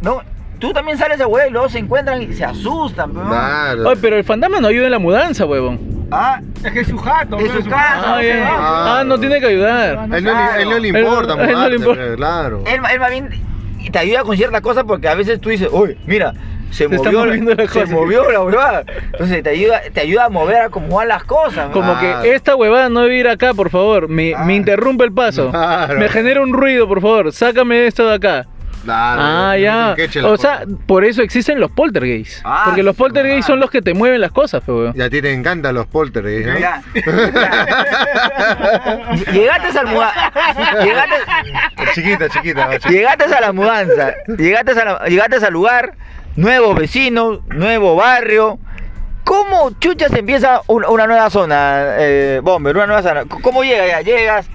¿no? 0.02 0.22
Tú 0.62 0.72
también 0.72 0.96
sales 0.96 1.20
a 1.20 1.26
huevo 1.26 1.48
y 1.48 1.52
luego 1.52 1.68
se 1.68 1.78
encuentran 1.80 2.22
y 2.22 2.32
se 2.32 2.44
asustan, 2.44 3.14
weón. 3.14 3.28
Claro. 3.28 3.88
Oye, 3.88 3.98
pero 4.00 4.16
el 4.16 4.22
fantasma 4.24 4.60
no 4.60 4.68
ayuda 4.68 4.86
en 4.86 4.92
la 4.92 4.98
mudanza, 5.00 5.44
huevón. 5.44 6.06
Ah, 6.12 6.40
Es 6.62 6.70
que 6.72 6.80
es 6.80 6.86
su 6.88 6.96
jato, 6.96 7.36
Es 7.38 7.50
su 7.50 7.64
casa. 7.68 8.16
Ah, 8.16 8.22
ya. 8.22 8.48
Ah. 8.48 9.00
Ah, 9.00 9.04
no 9.04 9.18
tiene 9.18 9.40
que 9.40 9.46
ayudar. 9.46 9.98
A 9.98 10.04
él 10.04 10.24
no, 10.24 10.54
él 10.56 10.68
no 10.70 10.78
le 10.78 10.88
Él- 10.90 10.96
importa, 10.98 11.34
a 11.34 11.44
él 11.44 11.52
no 11.52 11.68
le 11.68 11.76
importa. 11.76 12.02
claro. 12.16 12.62
él, 12.66 12.80
él 12.92 13.00
más 13.00 13.10
bien 13.10 13.28
te 13.90 13.98
ayuda 13.98 14.22
con 14.22 14.36
ciertas 14.36 14.60
cosas 14.60 14.84
porque 14.86 15.08
a 15.08 15.14
veces 15.16 15.40
tú 15.40 15.48
dices, 15.48 15.68
uy, 15.72 15.98
mira, 16.06 16.32
se, 16.70 16.88
Se 16.88 16.94
está 16.94 17.10
movió, 17.10 17.24
moviendo 17.26 17.54
la 17.54 17.66
se 17.66 17.80
cosa". 17.80 17.92
movió 17.92 18.30
la 18.30 18.40
huevada. 18.42 18.84
Entonces 19.12 19.42
te 19.42 19.50
ayuda, 19.50 19.80
te 19.92 20.00
ayuda 20.00 20.26
a 20.26 20.28
mover, 20.30 20.56
a 20.58 20.64
acomodar 20.66 21.08
las 21.08 21.24
cosas. 21.24 21.66
¿no? 21.66 21.72
Como 21.72 21.92
Claro. 21.98 22.22
que 22.22 22.34
esta 22.34 22.54
huevada 22.54 22.88
no 22.88 23.00
debe 23.00 23.18
ir 23.18 23.28
acá, 23.28 23.52
por 23.52 23.68
favor. 23.70 24.08
Me, 24.08 24.34
Ah. 24.34 24.44
me 24.44 24.54
interrumpe 24.54 25.04
el 25.04 25.12
paso. 25.12 25.50
Claro. 25.50 25.98
Me 25.98 26.08
genera 26.08 26.40
un 26.40 26.52
ruido, 26.52 26.86
por 26.86 27.00
favor. 27.00 27.32
Sácame 27.32 27.86
esto 27.86 28.06
de 28.06 28.14
acá. 28.14 28.46
Ah, 28.88 29.56
ya. 29.58 29.94
queche 29.96 30.22
O 30.22 30.36
sea, 30.36 30.62
por 30.86 31.04
eso 31.04 31.22
existen 31.22 31.60
los 31.60 31.70
poltergeists. 31.70 32.40
Ah, 32.44 32.62
Porque 32.66 32.82
los 32.82 32.96
poltergeists 32.96 33.46
son 33.46 33.60
los 33.60 33.70
que 33.70 33.82
te 33.82 33.94
mueven 33.94 34.20
las 34.20 34.32
cosas, 34.32 34.62
fe, 34.64 34.72
weón. 34.72 34.92
Y 34.96 35.00
a 35.02 35.10
ti 35.10 35.22
te 35.22 35.32
encantan 35.32 35.74
los 35.74 35.86
poltergeists, 35.86 36.52
¿no? 36.52 36.58
Ya. 36.58 36.82
Llegaste 39.32 39.78
al 39.78 39.86
mudanza. 39.86 40.32
Llegaste, 40.82 41.14
Chiquita, 41.94 42.28
chiquita. 42.28 42.70
chiquita. 42.78 42.88
llegaste 42.90 43.24
a 43.34 43.40
la 43.40 43.52
mudanza. 43.52 44.14
Llegaste, 44.38 44.72
a 44.80 44.84
la- 44.84 45.04
llegaste 45.06 45.44
al 45.44 45.52
lugar. 45.52 45.94
Nuevos 46.36 46.76
vecinos, 46.78 47.40
nuevo 47.48 47.94
barrio. 47.96 48.58
¿Cómo 49.24 49.70
chuchas 49.78 50.12
empieza 50.14 50.62
un- 50.66 50.84
una, 50.86 51.06
nueva 51.06 51.28
zona, 51.30 51.94
eh, 51.98 52.40
Bomber? 52.42 52.74
Una 52.76 52.86
nueva 52.86 53.02
zona. 53.02 53.24
¿Cómo 53.26 53.62
llegas 53.62 53.88
ya? 53.88 54.00
Llegas, 54.00 54.48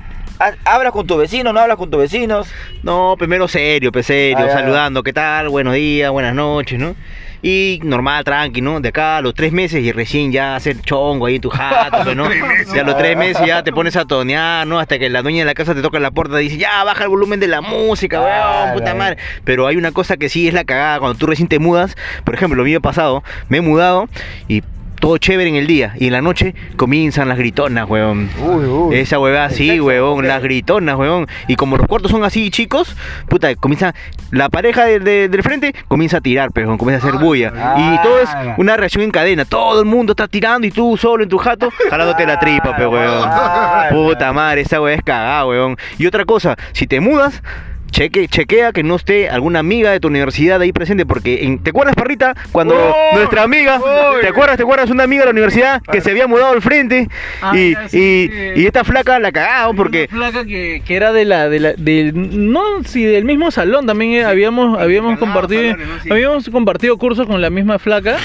hablas 0.65 0.91
con 0.93 1.07
tus 1.07 1.17
vecinos, 1.17 1.53
no 1.53 1.59
hablas 1.59 1.77
con 1.77 1.89
tus 1.89 1.99
vecinos. 1.99 2.47
No, 2.83 3.15
primero 3.17 3.47
serio, 3.47 3.91
pues 3.91 4.05
serio, 4.05 4.45
Ah, 4.47 4.53
saludando, 4.53 5.03
¿qué 5.03 5.13
tal? 5.13 5.49
Buenos 5.49 5.73
días, 5.73 6.11
buenas 6.11 6.33
noches, 6.33 6.79
¿no? 6.79 6.95
Y 7.41 7.79
normal, 7.83 8.23
tranqui, 8.23 8.61
¿no? 8.61 8.79
De 8.79 8.89
acá 8.89 9.17
a 9.17 9.21
los 9.21 9.33
tres 9.35 9.51
meses 9.51 9.83
y 9.83 9.91
recién 9.91 10.31
ya 10.31 10.55
hacer 10.55 10.81
chongo 10.81 11.27
ahí 11.27 11.35
en 11.35 11.41
tu 11.41 11.49
jato, 11.49 11.99
pues, 12.03 12.15
¿no? 12.15 12.27
Ya 12.73 12.81
a 12.81 12.83
los 12.83 12.97
tres 12.97 13.15
meses 13.15 13.45
ya 13.45 13.63
te 13.63 13.71
pones 13.71 13.95
a 13.95 14.05
tonear, 14.05 14.65
¿no? 14.65 14.79
Hasta 14.79 14.97
que 14.97 15.09
la 15.09 15.21
dueña 15.21 15.39
de 15.39 15.45
la 15.45 15.53
casa 15.53 15.75
te 15.75 15.81
toca 15.81 15.99
la 15.99 16.11
puerta 16.11 16.41
y 16.41 16.45
dice, 16.45 16.57
ya, 16.57 16.83
baja 16.83 17.03
el 17.03 17.09
volumen 17.09 17.39
de 17.39 17.47
la 17.47 17.61
música, 17.61 18.21
weón, 18.21 18.73
puta 18.73 18.95
madre. 18.95 19.17
Pero 19.43 19.67
hay 19.67 19.77
una 19.77 19.91
cosa 19.91 20.17
que 20.17 20.29
sí 20.29 20.47
es 20.47 20.53
la 20.53 20.63
cagada 20.63 20.99
cuando 20.99 21.17
tú 21.17 21.27
recién 21.27 21.47
te 21.47 21.59
mudas. 21.59 21.95
Por 22.23 22.33
ejemplo, 22.33 22.57
lo 22.57 22.63
mío 22.63 22.81
pasado, 22.81 23.23
me 23.49 23.59
he 23.59 23.61
mudado 23.61 24.09
y 24.47 24.63
todo 24.99 25.17
chévere 25.17 25.49
en 25.49 25.55
el 25.55 25.67
día 25.67 25.93
y 25.99 26.07
en 26.07 26.13
la 26.13 26.21
noche 26.21 26.55
comienzan 26.75 27.27
las 27.29 27.37
gritonas, 27.37 27.87
weón. 27.89 28.29
Uy, 28.39 28.65
uy. 28.65 28.95
Esa 28.97 29.19
huevada 29.19 29.45
así, 29.45 29.79
huevón, 29.79 30.27
las 30.27 30.41
gritonas, 30.41 30.95
huevón. 30.97 31.27
Y 31.47 31.55
como 31.55 31.77
los 31.77 31.87
cuartos 31.87 32.11
son 32.11 32.23
así 32.23 32.49
chicos, 32.51 32.95
puta, 33.29 33.53
comienza, 33.55 33.93
la 34.31 34.49
pareja 34.49 34.85
de- 34.85 34.99
de- 34.99 35.29
del 35.29 35.43
frente 35.43 35.73
comienza 35.87 36.17
a 36.17 36.21
tirar, 36.21 36.51
pero 36.51 36.77
comienza 36.77 37.05
a 37.05 37.09
hacer 37.09 37.21
bulla. 37.21 37.53
Y 37.77 38.03
todo 38.03 38.19
es 38.19 38.29
Ah. 38.29 38.55
una 38.57 38.75
reacción 38.77 39.03
en 39.03 39.11
cadena. 39.11 39.45
Todo 39.45 39.79
el 39.81 39.85
mundo 39.85 40.13
está 40.13 40.27
tirando 40.27 40.67
y 40.67 40.71
tú 40.71 40.97
solo 40.97 41.23
en 41.23 41.29
tu 41.29 41.37
jato, 41.37 41.69
jalándote 41.89 42.25
la 42.25 42.39
tripa. 42.39 42.75
Ah, 42.77 43.87
Puta 43.91 44.33
madre, 44.33 44.61
esa 44.61 44.81
hueá 44.81 44.95
es 44.95 45.03
cagada, 45.03 45.45
huevón. 45.45 45.77
Y 45.97 46.05
otra 46.05 46.25
cosa, 46.25 46.55
si 46.73 46.87
te 46.87 46.99
mudas, 46.99 47.41
Cheque, 47.91 48.27
chequea 48.27 48.71
que 48.73 48.83
no 48.83 48.95
esté 48.95 49.29
alguna 49.29 49.59
amiga 49.59 49.91
de 49.91 49.99
tu 49.99 50.07
universidad 50.07 50.61
ahí 50.61 50.71
presente, 50.71 51.05
porque 51.05 51.43
en- 51.45 51.59
¿te 51.59 51.69
acuerdas, 51.71 51.95
Parrita? 51.95 52.35
Cuando 52.51 52.75
nuestra 53.13 53.43
amiga. 53.43 53.79
¿te 54.21 54.27
acuerdas? 54.27 54.57
¿Te 54.57 54.63
acuerdas? 54.63 54.89
Una 54.89 55.03
amiga 55.03 55.21
de 55.21 55.25
la 55.27 55.31
universidad 55.31 55.81
que 55.91 56.01
se 56.01 56.11
había 56.11 56.27
mudado 56.27 56.51
al 56.53 56.61
frente 56.61 57.07
Ah, 57.41 57.53
y, 57.57 57.73
ya, 57.73 57.89
sí, 57.89 57.97
y, 57.97 58.27
sí. 58.55 58.61
y 58.61 58.65
esta 58.65 58.83
flaca 58.83 59.17
la 59.19 59.31
cagaron 59.31 59.75
porque 59.75 60.09
Una 60.11 60.29
flaca 60.31 60.45
que, 60.45 60.81
que 60.85 60.95
era 60.95 61.11
de 61.13 61.25
la, 61.25 61.49
de 61.49 61.59
la, 61.59 61.73
del, 61.73 62.51
no, 62.51 62.83
si 62.83 63.03
del 63.03 63.25
mismo 63.25 63.49
salón 63.51 63.85
también 63.87 64.11
eh, 64.13 64.23
habíamos, 64.25 64.79
habíamos 64.79 65.17
compartido, 65.17 65.75
habíamos 66.09 66.49
compartido 66.49 66.97
cursos 66.97 67.25
con 67.25 67.41
la 67.41 67.49
misma 67.49 67.79
flaca, 67.79 68.17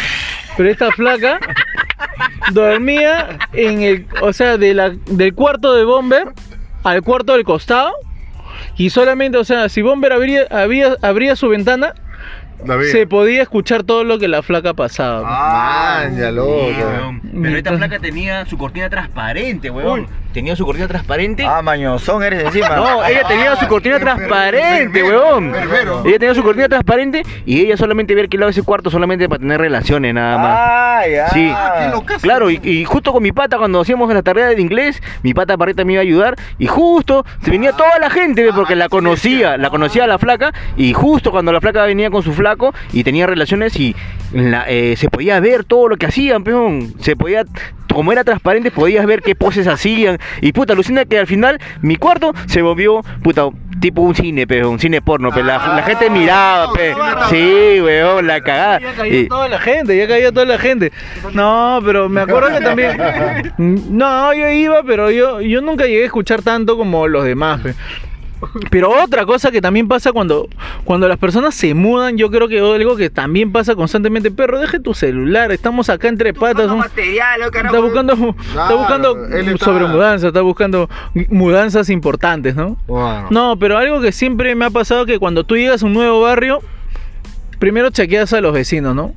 pero 0.56 0.70
esta 0.70 0.90
flaca 0.92 1.38
dormía 2.52 3.38
en 3.52 3.82
el, 3.82 4.06
o 4.20 4.32
sea, 4.32 4.56
de 4.58 4.74
la, 4.74 4.90
del 5.06 5.34
cuarto 5.34 5.74
de 5.74 5.84
Bomber 5.84 6.24
al 6.84 7.02
cuarto 7.02 7.32
del 7.34 7.44
costado 7.44 7.92
y 8.82 8.90
solamente, 8.90 9.38
o 9.38 9.44
sea, 9.44 9.68
si 9.68 9.80
Bomber 9.80 10.12
abría, 10.12 10.44
había, 10.50 10.96
abría 11.02 11.36
su 11.36 11.48
ventana, 11.48 11.94
se 12.90 13.06
podía 13.06 13.42
escuchar 13.42 13.84
todo 13.84 14.02
lo 14.02 14.18
que 14.18 14.26
la 14.26 14.42
flaca 14.42 14.74
pasaba. 14.74 16.10
Ya 16.18 16.32
loco. 16.32 16.66
Pero 17.42 17.56
esta 17.56 17.76
flaca 17.76 18.00
tenía 18.00 18.44
su 18.44 18.58
cortina 18.58 18.90
transparente, 18.90 19.70
weón. 19.70 20.08
Tenía 20.32 20.56
su 20.56 20.64
cortina 20.64 20.88
transparente. 20.88 21.44
Ah, 21.46 21.60
mañozón 21.62 22.22
eres 22.22 22.44
encima. 22.44 22.68
No, 22.76 23.04
ella 23.04 23.22
tenía 23.28 23.54
su 23.56 23.66
cortina 23.68 23.98
transparente, 23.98 25.02
weón. 25.02 25.52
Ella 26.04 26.18
tenía 26.18 26.34
su 26.34 26.42
cortina 26.42 26.68
transparente 26.68 27.22
y 27.46 27.60
ella 27.60 27.76
solamente 27.76 28.12
había 28.14 28.24
alquilado 28.24 28.50
ese 28.50 28.62
cuarto 28.62 28.90
solamente 28.90 29.28
para 29.28 29.38
tener 29.40 29.60
relaciones 29.60 30.14
nada 30.14 30.38
más. 30.38 30.58
Ah, 30.58 31.02
ya. 31.08 31.28
Sí. 31.28 31.52
Claro, 32.22 32.50
y, 32.50 32.60
y 32.62 32.84
justo 32.84 33.12
con 33.12 33.22
mi 33.22 33.32
pata, 33.32 33.58
cuando 33.58 33.80
hacíamos 33.80 34.12
la 34.12 34.22
tarea 34.22 34.46
de 34.46 34.60
inglés, 34.60 35.02
mi 35.22 35.34
pata 35.34 35.56
Parrita 35.56 35.84
me 35.84 35.92
iba 35.94 36.00
a 36.00 36.02
ayudar, 36.02 36.36
y 36.58 36.66
justo 36.66 37.24
se 37.42 37.50
venía 37.50 37.72
toda 37.72 37.98
la 37.98 38.10
gente, 38.10 38.50
porque 38.54 38.74
la 38.74 38.88
conocía, 38.88 39.56
la 39.56 39.70
conocía 39.70 40.04
a 40.04 40.06
la 40.06 40.18
flaca, 40.18 40.52
y 40.76 40.92
justo 40.92 41.30
cuando 41.30 41.52
la 41.52 41.60
flaca 41.60 41.84
venía 41.84 42.10
con 42.10 42.22
su 42.22 42.32
flaco 42.32 42.72
y 42.92 43.04
tenía 43.04 43.26
relaciones, 43.26 43.76
y 43.76 43.94
la- 44.32 44.64
eh, 44.68 44.94
se 44.96 45.08
podía 45.08 45.38
ver 45.40 45.64
todo 45.64 45.88
lo 45.88 45.96
que 45.96 46.06
hacían, 46.06 46.42
peón. 46.44 46.94
Se 47.00 47.16
podía, 47.16 47.44
como 47.92 48.12
era 48.12 48.24
transparente, 48.24 48.70
podías 48.70 49.06
ver 49.06 49.22
qué 49.22 49.34
poses 49.34 49.66
hacían, 49.66 50.18
y 50.40 50.52
puta, 50.52 50.72
alucina 50.72 51.04
que 51.04 51.18
al 51.18 51.26
final 51.26 51.58
mi 51.80 51.96
cuarto 51.96 52.32
se 52.46 52.62
volvió, 52.62 53.02
puta, 53.22 53.48
tipo 53.80 54.00
un 54.02 54.14
cine, 54.14 54.46
peón, 54.46 54.72
un 54.72 54.78
cine 54.78 55.02
porno, 55.02 55.30
pe. 55.30 55.42
La, 55.42 55.58
la 55.76 55.82
gente 55.82 56.08
miraba, 56.10 56.72
pe. 56.72 56.94
Sí, 57.30 57.80
weón, 57.80 58.26
la 58.26 58.40
cagada. 58.40 58.80
Ya 58.80 58.92
caía 58.94 59.20
Y- 59.20 59.28
toda 59.28 59.48
la 59.48 59.58
gente, 59.58 59.96
ya 59.96 60.06
caía 60.06 60.30
toda 60.32 60.46
la 60.46 60.58
gente. 60.58 60.92
No, 61.32 61.80
pero 61.84 62.08
me 62.08 62.20
acuerdo 62.20 62.56
que 62.58 62.64
también. 62.64 62.96
No, 63.58 64.32
yo 64.34 64.48
iba, 64.48 64.82
pero 64.82 65.10
yo, 65.10 65.40
yo 65.40 65.60
nunca 65.60 65.84
llegué 65.84 66.02
a 66.02 66.06
escuchar 66.06 66.42
tanto 66.42 66.76
como 66.76 67.06
los 67.08 67.24
demás. 67.24 67.60
pe. 67.60 67.74
Pero 68.70 68.90
otra 69.02 69.24
cosa 69.26 69.50
que 69.50 69.60
también 69.60 69.88
pasa 69.88 70.12
cuando, 70.12 70.48
cuando 70.84 71.08
las 71.08 71.18
personas 71.18 71.54
se 71.54 71.74
mudan, 71.74 72.16
yo 72.16 72.30
creo 72.30 72.48
que 72.48 72.58
algo 72.58 72.96
que 72.96 73.08
también 73.10 73.52
pasa 73.52 73.74
constantemente, 73.74 74.30
perro, 74.30 74.58
deje 74.60 74.80
tu 74.80 74.94
celular, 74.94 75.52
estamos 75.52 75.88
acá 75.88 76.08
entre 76.08 76.34
patas. 76.34 76.68
Buscando 76.68 76.74
un- 76.74 76.78
material, 76.80 77.40
¿no, 77.40 77.50
carajo? 77.50 77.74
Está 77.76 77.86
buscando, 77.86 78.12
está 78.12 78.52
Claro, 78.52 78.78
buscando 78.78 79.26
está- 79.52 79.64
sobre 79.64 79.86
mudanzas, 79.86 80.28
está 80.28 80.40
buscando 80.42 80.90
mudanzas 81.28 81.88
importantes, 81.90 82.54
¿no? 82.56 82.76
No, 83.30 83.56
pero 83.58 83.78
algo 83.78 84.00
que 84.00 84.12
siempre 84.12 84.54
me 84.54 84.64
ha 84.64 84.70
pasado 84.70 85.06
que 85.06 85.18
cuando 85.18 85.44
tú 85.44 85.56
llegas 85.56 85.82
a 85.82 85.86
un 85.86 85.92
nuevo 85.94 86.20
barrio, 86.22 86.60
primero 87.58 87.90
chequeas 87.90 88.32
a 88.32 88.40
los 88.40 88.52
vecinos, 88.52 88.94
¿no? 88.94 89.12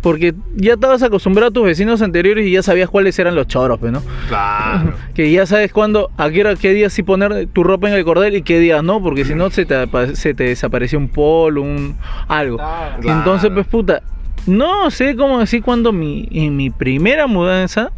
Porque 0.00 0.34
ya 0.56 0.74
estabas 0.74 1.02
acostumbrado 1.02 1.50
a 1.50 1.52
tus 1.52 1.64
vecinos 1.64 2.02
anteriores 2.02 2.46
y 2.46 2.52
ya 2.52 2.62
sabías 2.62 2.88
cuáles 2.88 3.18
eran 3.18 3.34
los 3.34 3.46
choros, 3.46 3.78
pues, 3.78 3.92
¿no? 3.92 4.02
Claro. 4.28 4.94
Que 5.14 5.30
ya 5.30 5.44
sabes 5.44 5.72
cuándo, 5.72 6.10
a 6.16 6.30
qué, 6.30 6.40
hora, 6.40 6.56
qué 6.56 6.72
día 6.72 6.88
sí 6.88 7.02
poner 7.02 7.46
tu 7.48 7.62
ropa 7.64 7.88
en 7.88 7.94
el 7.94 8.04
cordel 8.04 8.36
y 8.36 8.42
qué 8.42 8.58
días 8.58 8.82
no, 8.82 9.02
porque 9.02 9.24
si 9.24 9.34
no 9.34 9.50
se 9.50 9.66
te, 9.66 9.76
se 10.14 10.34
te 10.34 10.44
desapareció 10.44 10.98
un 10.98 11.08
polo, 11.08 11.62
un 11.62 11.96
algo. 12.28 12.56
Claro. 12.56 13.02
Entonces, 13.02 13.50
pues 13.52 13.66
puta, 13.66 14.02
no 14.46 14.90
sé 14.90 15.16
cómo 15.16 15.40
decir 15.40 15.62
cuando 15.62 15.92
mi, 15.92 16.28
en 16.30 16.56
mi 16.56 16.70
primera 16.70 17.26
mudanza 17.26 17.90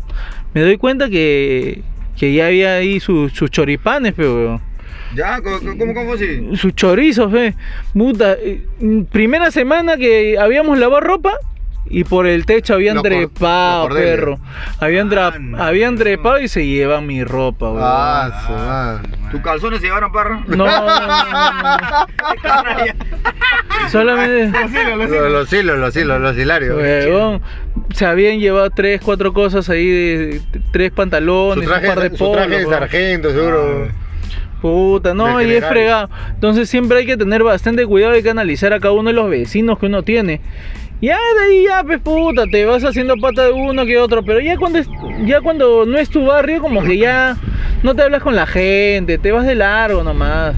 me 0.54 0.62
doy 0.62 0.76
cuenta 0.76 1.08
que, 1.08 1.82
que 2.18 2.34
ya 2.34 2.46
había 2.46 2.74
ahí 2.74 3.00
sus 3.00 3.32
sus 3.32 3.50
choripanes, 3.50 4.14
pero 4.16 4.34
weón. 4.34 4.60
Ya, 5.14 5.40
¿cómo, 5.42 5.58
cómo, 5.78 5.94
cómo 5.94 6.14
así? 6.14 6.56
sus 6.56 6.74
chorizos, 6.74 7.30
ve. 7.30 7.54
Puta, 7.92 8.32
eh, 8.32 8.64
primera 9.10 9.50
semana 9.50 9.96
que 9.96 10.38
habíamos 10.38 10.78
lavado 10.78 11.00
ropa 11.00 11.38
y 11.92 12.02
por 12.04 12.26
el 12.26 12.44
techo 12.46 12.74
habían 12.74 12.96
cor- 12.96 13.04
trepado, 13.06 13.88
perro. 13.90 14.38
Habían, 14.80 15.08
tra- 15.10 15.60
habían 15.60 15.96
trepado 15.96 16.40
y 16.40 16.48
se 16.48 16.66
llevan 16.66 17.06
mi 17.06 17.22
ropa, 17.22 17.70
weón. 17.70 17.84
Ah, 17.84 19.00
madre. 19.02 19.08
¿Tus 19.30 19.40
calzones 19.42 19.80
se 19.80 19.86
llevaron, 19.86 20.10
perro? 20.10 20.42
No, 20.48 20.56
no, 20.56 20.66
no, 20.66 20.86
no, 20.86 21.24
no. 21.30 22.06
Solamente, 23.90 24.58
Los, 24.96 25.32
los 25.32 25.52
hilos, 25.52 25.78
los 25.78 25.96
hilos, 25.96 26.20
los 26.20 26.36
hilarios. 26.38 26.76
weón, 26.76 27.40
se 27.94 28.06
habían 28.06 28.38
llevado 28.40 28.70
tres, 28.70 29.00
cuatro 29.04 29.32
cosas 29.32 29.68
ahí, 29.68 29.86
de, 29.88 30.40
tres 30.72 30.92
pantalones, 30.92 31.66
traje, 31.68 31.88
un 31.88 31.94
par 31.94 32.10
de 32.10 32.16
su 32.16 32.32
traje 32.32 32.48
de 32.50 32.56
polos, 32.64 32.78
sargento, 32.78 33.30
seguro. 33.30 33.88
Puta, 34.60 35.12
no, 35.12 35.42
y 35.42 35.50
es 35.52 35.64
fregado. 35.66 36.08
Entonces 36.34 36.68
siempre 36.70 36.98
hay 36.98 37.06
que 37.06 37.16
tener 37.16 37.42
bastante 37.42 37.84
cuidado 37.84 38.16
y 38.16 38.22
que 38.22 38.30
analizar 38.30 38.72
a 38.72 38.78
cada 38.78 38.94
uno 38.94 39.08
de 39.10 39.14
los 39.14 39.28
vecinos 39.28 39.78
que 39.78 39.86
uno 39.86 40.04
tiene. 40.04 40.40
Ya 41.02 41.16
de 41.16 41.44
ahí 41.44 41.64
ya, 41.64 41.82
pues 41.82 42.00
puta, 42.00 42.46
te 42.46 42.64
vas 42.64 42.84
haciendo 42.84 43.16
pata 43.16 43.46
de 43.46 43.50
uno 43.52 43.84
que 43.84 43.98
otro, 43.98 44.22
pero 44.24 44.38
ya 44.40 44.56
cuando 44.56 44.78
ya 45.26 45.40
cuando 45.40 45.84
no 45.84 45.98
es 45.98 46.08
tu 46.08 46.24
barrio, 46.24 46.60
como 46.60 46.80
que 46.82 46.96
ya 46.96 47.36
no 47.82 47.94
te 47.96 48.02
hablas 48.02 48.22
con 48.22 48.36
la 48.36 48.46
gente, 48.46 49.18
te 49.18 49.32
vas 49.32 49.44
de 49.44 49.56
largo 49.56 50.04
nomás. 50.04 50.54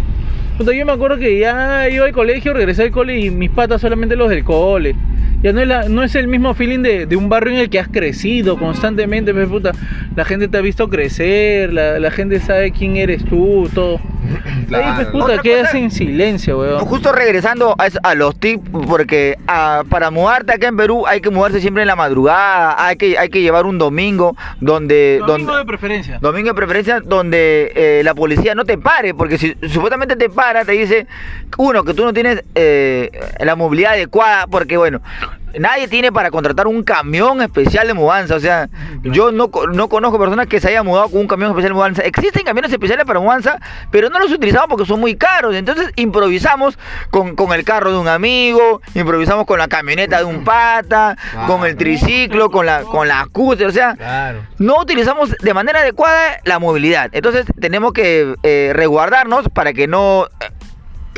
Puta, 0.59 0.73
yo 0.75 0.85
me 0.85 0.93
acuerdo 0.93 1.17
que 1.17 1.39
ya 1.39 1.89
iba 1.89 2.05
al 2.05 2.13
colegio, 2.13 2.53
regresé 2.53 2.83
al 2.83 2.91
cole 2.91 3.19
y 3.19 3.31
mis 3.31 3.51
patas 3.51 3.81
solamente 3.81 4.17
los 4.17 4.29
del 4.29 4.45
cole. 4.45 4.95
Ya 5.43 5.53
no 5.55 5.61
es, 5.63 5.67
la- 5.69 5.89
no 5.89 6.03
es 6.03 6.15
el 6.15 6.29
mismo 6.29 6.53
feeling 6.55 6.81
de, 6.81 7.07
de 7.07 7.17
un 7.17 7.29
barrio 7.31 7.55
en 7.55 7.59
el 7.61 7.71
que 7.71 7.79
has 7.81 7.89
crecido 7.89 8.59
constantemente, 8.59 9.33
pues 9.33 9.49
puta. 9.49 9.73
La 10.15 10.27
gente 10.27 10.49
te 10.49 10.59
ha 10.59 10.61
visto 10.61 10.89
crecer, 10.91 11.73
la, 11.73 11.99
la 11.99 12.11
gente 12.11 12.39
sabe 12.41 12.71
quién 12.71 12.97
eres 12.99 13.25
tú, 13.25 13.69
todo. 13.75 13.99
Ahí, 14.45 14.93
pues 14.95 15.09
Claro. 15.09 15.13
puta, 15.13 15.39
quedas 15.39 15.69
cosa- 15.69 15.79
en 15.79 15.91
silencio, 15.91 16.59
weón. 16.59 16.81
Justo 16.81 17.13
regresando 17.13 17.77
a, 17.79 18.15
los 18.15 18.39
tips, 18.39 18.69
porque 18.87 19.37
ah, 19.47 19.83
para 19.89 20.11
mudarte 20.11 20.53
acá 20.53 20.69
en 20.69 20.77
Perú 20.77 21.07
hay 21.07 21.21
que 21.21 21.31
mudarse 21.31 21.61
siempre 21.61 21.83
en 21.83 21.89
la 21.89 21.97
madrugada, 21.97 22.75
hay 22.85 22.97
que, 22.97 23.19
hay 23.19 23.29
que 23.29 23.41
llevar 23.41 23.67
un 23.67 23.79
domingo 23.79 24.37
donde... 24.61 25.21
Domingo 25.27 25.53
donde 25.53 25.59
de 25.59 25.67
preferencia. 25.67 26.19
Domingo 26.21 26.49
de 26.49 26.55
preferencia 26.55 27.01
donde 27.01 27.73
eh, 27.75 28.03
la 28.05 28.15
policía 28.15 28.55
no 28.55 28.65
te 28.65 28.79
pare, 28.79 29.15
porque 29.15 29.39
si 29.39 29.57
supuestamente 29.69 30.17
te 30.17 30.29
para, 30.31 30.65
te 30.65 30.73
dice, 30.73 31.07
uno, 31.59 31.85
que 31.85 31.95
tú 31.95 32.05
no 32.05 32.13
tienes 32.13 32.43
eh, 32.55 33.11
la 33.41 33.57
movilidad 33.57 33.93
adecuada, 33.93 34.47
porque 34.47 34.77
bueno, 34.77 35.01
nadie 35.59 35.89
tiene 35.89 36.13
para 36.13 36.31
contratar 36.31 36.67
un 36.67 36.83
camión 36.83 37.41
especial 37.43 37.87
de 37.87 37.95
mudanza, 37.95 38.35
o 38.35 38.41
sea, 38.41 38.69
yo 39.03 39.33
no, 39.33 39.51
no 39.73 39.89
conozco 39.89 40.19
personas 40.19 40.47
que 40.47 40.61
se 40.61 40.69
hayan 40.69 40.87
mudado 40.87 41.09
con 41.09 41.21
un 41.21 41.27
camión 41.29 41.51
especial 41.51 41.71
de 41.71 41.75
mudanza. 41.75 42.03
Existen 42.03 42.45
camiones 42.45 42.73
especiales 42.73 43.05
para 43.05 43.21
mudanza, 43.21 43.59
pero 43.91 44.09
no 44.11 44.19
los 44.19 44.31
utilizamos 44.33 44.69
porque 44.69 44.87
son 44.87 45.01
muy 45.01 45.17
caros, 45.17 45.55
entonces 45.55 45.91
improvisamos 45.97 46.79
con, 47.11 47.35
con 47.37 47.53
el 47.53 47.65
carro 47.65 47.93
de 47.93 47.99
un 47.99 48.09
amigo, 48.09 48.81
improvisamos 48.95 49.47
con 49.47 49.59
la 49.59 49.69
camioneta 49.69 50.19
de 50.19 50.25
un 50.25 50.45
pata, 50.45 51.17
con 51.47 51.65
el 51.67 51.77
triciclo, 51.77 52.51
con 52.51 52.67
la, 52.67 52.83
con 52.83 53.09
la 53.09 53.25
scooter, 53.25 53.67
o 53.67 53.73
sea, 53.73 53.95
Claro. 53.97 54.41
no 54.59 54.81
utilizamos 54.81 55.31
de 55.41 55.55
manera 55.55 55.81
adecuada 55.81 56.39
la 56.45 56.59
movilidad. 56.59 57.11
Entonces 57.13 57.47
tenemos 57.61 57.93
que 57.93 58.35
eh, 58.43 58.73
resguardarnos 58.75 59.49
para 59.51 59.73
que 59.73 59.87
no, 59.87 60.27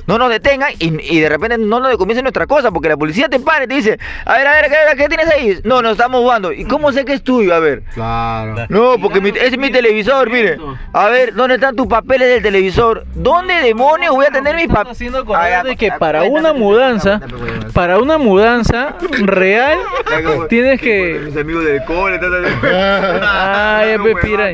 no 0.07 0.19
nos 0.19 0.31
detengan 0.31 0.71
y, 0.79 1.17
y 1.17 1.21
de 1.21 1.29
repente 1.29 1.59
no 1.59 1.81
nos 1.81 1.91
decomiencen 1.91 2.25
nuestra 2.25 2.47
cosa, 2.47 2.71
porque 2.71 2.89
la 2.89 2.97
policía 2.97 3.29
te 3.29 3.39
para 3.41 3.65
y 3.65 3.69
te 3.69 3.75
dice, 3.75 3.99
a 4.25 4.35
ver, 4.35 4.47
a 4.47 4.53
ver, 4.53 4.65
¿qué, 4.71 4.97
qué 4.97 5.09
tienes 5.09 5.29
ahí? 5.29 5.59
No, 5.65 5.83
nos 5.83 5.93
estamos 5.93 6.21
jugando. 6.21 6.53
¿Y 6.53 6.65
cómo 6.65 6.93
sé 6.93 7.05
que 7.05 7.13
es 7.15 7.23
tuyo? 7.23 7.55
A 7.55 7.59
ver. 7.61 7.83
Claro. 7.95 8.67
No, 8.69 8.97
porque 9.01 9.21
mi- 9.21 9.31
es 9.31 9.57
mi 9.59 9.71
televisor, 9.71 10.31
mire. 10.31 10.59
A 10.93 11.09
ver, 11.09 11.35
¿dónde 11.35 11.57
están 11.57 11.75
tus 11.77 11.87
papeles 11.87 12.29
del 12.29 12.43
televisor? 12.43 13.05
¿Dónde 13.15 13.55
demonios 13.63 14.15
voy 14.15 14.27
a 14.27 14.31
tener 14.31 14.55
mis 14.57 14.67
papeles? 14.69 14.93
haciendo 14.93 15.19
acordar 15.19 15.65
de 15.65 15.77
que 15.77 15.91
para 15.93 16.25
una 16.25 16.53
mudanza, 16.53 17.21
para 17.73 17.99
una 17.99 18.19
mudanza 18.19 18.97
real, 19.23 19.79
tienes 20.49 20.81
que 20.81 21.21
Mis 21.27 21.37
amigos 21.37 21.65
del 21.65 21.83
cole, 21.85 22.19
Ay, 23.23 23.97
pues, 24.03 24.17
pira. 24.25 24.51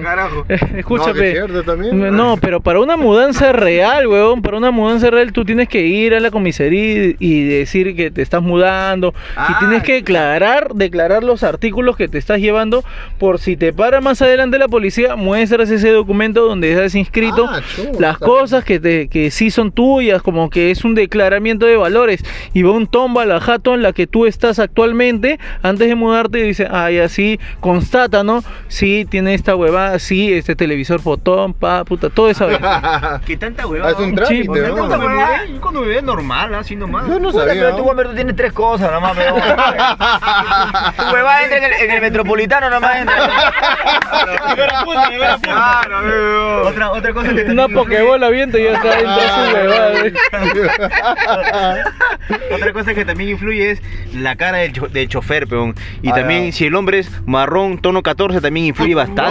Escucha, 0.76 1.09
No, 1.09 1.12
que 1.12 1.20
pe. 1.20 1.28
es 1.28 1.34
cierto 1.34 1.62
también. 1.64 2.16
No, 2.16 2.36
pero 2.40 2.61
para 2.61 2.80
una 2.80 2.96
mudanza 2.96 3.53
real, 3.53 4.07
weón, 4.07 4.42
para 4.42 4.57
una 4.57 4.70
mudanza 4.70 5.11
real 5.11 5.32
tú 5.32 5.41
tienes 5.45 5.68
que 5.68 5.86
ir 5.86 6.14
a 6.14 6.20
la 6.20 6.30
comisaría 6.30 7.14
y- 7.18 7.43
decir 7.45 7.95
que 7.97 8.11
te 8.11 8.22
estás 8.22 8.43
mudando 8.43 9.14
Ah, 9.36 9.49
y 9.51 9.59
tienes 9.59 9.82
que 9.82 9.95
declarar, 9.95 10.74
declarar 10.74 11.22
los 11.24 11.43
artículos 11.43 11.97
que 11.97 12.09
te 12.09 12.18
estás 12.18 12.38
llevando 12.40 12.84
por 13.18 13.38
si 13.38 13.57
te 13.57 13.72
para 13.72 14.01
más 14.01 14.20
adelante 14.22 14.59
la 14.59 14.68
policía, 14.68 15.16
muestras 15.16 15.70
ese 15.70 15.90
documento 15.90 16.47
donde 16.47 16.82
has 16.82 16.95
inscrito 16.95 17.47
Ah, 17.49 17.61
las 17.99 18.18
cosas 18.18 18.64
que 18.64 18.78
te 18.80 19.09
que 19.09 19.30
sí 19.30 19.51
son 19.51 19.72
tuyas, 19.72 20.22
como 20.22 20.51
que 20.51 20.70
es 20.70 20.84
un 20.84 20.95
declaramiento 20.95 21.66
de 21.66 21.76
valores 21.76 22.24
y 22.55 22.62
va 22.62 22.72
un 22.72 22.86
tomba 22.86 23.24
la 23.24 23.40
jato 23.40 23.74
en 23.74 23.82
la 23.82 23.93
que 23.93 24.07
tú 24.07 24.26
estás 24.26 24.59
actualmente 24.59 25.38
antes 25.62 25.88
de 25.88 25.95
mudarte 25.95 26.38
y 26.40 26.43
dice, 26.43 26.68
ay, 26.70 26.99
así 26.99 27.38
constata, 27.61 28.22
¿no? 28.24 28.43
Sí, 28.68 29.07
tiene 29.09 29.34
esta 29.34 29.57
huevada, 29.57 29.99
sí, 29.99 30.32
este 30.32 30.55
televisor 30.57 31.01
fotón, 31.01 31.55
pa, 31.55 31.84
puta, 31.84 32.11
todo 32.11 32.28
eso. 32.30 32.47
¿Qué 33.26 33.36
tanta 33.36 33.62
Ah, 33.62 33.66
huevada? 33.66 33.93
es 33.93 33.99
un 33.99 34.14
trámite, 34.14 34.47
pues, 34.47 34.68
¿no? 34.68 34.74
Cuando 34.76 34.99
me 34.99 35.05
yo 35.49 35.61
cuando 35.61 35.80
me 35.83 36.03
normal, 36.03 36.55
así 36.55 36.76
nomás. 36.76 37.07
Yo 37.09 37.18
no 37.18 37.30
Puta, 37.30 37.47
sabía. 37.47 37.62
pero 37.72 37.76
tú, 37.76 37.85
tú 38.09 38.14
tienes 38.14 38.37
tres 38.37 38.53
cosas 38.53 38.91
nomás, 38.91 39.16
pero... 39.16 39.35
Tu 39.35 39.41
huevada 41.14 41.43
entra 41.43 41.59
en 41.59 41.64
el, 41.64 41.72
en 41.72 41.91
el 41.91 42.01
metropolitano 42.01 42.70
nomás 42.70 42.97
entra. 42.97 43.16
Claro, 45.43 45.97
amigo. 45.99 46.62
Otra, 46.68 46.91
otra 46.93 47.12
cosa 47.12 47.35
que 47.35 47.43
Una 47.45 47.68
pokebola 47.68 48.28
viento 48.28 48.59
y 48.59 48.64
ya 48.64 48.72
está 48.72 48.89
de 48.89 49.01
su 49.01 49.55
huevada. 49.55 49.93
Otra 52.55 52.72
cosa 52.72 52.95
que 52.95 53.05
también 53.05 53.30
influye 53.30 53.70
es 53.72 53.83
la 54.14 54.37
cara 54.37 54.59
del, 54.59 54.72
cho- 54.72 54.89
del 54.89 55.09
chofer, 55.09 55.47
peón. 55.47 55.74
Y 56.03 56.11
Ah, 56.11 56.14
también, 56.14 56.53
si 56.53 56.66
el 56.66 56.74
hombre 56.74 56.99
es 57.01 57.11
marrón, 57.26 57.78
tono 57.78 58.03
14, 58.03 58.41
también 58.41 58.66
influye 58.66 58.95
bastante. 58.95 59.22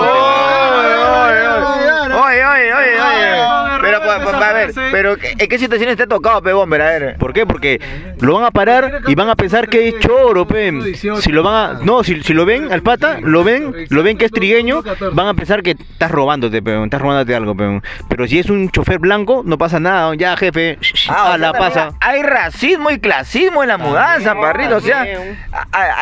Oye, 2.14 2.46
oye, 2.46 2.74
oye, 2.74 3.02
oye. 3.02 3.82
Pero, 3.82 4.01
a 4.12 4.54
ver, 4.54 4.72
pero 4.92 5.16
¿en 5.22 5.50
qué 5.50 5.58
situaciones 5.58 5.98
te 5.98 6.04
ha 6.04 6.08
tocado, 6.08 6.42
pe, 6.42 6.54
hombre? 6.54 6.84
A 6.84 6.86
ver. 6.88 7.18
¿Por 7.18 7.34
qué? 7.34 7.46
Porque 7.46 7.80
lo 8.20 8.36
van 8.36 8.46
a 8.46 8.52
parar 8.52 9.02
y 9.08 9.16
van 9.16 9.30
a 9.30 9.36
pensar 9.36 9.70
que 9.70 9.90
es 9.90 10.00
choro, 10.00 10.48
pe. 10.48 10.72
Si 10.96 11.32
lo 11.32 11.44
van 11.44 11.54
a, 11.54 11.80
no, 11.84 12.04
si, 12.04 12.22
si 12.24 12.34
lo 12.34 12.46
ven 12.46 12.72
al 12.72 12.82
pata, 12.82 13.20
lo 13.22 13.44
ven, 13.44 13.74
lo 13.90 14.04
ven 14.04 14.18
que 14.18 14.26
es 14.26 14.32
trigueño, 14.32 14.84
van 15.14 15.28
a 15.28 15.34
pensar 15.34 15.64
que 15.64 15.72
estás 15.72 16.12
robándote, 16.12 16.62
pe, 16.62 16.84
estás 16.84 17.02
robándote 17.02 17.36
algo, 17.36 17.56
pe. 17.56 17.82
Pero 18.10 18.28
si 18.28 18.40
es 18.40 18.50
un 18.50 18.70
chofer 18.70 19.00
blanco, 19.00 19.42
no 19.46 19.58
pasa 19.58 19.80
nada, 19.80 20.14
ya 20.16 20.36
jefe, 20.38 20.78
Ah, 21.10 21.38
la 21.38 21.54
pasa. 21.54 21.94
Hay 22.00 22.22
racismo 22.24 22.90
y 22.92 23.00
clasismo 23.00 23.64
en 23.64 23.70
la 23.70 23.78
mudanza, 23.78 24.36
parrito. 24.36 24.78
O 24.78 24.82
sea, 24.82 25.06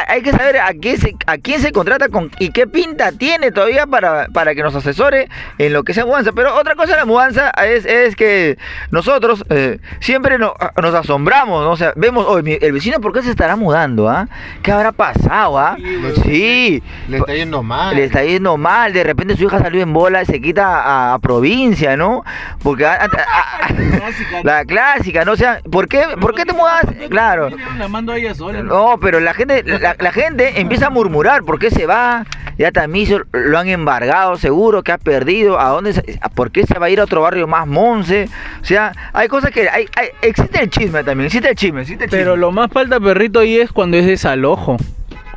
hay 0.07 0.21
que 0.21 0.31
saber 0.31 0.57
a 0.57 0.73
quién 0.73 0.97
se, 0.97 1.15
a 1.25 1.37
quién 1.37 1.61
se 1.61 1.71
contrata 1.71 2.09
con 2.09 2.31
y 2.39 2.51
qué 2.51 2.67
pinta 2.67 3.11
tiene 3.11 3.51
todavía 3.51 3.85
para, 3.85 4.27
para 4.27 4.55
que 4.55 4.63
nos 4.63 4.75
asesore 4.75 5.29
en 5.57 5.73
lo 5.73 5.83
que 5.83 5.93
sea 5.93 6.05
mudanza. 6.05 6.31
Pero 6.31 6.55
otra 6.55 6.75
cosa 6.75 6.93
de 6.93 6.97
la 6.99 7.05
mudanza 7.05 7.51
es, 7.63 7.85
es 7.85 7.98
que 8.15 8.57
nosotros 8.91 9.43
eh, 9.49 9.79
siempre 9.99 10.37
no- 10.37 10.53
nos 10.81 10.93
asombramos, 10.93 11.63
¿no? 11.63 11.71
O 11.71 11.77
sea, 11.77 11.93
vemos, 11.95 12.43
mi- 12.43 12.57
el 12.59 12.71
vecino, 12.71 12.99
¿por 12.99 13.13
qué 13.13 13.21
se 13.21 13.29
estará 13.31 13.55
mudando, 13.55 14.09
ah? 14.09 14.27
¿Qué 14.63 14.71
habrá 14.71 14.91
pasado, 14.91 15.57
ah? 15.57 15.75
Sí. 16.23 16.81
Le 17.07 17.17
está 17.17 17.33
yendo 17.33 17.63
mal. 17.63 17.95
Le 17.95 18.03
está 18.05 18.23
yendo 18.23 18.57
mal, 18.57 18.93
de 18.93 19.03
repente 19.03 19.35
su 19.37 19.43
hija 19.45 19.59
salió 19.59 19.81
en 19.81 19.93
bola 19.93 20.21
y 20.23 20.25
se 20.25 20.41
quita 20.41 20.65
a, 20.81 21.13
a 21.13 21.19
provincia, 21.19 21.95
¿no? 21.97 22.23
Porque 22.63 22.85
a- 22.85 23.07
la 24.43 24.65
clásica, 24.65 25.25
¿no? 25.25 25.33
O 25.33 25.37
sea, 25.37 25.61
¿por 25.71 25.87
qué, 25.87 26.03
¿por 26.19 26.33
qué 26.35 26.45
te 26.45 26.53
mudas? 26.53 26.85
Claro. 27.09 27.49
No, 28.63 28.97
pero 28.99 29.19
la 29.19 29.33
gente, 29.33 29.63
la, 29.63 29.95
la 29.99 30.11
gente 30.11 30.59
empieza 30.61 30.87
a 30.87 30.89
murmurar, 30.89 31.43
¿por 31.43 31.59
qué 31.59 31.69
se 31.71 31.85
va? 31.85 32.25
Ya 32.57 32.71
también 32.71 33.23
lo 33.31 33.57
han 33.57 33.69
embargado, 33.69 34.35
seguro 34.35 34.83
que 34.83 34.91
ha 34.91 34.97
perdido, 34.97 35.59
¿a 35.59 35.69
dónde 35.69 35.93
se- 35.93 36.19
¿por 36.35 36.51
qué 36.51 36.65
se 36.65 36.77
va 36.77 36.87
a 36.87 36.89
ir 36.89 36.99
a 36.99 37.05
otro 37.05 37.21
barrio 37.21 37.47
más 37.47 37.65
O 38.61 38.65
sea, 38.65 38.91
hay 39.13 39.27
cosas 39.27 39.51
que, 39.51 39.69
hay, 39.69 39.85
hay- 39.95 40.09
existe 40.21 40.61
el 40.63 40.69
chisme 40.69 41.03
también, 41.03 41.27
existe 41.27 41.49
el 41.49 41.55
chisme, 41.55 41.81
existe 41.81 42.03
el 42.05 42.09
chisme. 42.09 42.23
Pero 42.23 42.35
lo 42.37 42.51
más 42.51 42.71
falta 42.71 42.99
perrito 42.99 43.39
ahí 43.39 43.57
es 43.59 43.71
cuando 43.71 43.97
es 43.97 44.05
desalojo. 44.05 44.77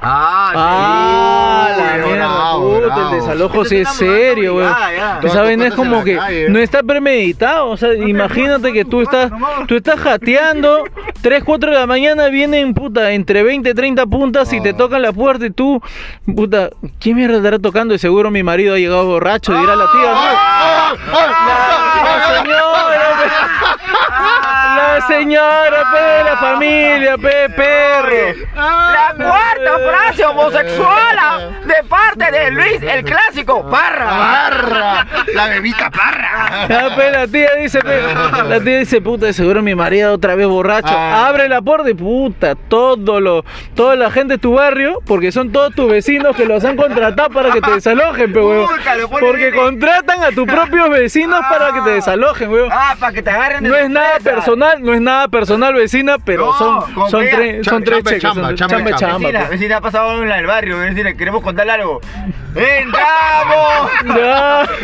Ah, 0.05 0.53
Ah, 0.55 1.69
sí, 1.77 1.81
la 1.81 1.93
mierda, 2.07 2.27
bravo, 2.27 2.75
puta, 2.75 2.87
bravo. 2.87 3.11
el 3.15 3.21
desalojo 3.21 3.65
sí 3.65 3.77
es 3.77 3.89
serio, 3.91 4.57
weón. 4.57 4.75
vaina 5.23 5.67
es 5.69 5.75
como 5.75 6.03
que 6.03 6.17
calle. 6.17 6.49
no 6.49 6.59
está 6.59 6.83
premeditado, 6.83 7.69
o 7.71 7.77
sea, 7.77 7.95
imagínate 7.95 8.73
que 8.73 8.85
tú 8.85 9.03
estás, 9.03 9.31
tú 9.69 9.77
estás 9.77 10.01
jateando, 10.01 10.83
3, 11.21 11.45
4 11.45 11.71
de 11.71 11.77
la 11.79 11.87
mañana 11.87 12.27
vienen, 12.27 12.75
puta, 12.75 13.13
entre 13.13 13.45
20, 13.45 13.75
30 13.75 14.05
puntas 14.07 14.53
y 14.53 14.61
te 14.61 14.73
tocan 14.75 15.03
la 15.03 15.13
puerta 15.13 15.47
y 15.47 15.51
tú, 15.51 15.81
puta, 16.35 16.71
¿quién 16.99 17.17
mierda 17.17 17.37
estará 17.37 17.59
tocando? 17.61 17.95
Y 17.95 17.99
seguro 17.99 18.31
mi 18.33 18.43
marido 18.43 18.75
ha 18.75 18.79
llegado 18.79 19.07
borracho 19.07 19.55
y 19.55 19.59
dirá 19.61 19.77
la 19.77 19.87
tía, 19.93 20.13
¿no? 20.13 20.23
No, 22.03 22.37
señora, 22.37 22.63
La 24.83 25.01
señora, 25.07 25.91
pe, 25.93 26.01
de 26.01 26.25
la 26.25 26.37
familia, 26.37 27.17
pe, 27.17 27.49
perro. 27.55 28.41
La 28.55 29.15
cuarta 29.17 29.79
frase 29.89 30.25
homosexual 30.25 31.63
de 31.65 31.89
parte 31.89 32.31
de 32.31 32.51
Luis 32.51 32.83
el 32.83 33.05
clásico 33.05 33.69
Parra. 33.71 34.07
Parra, 34.07 35.07
la 35.35 35.49
bebita 35.49 35.91
parra. 35.91 36.67
Ya, 36.69 36.97
pe, 36.97 37.11
la 37.11 37.27
tía 37.27 37.51
dice, 37.59 37.81
pe, 37.81 38.01
la 38.49 38.61
tía 38.61 38.79
dice, 38.79 39.01
puta, 39.01 39.27
de 39.27 39.33
seguro 39.33 39.63
mi 39.63 39.75
marido 39.75 40.15
otra 40.15 40.35
vez 40.35 40.47
borracho. 40.47 40.89
Ah. 40.91 41.29
Abre 41.29 41.49
la 41.49 41.63
puerta 41.63 41.89
y 41.89 41.95
puta, 41.95 42.55
todo 42.55 43.21
lo, 43.21 43.45
toda 43.75 43.95
la 43.97 44.11
gente 44.11 44.35
de 44.35 44.39
tu 44.39 44.55
barrio, 44.55 45.01
porque 45.07 45.31
son 45.33 45.53
todos 45.53 45.75
tus 45.75 45.91
vecinos 45.91 46.37
que 46.37 46.45
los 46.45 46.65
han 46.65 46.77
contratado 46.77 47.31
para 47.31 47.53
que 47.53 47.61
te 47.61 47.71
desalojen, 47.75 48.33
pe, 48.33 48.41
ponen 48.41 48.67
Porque 49.21 49.53
contratan 49.53 50.25
a 50.25 50.31
tus 50.31 50.47
propios 50.47 50.91
vecinos 50.91 51.41
para 51.49 51.73
que 51.73 51.81
te 51.83 51.91
desalojen, 51.91 52.51
huevón. 52.51 52.71
Ah, 52.73 52.97
para 52.99 53.13
que 53.13 53.23
te 53.23 53.31
agarren 53.31 53.63
de 53.63 53.69
No 53.69 53.77
es 53.77 53.89
nada 53.89 54.19
sorpresa. 54.21 54.72
Personal, 54.73 54.83
no 54.83 54.95
es 54.95 55.01
nada 55.01 55.29
personal, 55.29 55.75
vecina, 55.75 56.17
pero 56.19 56.47
No, 56.47 56.53
son, 56.59 57.11
son, 57.11 57.25
tres, 57.31 57.67
son 57.67 57.83
tres 57.85 57.97
chamba, 57.99 58.11
cheques. 58.11 58.23
chamba, 58.23 58.47
son- 58.49 58.57
chamba, 58.57 58.77
chamba, 58.77 58.97
chamba. 58.97 59.19
Vecina, 59.19 59.39
pues. 59.41 59.51
vecina, 59.51 59.77
ha 59.77 59.81
pasado 59.81 60.11
algo 60.11 60.23
en 60.23 60.29
la 60.29 60.37
del 60.37 60.47
barrio, 60.47 60.79
vecina, 60.79 61.15
queremos 61.15 61.43
contarle 61.43 61.73
algo. 61.73 62.01
¡Entramos! 62.55 63.91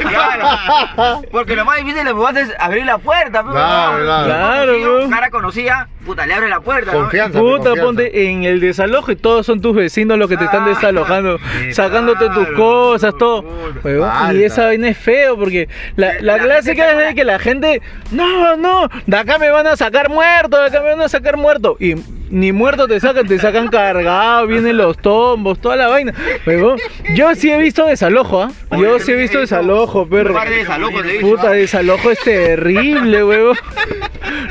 Claro. 0.08 1.22
Porque 1.30 1.54
lo 1.54 1.64
más 1.64 1.76
difícil 1.78 2.04
de 2.04 2.40
es 2.40 2.54
abrir 2.58 2.84
la 2.86 2.98
puerta. 2.98 3.42
pero 3.42 3.52
Claro, 3.52 3.98
no, 3.98 4.04
claro. 4.04 4.24
Claro, 4.26 4.66
conocido, 4.72 4.94
bro. 5.00 5.10
Cara 5.10 5.30
conocida, 5.30 5.88
puta, 6.06 6.26
le 6.26 6.34
abre 6.34 6.48
la 6.48 6.60
puerta. 6.60 6.92
¿no? 6.92 6.98
Confianza. 7.00 7.38
Puta, 7.38 7.56
confianza. 7.56 7.82
ponte 7.82 8.30
en 8.30 8.44
el 8.44 8.60
desalojo 8.60 9.12
y 9.12 9.16
todos 9.16 9.44
son 9.44 9.60
tus 9.60 9.76
vecinos 9.76 10.18
los 10.18 10.28
que 10.30 10.36
te 10.38 10.44
están 10.44 10.62
Ah, 10.64 10.68
desalojando, 10.68 11.38
sacándote 11.72 12.26
tus 12.30 12.46
claro, 12.48 12.56
cosas, 12.56 13.14
todo. 13.18 13.42
puta. 13.42 13.80
Huevón, 13.84 14.10
y 14.40 14.42
esa 14.44 14.64
vaina 14.66 14.88
es 14.88 14.96
feo 14.98 15.36
porque 15.38 15.68
la, 15.96 16.16
Que 16.16 16.22
la 16.22 16.36
la 16.38 16.42
clásica 16.44 16.90
es 16.92 16.98
de 17.08 17.14
que 17.14 17.24
la 17.24 17.38
gente, 17.38 17.82
no, 18.12 18.56
no, 18.56 18.88
de 19.06 19.16
acá 19.16 19.38
me 19.38 19.50
van 19.50 19.66
a 19.66 19.76
sacar 19.78 20.08
muerto, 20.10 20.60
acá 20.60 20.82
a 21.04 21.08
sacar 21.08 21.36
muerto. 21.36 21.76
Y 21.78 21.94
ni 22.30 22.52
muerto 22.52 22.88
te 22.88 23.00
sacan, 23.00 23.26
te 23.26 23.38
sacan 23.38 23.68
cargado, 23.68 24.46
vienen 24.46 24.76
los 24.76 24.98
tombos, 24.98 25.60
toda 25.60 25.76
la 25.76 25.88
vaina. 25.88 26.12
Huevón, 26.46 26.78
yo 27.14 27.34
sí 27.34 27.50
he 27.50 27.58
visto 27.58 27.86
desalojo, 27.86 28.42
¿ah? 28.42 28.50
Yo 28.76 28.98
sí 28.98 29.12
he 29.12 29.16
visto 29.16 29.38
desalojo, 29.38 30.06
perro. 30.08 30.30
Un 30.30 30.36
par 30.36 30.48
de 30.48 30.56
desalojos 30.56 31.04
he 31.04 31.08
visto, 31.12 31.26
Puta, 31.28 31.50
desalojo 31.50 32.10
es 32.10 32.18
terrible, 32.20 33.24
huevón. 33.24 33.56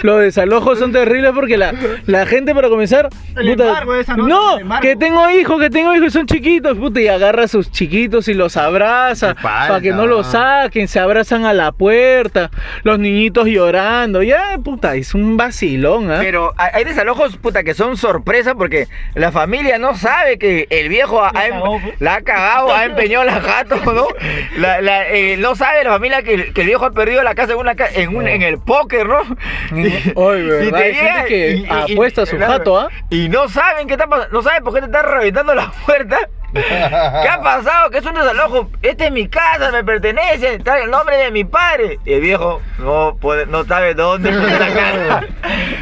Los 0.03 0.21
desalojos 0.21 0.79
son 0.79 0.91
terribles 0.91 1.31
porque 1.33 1.57
la, 1.57 1.73
la 2.05 2.25
gente 2.25 2.55
para 2.55 2.69
comenzar. 2.69 3.09
El 3.35 3.49
puta, 3.49 3.67
embargo 3.67 3.95
esa 3.95 4.15
no, 4.15 4.57
que 4.81 4.95
tengo 4.95 5.29
hijos, 5.29 5.59
que 5.59 5.69
tengo 5.69 5.93
hijos 5.93 6.07
y 6.07 6.11
son 6.11 6.25
chiquitos, 6.25 6.77
puta, 6.77 7.01
y 7.01 7.07
agarra 7.07 7.43
a 7.43 7.47
sus 7.47 7.71
chiquitos 7.71 8.27
y 8.27 8.33
los 8.33 8.57
abraza 8.57 9.35
para 9.35 9.81
que 9.81 9.91
no 9.91 10.07
los 10.07 10.27
saquen, 10.27 10.87
se 10.87 10.99
abrazan 10.99 11.45
a 11.45 11.53
la 11.53 11.71
puerta, 11.71 12.49
los 12.83 12.97
niñitos 12.97 13.47
llorando, 13.47 14.23
ya, 14.23 14.57
puta, 14.63 14.95
es 14.95 15.13
un 15.13 15.37
vacilón, 15.37 16.11
¿ah? 16.11 16.19
Pero 16.21 16.53
hay 16.57 16.77
hay 16.77 16.83
desalojos, 16.83 17.37
puta, 17.37 17.63
que 17.67 17.73
son 17.73 17.97
sorpresa 17.97 18.55
porque 18.55 18.87
la 19.13 19.29
familia 19.33 19.77
no 19.77 19.93
sabe 19.93 20.37
que 20.39 20.67
el 20.69 20.87
viejo 20.87 21.21
ha, 21.21 21.31
ha 21.35 21.47
em- 21.47 21.59
pues. 21.59 21.99
la 21.99 22.15
ha 22.15 22.21
cagado, 22.21 22.73
ha 22.73 22.85
empeñado 22.85 23.25
la 23.25 23.39
gato, 23.39 23.75
¿no? 23.93 24.07
La- 24.57 24.79
la- 24.79 25.09
eh, 25.09 25.35
no 25.37 25.53
sabe 25.55 25.83
la 25.83 25.89
familia 25.91 26.21
que, 26.23 26.33
el- 26.35 26.53
que 26.53 26.61
el 26.61 26.67
viejo 26.67 26.85
ha 26.85 26.91
perdido 26.91 27.23
la 27.23 27.35
casa 27.35 27.51
en, 27.51 27.59
una, 27.59 27.75
en, 27.93 28.15
un- 28.15 28.25
en 28.27 28.41
el 28.41 28.57
póker, 28.57 29.05
¿no? 29.05 29.19
Hay 29.71 30.61
gente 30.65 30.93
llega 30.93 31.25
que 31.25 31.51
y- 31.51 31.63
y- 31.89 31.93
apuesta 31.93 32.25
su 32.25 32.37
jato, 32.39 32.79
¿ah? 32.79 32.87
Y 33.09 33.27
no 33.27 33.49
saben 33.49 33.85
qué 33.87 33.95
está 33.95 34.07
pasando, 34.07 34.33
no 34.37 34.41
saben 34.41 34.63
por 34.63 34.73
qué 34.73 34.79
te 34.79 34.85
están 34.85 35.05
reventando 35.05 35.53
la 35.53 35.71
puerta. 35.85 36.17
¿Qué 36.53 37.27
ha 37.29 37.39
pasado? 37.43 37.89
Que 37.89 37.97
es 37.99 38.05
un 38.05 38.13
desalojo. 38.13 38.69
Esta 38.81 39.05
es 39.05 39.11
mi 39.11 39.27
casa, 39.27 39.71
me 39.71 39.83
pertenece, 39.83 40.55
está 40.55 40.79
el 40.79 40.89
nombre 40.89 41.17
de 41.17 41.31
mi 41.31 41.43
padre. 41.43 41.99
Y 42.05 42.13
el 42.13 42.21
viejo 42.21 42.61
no 42.79 43.15
puede, 43.19 43.45
no 43.45 43.63
sabe 43.65 43.93
dónde 43.93 44.31
cara. 44.31 45.21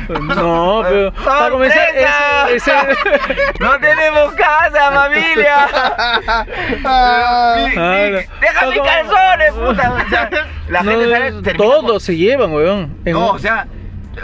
No, 0.07 0.83
pero 0.87 1.11
para 1.25 1.49
comenzar, 1.49 1.87
No 3.59 3.79
tenemos 3.79 4.33
casa, 4.33 4.91
familia. 4.91 5.67
Mi- 7.55 7.63
mi- 7.69 8.11
Deja 8.41 8.65
no, 8.65 8.71
mis 8.71 8.81
calzones, 8.81 9.51
puta. 9.53 10.39
La 10.69 10.83
no, 10.83 10.91
gente 10.91 11.11
sale, 11.11 11.31
termina 11.41 11.57
todos 11.57 12.03
se 12.03 12.15
llevan, 12.15 12.51
weón. 12.53 12.95
En 13.05 13.13
No, 13.13 13.31
un- 13.31 13.35
o 13.35 13.39
sea, 13.39 13.65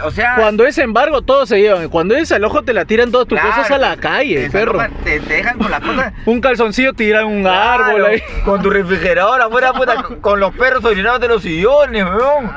o 0.04 0.10
sea. 0.10 0.34
Cuando 0.36 0.64
es 0.64 0.78
embargo, 0.78 1.22
todos 1.22 1.48
se 1.48 1.60
llevan. 1.60 1.88
Cuando 1.88 2.14
es 2.14 2.20
desalojo, 2.28 2.62
te 2.62 2.72
la 2.72 2.84
tiran 2.84 3.10
todas 3.10 3.26
tus 3.28 3.38
claro, 3.38 3.54
cosas 3.56 3.70
a 3.70 3.78
la 3.78 3.96
calle, 3.96 4.44
te 4.44 4.50
perro. 4.50 4.78
Te, 5.04 5.20
te 5.20 5.34
dejan 5.34 5.58
con 5.58 5.70
las 5.70 5.80
cosas. 5.80 6.12
Un 6.26 6.40
calzoncillo 6.40 6.92
tira 6.94 7.24
un 7.24 7.42
Claro, 7.42 7.84
árbol 7.84 8.06
ahí. 8.06 8.22
Con 8.44 8.62
tu 8.62 8.70
refrigerador 8.70 9.40
afuera, 9.40 9.72
puta, 9.72 10.02
con- 10.20 10.40
los 10.40 10.54
perros 10.54 10.84
orinados 10.84 11.20
de 11.20 11.28
los 11.28 11.42
sillones, 11.42 12.04
weón. 12.04 12.50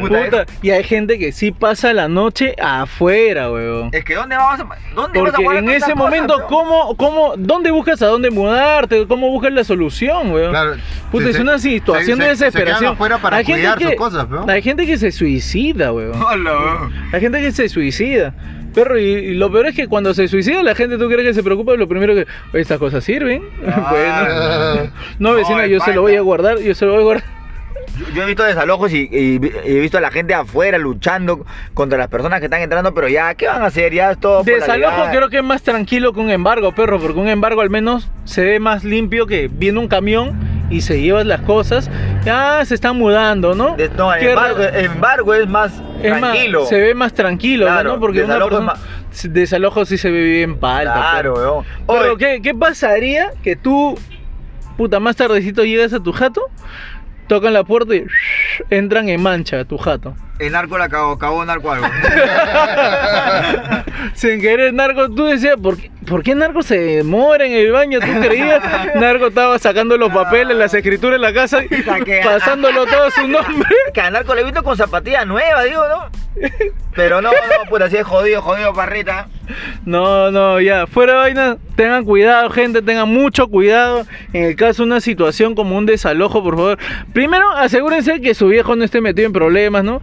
Puta, 0.00 0.24
Puta, 0.24 0.46
y 0.62 0.70
hay 0.70 0.84
gente 0.84 1.18
que 1.18 1.32
sí 1.32 1.52
pasa 1.52 1.92
la 1.92 2.08
noche 2.08 2.54
afuera, 2.62 3.50
weón. 3.50 3.90
Es 3.92 4.04
que 4.04 4.14
¿dónde 4.14 4.36
vamos 4.36 4.60
a, 4.60 4.64
dónde 4.94 5.20
vas 5.20 5.28
a 5.30 5.32
Porque 5.32 5.44
guardar 5.44 5.64
en 5.64 5.70
ese 5.70 5.94
momento, 5.94 6.34
cosas? 6.34 6.48
¿cómo, 6.48 6.96
cómo, 6.96 7.34
¿dónde 7.36 7.70
buscas 7.70 8.02
a 8.02 8.06
dónde 8.06 8.30
mudarte? 8.30 9.06
¿Cómo 9.06 9.28
buscas 9.30 9.52
la 9.52 9.64
solución, 9.64 10.32
weón? 10.32 10.50
Claro, 10.50 10.74
Puta, 11.10 11.24
se- 11.24 11.30
es 11.30 11.38
una 11.38 11.58
situación 11.58 12.18
se- 12.18 12.24
de 12.24 12.36
se 12.36 12.44
desesperación. 12.46 12.96
para 12.96 13.36
Hay 13.38 13.44
gente 13.44 13.68
que-. 13.78 13.96
Hay 14.48 14.62
gente 14.62 14.86
que 14.86 14.98
se 14.98 15.12
suicida, 15.12 15.92
weón. 15.92 16.20
Hola, 16.22 16.50
weón. 16.52 16.79
Hay 17.12 17.20
gente 17.20 17.40
que 17.40 17.52
se 17.52 17.68
suicida. 17.68 18.34
Perro, 18.74 18.98
y, 18.98 19.02
y 19.04 19.34
lo 19.34 19.50
peor 19.50 19.66
es 19.66 19.74
que 19.74 19.88
cuando 19.88 20.14
se 20.14 20.28
suicida 20.28 20.62
la 20.62 20.74
gente, 20.76 20.96
¿tú 20.96 21.08
crees 21.08 21.26
que 21.26 21.34
se 21.34 21.42
preocupa? 21.42 21.74
Lo 21.74 21.88
primero 21.88 22.14
que, 22.14 22.26
¿estas 22.58 22.78
cosas 22.78 23.02
sirven? 23.02 23.42
bueno. 23.60 24.90
No, 25.18 25.34
vecina, 25.34 25.62
No, 25.62 25.66
yo 25.66 25.80
se 25.80 25.92
lo 25.92 26.02
voy 26.02 26.16
a 26.16 26.20
guardar, 26.20 26.58
yo 26.60 26.74
se 26.74 26.84
lo 26.86 26.92
voy 26.92 27.00
a 27.00 27.04
guardar. 27.04 27.24
Yo, 27.98 28.06
yo 28.14 28.22
he 28.22 28.26
visto 28.26 28.44
desalojos 28.44 28.92
y, 28.92 29.08
y- 29.10 29.40
y 29.66 29.76
he 29.76 29.80
visto 29.80 29.98
a 29.98 30.00
la 30.00 30.10
gente 30.12 30.32
afuera 30.34 30.78
luchando 30.78 31.44
contra 31.74 31.98
las 31.98 32.08
personas 32.08 32.38
que 32.38 32.46
están 32.46 32.60
entrando, 32.62 32.94
pero 32.94 33.08
ya, 33.08 33.34
¿qué 33.34 33.46
van 33.48 33.62
a 33.62 33.66
hacer? 33.66 33.92
Ya 33.92 34.12
es 34.12 34.18
todo. 34.20 34.44
Desalojo 34.44 35.02
creo 35.10 35.28
que 35.28 35.38
es 35.38 35.44
más 35.44 35.62
tranquilo 35.62 36.12
que 36.12 36.20
un 36.20 36.30
embargo, 36.30 36.72
perro, 36.72 37.00
porque 37.00 37.18
un 37.18 37.28
embargo 37.28 37.60
al 37.62 37.70
menos 37.70 38.08
se 38.24 38.44
ve 38.44 38.60
más 38.60 38.84
limpio 38.84 39.26
que 39.26 39.48
viene 39.52 39.80
un 39.80 39.88
camión 39.88 40.38
y 40.70 40.80
se 40.80 41.00
lleva 41.02 41.22
las 41.24 41.40
cosas. 41.42 41.90
Ya 42.24 42.64
se 42.64 42.74
están 42.74 42.96
mudando, 42.96 43.54
¿no? 43.54 43.76
De- 43.76 43.90
no, 43.90 44.14
embargo, 44.14 44.62
embargo 44.62 45.34
es 45.34 45.48
más 45.48 45.72
Es 46.02 46.12
más, 46.12 46.20
tranquilo. 46.32 46.64
se 46.66 46.80
ve 46.80 46.94
más 46.94 47.12
tranquilo, 47.12 47.66
Claro, 47.66 47.94
¿no? 47.94 48.00
Porque 48.00 48.22
una 48.22 48.34
desalojo 48.34 48.58
es 48.58 48.64
persona- 48.64 49.32
desalojo 49.34 49.84
sí 49.84 49.98
se 49.98 50.10
ve 50.10 50.22
bien 50.22 50.56
palta. 50.58 50.94
Claro. 50.94 51.64
Pero, 51.86 52.16
¿qué, 52.16 52.40
¿qué 52.42 52.54
pasaría 52.54 53.32
que 53.42 53.56
tú, 53.56 53.98
puta, 54.76 55.00
más 55.00 55.16
tardecito 55.16 55.64
llegas 55.64 55.92
a 55.92 56.00
tu 56.00 56.12
jato, 56.12 56.42
tocan 57.26 57.52
la 57.52 57.64
puerta 57.64 57.94
y 57.96 58.04
entran 58.70 59.08
en 59.08 59.20
mancha 59.22 59.60
a 59.60 59.64
tu 59.64 59.76
jato? 59.78 60.14
el 60.38 60.52
narco 60.52 60.78
la 60.78 60.88
cagó, 60.88 61.18
cagó 61.18 61.44
narco 61.44 61.70
algo. 61.70 61.86
Sin 64.14 64.40
querer, 64.40 64.72
Narco, 64.72 65.10
tú 65.10 65.26
decías, 65.26 65.56
¿por 65.62 65.76
qué, 65.76 65.90
¿por 66.10 66.24
qué 66.24 66.34
Narco 66.34 66.62
se 66.62 66.76
demora 66.76 67.46
en 67.46 67.52
el 67.52 67.70
baño? 67.70 68.00
¿Tú 68.00 68.20
creías? 68.20 68.60
Narco 68.96 69.28
estaba 69.28 69.58
sacando 69.58 69.96
los 69.96 70.12
papeles, 70.12 70.56
las 70.56 70.74
escrituras 70.74 71.16
en 71.16 71.22
la 71.22 71.32
casa, 71.32 71.62
y 71.64 71.82
pasándolo 72.24 72.84
todo 72.84 73.04
a 73.04 73.10
su 73.12 73.26
nombre. 73.26 73.68
que 73.94 74.00
a 74.00 74.10
narco 74.10 74.34
le 74.34 74.42
he 74.42 74.44
visto 74.44 74.62
con 74.62 74.76
zapatilla 74.76 75.24
nueva, 75.24 75.62
digo, 75.62 75.82
¿no? 75.88 76.10
Pero 76.94 77.22
no, 77.22 77.30
no, 77.30 77.70
puta, 77.70 77.86
así 77.86 77.96
es 77.96 78.06
jodido, 78.06 78.42
jodido, 78.42 78.72
parrita. 78.72 79.28
No, 79.84 80.30
no, 80.30 80.60
ya, 80.60 80.86
fuera 80.86 81.12
de 81.12 81.18
vaina, 81.18 81.56
tengan 81.76 82.04
cuidado, 82.04 82.50
gente, 82.50 82.82
tengan 82.82 83.08
mucho 83.08 83.48
cuidado. 83.48 84.06
En 84.32 84.44
el 84.44 84.56
caso 84.56 84.82
de 84.82 84.88
una 84.88 85.00
situación 85.00 85.54
como 85.54 85.76
un 85.76 85.86
desalojo, 85.86 86.42
por 86.42 86.56
favor. 86.56 86.78
Primero, 87.12 87.50
asegúrense 87.52 88.20
que 88.20 88.34
su 88.34 88.48
viejo 88.48 88.76
no 88.76 88.84
esté 88.84 89.00
metido 89.00 89.26
en 89.26 89.32
problemas, 89.32 89.84
¿no? 89.84 90.00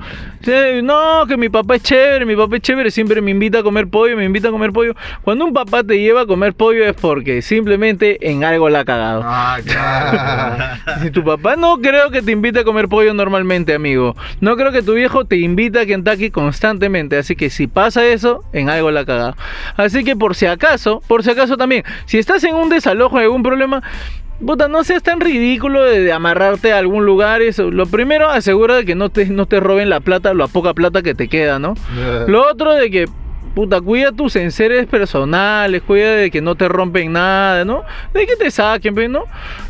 No, 0.84 1.26
que 1.28 1.38
mi 1.38 1.49
papá 1.49 1.76
es 1.76 1.84
chévere, 1.84 2.26
mi 2.26 2.36
papá 2.36 2.58
es 2.58 2.62
chévere, 2.62 2.91
siempre 2.91 3.22
me 3.22 3.32
invita 3.32 3.60
a 3.60 3.64
comer 3.64 3.88
pollo, 3.88 4.16
me 4.16 4.26
invita 4.26 4.47
a 4.47 4.51
comer 4.51 4.72
pollo. 4.72 4.95
Cuando 5.22 5.45
un 5.45 5.53
papá 5.53 5.84
te 5.84 5.96
lleva 5.99 6.21
a 6.21 6.25
comer 6.25 6.53
pollo 6.53 6.85
es 6.85 6.95
porque 6.95 7.41
simplemente 7.41 8.29
en 8.29 8.43
algo 8.43 8.69
la 8.69 8.81
ha 8.81 8.85
cagado. 8.85 9.21
Ah, 9.23 9.57
claro. 9.65 10.77
Si 11.01 11.11
tu 11.11 11.23
papá 11.23 11.55
no 11.55 11.77
creo 11.79 12.09
que 12.09 12.21
te 12.21 12.31
invite 12.31 12.59
a 12.59 12.63
comer 12.63 12.87
pollo 12.87 13.13
normalmente, 13.13 13.73
amigo. 13.73 14.15
No 14.41 14.55
creo 14.55 14.71
que 14.71 14.81
tu 14.81 14.93
viejo 14.93 15.25
te 15.25 15.37
invite 15.37 15.79
a 15.79 15.85
Kentucky 15.85 16.31
constantemente. 16.31 17.17
Así 17.17 17.35
que 17.35 17.49
si 17.49 17.67
pasa 17.67 18.05
eso, 18.05 18.43
en 18.53 18.69
algo 18.69 18.89
la 18.89 19.01
ha 19.01 19.05
cagado. 19.05 19.35
Así 19.75 20.03
que 20.03 20.15
por 20.15 20.35
si 20.35 20.47
acaso, 20.47 21.01
por 21.07 21.23
si 21.23 21.31
acaso 21.31 21.57
también, 21.57 21.83
si 22.05 22.17
estás 22.17 22.43
en 22.43 22.55
un 22.55 22.69
desalojo, 22.69 23.17
en 23.17 23.23
algún 23.25 23.43
problema, 23.43 23.83
puta, 24.45 24.67
no 24.67 24.83
seas 24.83 25.03
tan 25.03 25.19
ridículo 25.19 25.83
de, 25.83 26.01
de 26.01 26.11
amarrarte 26.11 26.73
a 26.73 26.79
algún 26.79 27.05
lugar. 27.05 27.41
Eso. 27.41 27.71
Lo 27.71 27.85
primero, 27.85 28.29
asegura 28.29 28.75
de 28.75 28.85
que 28.85 28.95
no 28.95 29.09
te, 29.09 29.25
no 29.25 29.45
te 29.45 29.59
roben 29.59 29.89
la 29.89 29.99
plata, 29.99 30.33
la 30.33 30.47
poca 30.47 30.73
plata 30.73 31.01
que 31.01 31.15
te 31.15 31.27
queda, 31.27 31.59
¿no? 31.59 31.75
Lo 32.27 32.49
otro 32.49 32.73
de 32.73 32.89
que 32.89 33.05
puta, 33.58 33.82
cuida 33.82 34.12
tus 34.12 34.36
enseres 34.36 34.86
personales, 34.86 35.82
cuida 35.82 36.12
de 36.12 36.30
que 36.30 36.41
no 36.41 36.53
te 36.53 36.68
rompen 36.68 37.12
nada, 37.14 37.66
¿no? 37.66 37.84
De 38.14 38.28
que 38.28 38.36
te 38.36 38.51
saquen, 38.51 38.93
pues, 38.93 39.10
¿no? 39.10 39.24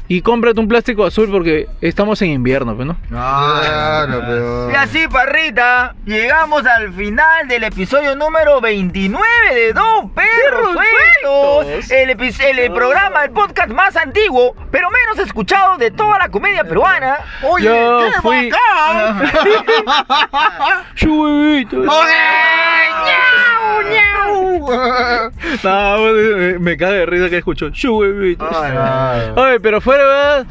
Y 0.10 0.22
cómprate 0.22 0.60
un 0.60 0.68
plástico 0.68 1.06
azul 1.06 1.30
porque 1.32 1.70
estamos 1.80 2.22
en 2.22 2.32
invierno, 2.32 2.76
pues, 2.76 2.86
¿no? 2.86 2.98
Claro, 3.08 4.22
pero. 4.28 4.72
Y 4.72 4.76
así, 4.76 5.08
parrita, 5.08 5.96
llegamos 6.06 6.66
al 6.66 6.92
final 6.92 7.48
del 7.48 7.64
episodio 7.64 8.14
número 8.18 8.60
29 8.60 9.26
de 9.56 9.72
Dos 9.72 10.12
Perros 10.14 10.74
Sueltos. 10.74 11.90
El, 11.90 12.10
el, 12.10 12.60
el 12.60 12.74
programa, 12.74 13.24
el 13.24 13.32
podcast 13.32 13.70
más 13.70 13.96
antiguo, 13.96 14.54
pero 14.70 14.90
menos 14.90 15.26
escuchado 15.26 15.78
de 15.78 15.92
toda 15.92 16.20
la 16.20 16.28
comedia 16.28 16.66
peruana. 16.66 17.20
Oye, 17.44 17.64
Yo 17.66 18.00
qué 18.00 18.22
fui- 18.22 18.52
bacán. 18.52 19.32
Chuevito. 20.96 21.78
No, 25.64 26.14
me- 26.14 26.60
me 26.60 26.78
caga 26.78 26.94
de 26.94 27.06
risa 27.06 27.30
que 27.30 27.38
escucho. 27.38 27.70
Oye, 29.36 29.60
pero 29.60 29.82
fuera, 29.82 30.04
¿verdad? 30.06 30.48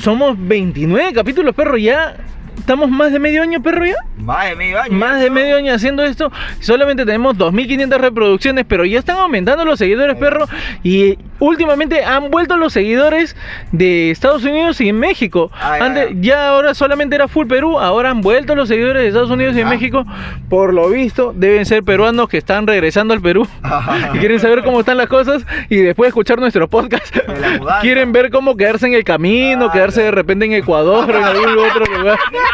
Somos 0.00 0.36
29 0.38 1.12
capítulos, 1.12 1.54
perro, 1.54 1.76
ya. 1.76 2.16
Estamos 2.64 2.88
más 2.90 3.12
de 3.12 3.18
medio 3.18 3.42
año, 3.42 3.62
perro, 3.62 3.84
ya. 3.84 3.94
Más 4.16 4.48
de 4.48 4.56
medio 4.56 4.80
año. 4.80 4.96
Más 4.96 5.20
de 5.20 5.28
medio 5.28 5.58
año 5.58 5.74
haciendo 5.74 6.02
esto. 6.02 6.32
Solamente 6.60 7.04
tenemos 7.04 7.36
2.500 7.36 7.98
reproducciones, 7.98 8.64
pero 8.66 8.86
ya 8.86 9.00
están 9.00 9.18
aumentando 9.18 9.66
los 9.66 9.78
seguidores, 9.78 10.16
perro. 10.16 10.46
Y 10.82 11.18
últimamente 11.40 12.02
han 12.04 12.30
vuelto 12.30 12.56
los 12.56 12.72
seguidores 12.72 13.36
de 13.70 14.10
Estados 14.10 14.44
Unidos 14.44 14.80
y 14.80 14.94
México. 14.94 15.50
Ah, 15.52 15.78
ya, 16.18 16.48
ahora 16.48 16.72
solamente 16.72 17.16
era 17.16 17.28
full 17.28 17.46
Perú, 17.46 17.78
ahora 17.78 18.08
han 18.08 18.22
vuelto 18.22 18.54
los 18.54 18.68
seguidores 18.68 19.02
de 19.02 19.08
Estados 19.08 19.30
Unidos 19.30 19.54
y 19.56 19.60
en 19.60 19.68
México. 19.68 20.06
Por 20.48 20.72
lo 20.72 20.88
visto, 20.88 21.34
deben 21.36 21.66
ser 21.66 21.82
peruanos 21.82 22.30
que 22.30 22.38
están 22.38 22.66
regresando 22.66 23.12
al 23.12 23.20
Perú 23.20 23.46
y 24.14 24.18
quieren 24.20 24.40
saber 24.40 24.64
cómo 24.64 24.80
están 24.80 24.96
las 24.96 25.08
cosas 25.08 25.44
y 25.68 25.76
después 25.76 26.06
de 26.06 26.08
escuchar 26.08 26.38
nuestro 26.38 26.66
podcast 26.66 27.14
quieren 27.82 28.12
ver 28.12 28.30
cómo 28.30 28.56
quedarse 28.56 28.86
en 28.86 28.94
el 28.94 29.04
camino, 29.04 29.70
quedarse 29.70 30.02
de 30.02 30.10
repente 30.10 30.46
en 30.46 30.54
Ecuador 30.54 31.10
o 31.10 31.14
en 31.14 31.24
algún 31.24 31.58
otro 31.58 31.84
lugar. 31.98 32.18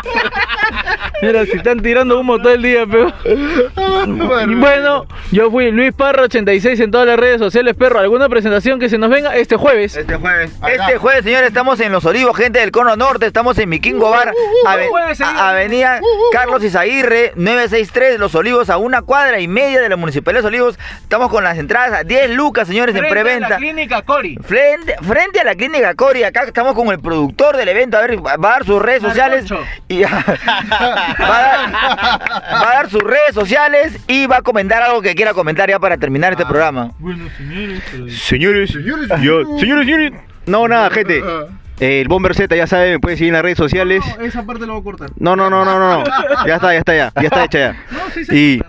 Mira, 1.22 1.44
si 1.44 1.56
están 1.58 1.80
tirando 1.82 2.18
humo 2.18 2.38
todo 2.38 2.52
el 2.54 2.62
día, 2.62 2.86
pero. 2.90 3.12
Bueno, 4.58 5.06
yo 5.30 5.50
fui 5.50 5.70
Luis 5.70 5.92
Parra 5.92 6.22
86 6.22 6.80
en 6.80 6.90
todas 6.90 7.06
las 7.06 7.18
redes 7.18 7.38
sociales, 7.38 7.76
perro. 7.76 7.98
¿Alguna 8.00 8.28
presentación 8.28 8.78
que 8.80 8.88
se 8.88 8.96
nos 8.98 9.10
venga 9.10 9.36
este 9.36 9.56
jueves? 9.56 9.96
Este 9.96 10.16
jueves. 10.16 10.52
Este 10.66 10.96
jueves, 10.96 11.24
señores, 11.24 11.48
estamos 11.48 11.78
en 11.80 11.92
Los 11.92 12.04
Olivos, 12.06 12.36
gente 12.36 12.60
del 12.60 12.70
Cono 12.70 12.96
Norte. 12.96 13.26
Estamos 13.26 13.58
en 13.58 13.68
Miquingo 13.68 14.10
Bar, 14.10 14.32
ave- 14.66 14.88
jueves, 14.88 15.18
señor. 15.18 15.36
a- 15.36 15.50
Avenida 15.50 16.00
Carlos 16.32 16.64
Izaguirre, 16.64 17.32
963, 17.36 18.18
Los 18.18 18.34
Olivos, 18.34 18.70
a 18.70 18.78
una 18.78 19.02
cuadra 19.02 19.40
y 19.40 19.48
media 19.48 19.80
de 19.80 19.88
la 19.90 19.96
Municipalidad 19.96 20.38
de 20.40 20.42
Los 20.42 20.48
Olivos. 20.48 20.78
Estamos 21.02 21.30
con 21.30 21.44
las 21.44 21.58
entradas 21.58 22.00
a 22.00 22.04
10 22.04 22.30
lucas, 22.30 22.66
señores, 22.68 22.94
en 22.94 23.00
Frente 23.02 23.18
a 23.20 23.22
preventa. 23.22 23.48
La 23.50 23.56
clínica 23.58 24.02
Cori. 24.02 24.36
Frente, 24.42 24.96
frente 25.02 25.40
a 25.40 25.44
la 25.44 25.54
clínica 25.54 25.94
Cori, 25.94 26.22
acá 26.22 26.44
estamos 26.44 26.74
con 26.74 26.88
el 26.88 26.98
productor 26.98 27.56
del 27.56 27.68
evento, 27.68 27.98
a 27.98 28.00
ver, 28.02 28.18
va 28.24 28.32
a 28.32 28.36
dar 28.38 28.64
sus 28.64 28.80
redes 28.80 29.02
sociales. 29.02 29.44
Y 29.90 30.02
va, 30.04 30.08
a 30.08 31.42
dar, 31.42 31.72
va 31.74 32.70
a 32.70 32.74
dar 32.74 32.88
sus 32.88 33.02
redes 33.02 33.34
sociales 33.34 33.98
y 34.06 34.26
va 34.26 34.36
a 34.36 34.42
comentar 34.42 34.80
algo 34.82 35.02
que 35.02 35.16
quiera 35.16 35.34
comentar 35.34 35.68
ya 35.68 35.80
para 35.80 35.96
terminar 35.98 36.32
este 36.32 36.46
programa. 36.46 36.92
Bueno, 37.00 37.24
señores. 37.36 37.82
Señores, 38.22 38.70
yo, 39.20 39.58
señores, 39.58 39.84
señores. 39.86 40.12
No, 40.46 40.68
nada, 40.68 40.90
gente. 40.90 41.20
Eh, 41.80 42.02
el 42.02 42.08
Bomber 42.08 42.36
Z, 42.36 42.54
ya 42.54 42.68
saben, 42.68 42.92
me 42.92 42.98
pueden 43.00 43.18
seguir 43.18 43.30
en 43.30 43.34
las 43.34 43.42
redes 43.42 43.58
sociales. 43.58 44.04
Esa 44.20 44.46
parte 44.46 44.64
la 44.64 44.74
voy 44.74 44.80
a 44.80 44.84
cortar. 44.84 45.10
No, 45.16 45.34
no, 45.34 45.50
no, 45.50 45.64
no, 45.64 45.78
no, 45.80 45.98
no. 45.98 46.46
Ya 46.46 46.54
está, 46.54 46.72
ya 46.72 46.78
está, 46.78 46.94
ya. 46.94 47.12
Ya 47.16 47.22
está 47.22 47.44
hecha 47.44 47.58
ya. 47.58 47.76
Y 48.32 48.60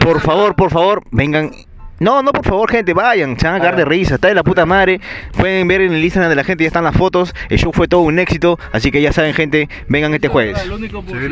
por 0.00 0.20
favor, 0.20 0.56
por 0.56 0.70
favor, 0.70 1.02
vengan. 1.10 1.52
No, 1.98 2.22
no, 2.22 2.32
por 2.32 2.44
favor, 2.44 2.70
gente, 2.70 2.94
vayan, 2.94 3.38
se 3.38 3.46
van 3.46 3.56
a 3.56 3.58
cagar 3.58 3.76
de 3.76 3.84
risa, 3.84 4.16
está 4.16 4.28
de 4.28 4.34
la 4.34 4.42
puta 4.42 4.66
madre. 4.66 5.00
Pueden 5.36 5.68
ver 5.68 5.82
en 5.82 5.92
el 5.92 6.02
Instagram 6.02 6.30
de 6.30 6.36
la 6.36 6.44
gente, 6.44 6.64
ya 6.64 6.68
están 6.68 6.84
las 6.84 6.96
fotos. 6.96 7.34
El 7.48 7.58
show 7.58 7.72
fue 7.72 7.86
todo 7.86 8.00
un 8.00 8.18
éxito, 8.18 8.58
así 8.72 8.90
que 8.90 9.00
ya 9.00 9.12
saben, 9.12 9.34
gente, 9.34 9.68
vengan 9.88 10.12
este 10.12 10.28
jueves. 10.28 10.58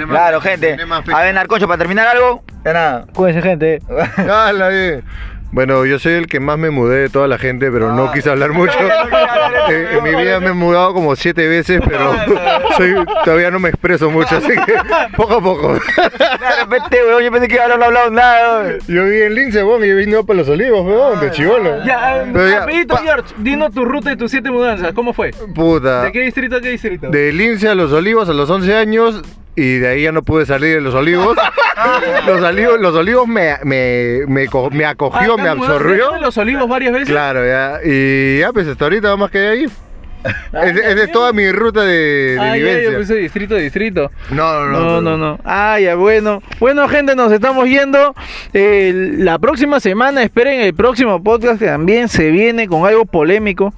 Claro, 0.08 0.40
gente. 0.40 0.76
A 1.12 1.22
ver, 1.22 1.34
Narcocho, 1.34 1.66
para 1.66 1.78
terminar 1.78 2.06
algo, 2.06 2.44
ya 2.64 2.72
nada. 2.72 3.06
Cuídense, 3.12 3.42
gente. 3.42 3.82
Dale. 4.16 5.02
Bueno, 5.53 5.84
yo 5.84 5.98
soy 5.98 6.12
el 6.12 6.26
que 6.26 6.38
más 6.38 6.59
me 6.59 6.70
mudé 6.70 7.01
de 7.01 7.09
toda 7.09 7.26
la 7.26 7.38
gente, 7.38 7.70
pero 7.70 7.92
no 7.92 8.12
quise 8.14 8.30
hablar 8.30 8.53
mucho. 8.53 8.76
En, 9.68 9.86
en 9.98 10.03
mi 10.03 10.11
vida 10.11 10.40
me 10.40 10.48
he 10.48 10.53
mudado 10.53 10.92
como 10.94 11.14
siete 11.14 11.46
veces, 11.46 11.80
pero 11.86 12.12
soy, 12.76 12.94
todavía 13.24 13.51
no 13.51 13.61
me 13.61 13.68
expreso 13.68 14.11
mucho, 14.11 14.36
así 14.36 14.48
que 14.48 14.74
poco 15.16 15.34
a 15.34 15.40
poco. 15.40 15.74
De 15.74 15.80
repente, 16.61 16.98
weón, 17.07 17.22
yo 17.22 17.30
pensé 17.30 17.46
que 17.46 17.55
iba 17.55 17.66
a 17.66 17.76
no 17.76 17.84
hablado 17.84 18.11
nada, 18.11 18.62
weón. 18.62 18.78
Yo 18.88 19.05
viví 19.05 19.22
en 19.22 19.34
Lince, 19.34 19.62
weón, 19.62 19.84
y 19.84 19.92
venido 19.92 20.24
para 20.24 20.38
los 20.38 20.48
olivos, 20.48 20.84
weón, 20.84 21.20
de 21.20 21.30
chivolo. 21.30 21.84
Ya, 21.84 22.24
ya, 22.24 22.66
George, 23.03 23.34
dinos 23.38 23.72
tu 23.72 23.84
ruta 23.84 24.11
de 24.11 24.16
tus 24.16 24.30
siete 24.30 24.51
mudanzas. 24.51 24.92
¿Cómo 24.92 25.12
fue? 25.12 25.30
Puta. 25.55 26.05
¿De 26.05 26.12
qué 26.12 26.20
distrito 26.22 26.57
a 26.57 26.61
qué 26.61 26.70
distrito? 26.70 27.11
De 27.11 27.32
Lince 27.32 27.68
a 27.68 27.74
los 27.74 27.92
olivos 27.92 28.28
a 28.28 28.32
los 28.32 28.51
11 28.51 28.74
años 28.74 29.22
y 29.62 29.78
de 29.78 29.88
ahí 29.88 30.02
ya 30.02 30.12
no 30.12 30.22
pude 30.22 30.46
salir 30.46 30.74
de 30.76 30.80
los 30.80 30.94
olivos. 30.94 31.36
Los 32.26 32.42
olivos, 32.42 32.78
los 32.78 32.94
olivos 32.94 33.26
me, 33.26 33.54
me, 33.64 34.20
me, 34.28 34.46
co- 34.48 34.68
me 34.70 34.84
acogió, 34.84 35.34
Ah, 35.34 35.36
me 35.38 35.42
¿te 35.44 35.48
has 35.48 35.56
mudado 35.56 35.74
absorbió. 35.76 36.18
los 36.20 36.36
olivos 36.36 36.68
varias 36.68 36.92
veces? 36.92 37.08
Claro, 37.08 37.46
ya. 37.46 37.78
Y 37.82 38.38
ya, 38.40 38.52
pues 38.52 38.66
hasta 38.68 38.84
ahorita 38.84 39.16
más 39.16 39.30
que 39.30 39.38
ahí. 39.38 39.64
Es, 39.64 40.76
es 40.76 40.96
de 40.96 41.08
toda 41.08 41.32
mi 41.32 41.50
ruta 41.50 41.80
de, 41.82 42.34
de 42.34 42.38
Ah, 42.38 42.48
ya, 42.48 42.56
yo 42.56 42.66
vivencia. 42.66 42.98
puse 42.98 43.14
distrito 43.14 43.54
a 43.54 43.58
distrito. 43.58 44.11
No, 44.30 44.66
no, 44.66 44.78
No, 44.78 45.00
no, 45.00 45.16
no. 45.16 45.38
Ah, 45.44 45.80
ya, 45.80 45.94
bueno. 45.94 46.42
Bueno, 46.58 46.86
gente, 46.88 47.16
nos 47.16 47.32
estamos 47.32 47.66
yendo. 47.66 48.14
Eh, 48.52 49.12
la 49.16 49.38
próxima 49.38 49.80
semana, 49.80 50.22
esperen 50.22 50.61
el 50.61 50.74
próximo 50.74 51.22
podcast 51.22 51.58
que 51.58 51.66
también 51.66 52.08
se 52.08 52.30
viene 52.30 52.68
con 52.68 52.86
algo 52.86 53.06
polémico. 53.06 53.72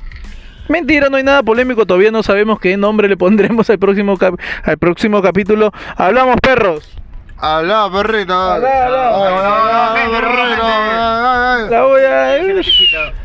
Mentira, 0.72 1.10
no 1.10 1.18
hay 1.18 1.22
nada 1.22 1.42
polémico, 1.42 1.84
todavía 1.84 2.10
no 2.10 2.22
sabemos 2.22 2.58
qué 2.58 2.78
nombre 2.78 3.06
le 3.06 3.18
pondremos 3.18 3.68
al 3.68 3.78
próximo, 3.78 4.16
cap- 4.16 4.40
al 4.64 4.78
próximo 4.78 5.20
capítulo. 5.20 5.70
Hablamos, 5.96 6.36
perros. 6.40 6.96
Habla, 7.36 7.90
perrito. 7.92 8.32
Habla, 8.32 8.86
habla. 8.86 9.88
Habla, 9.88 10.10
perrito. 10.20 11.70
La 11.70 11.82
voy 11.82 12.00
a... 12.00 13.21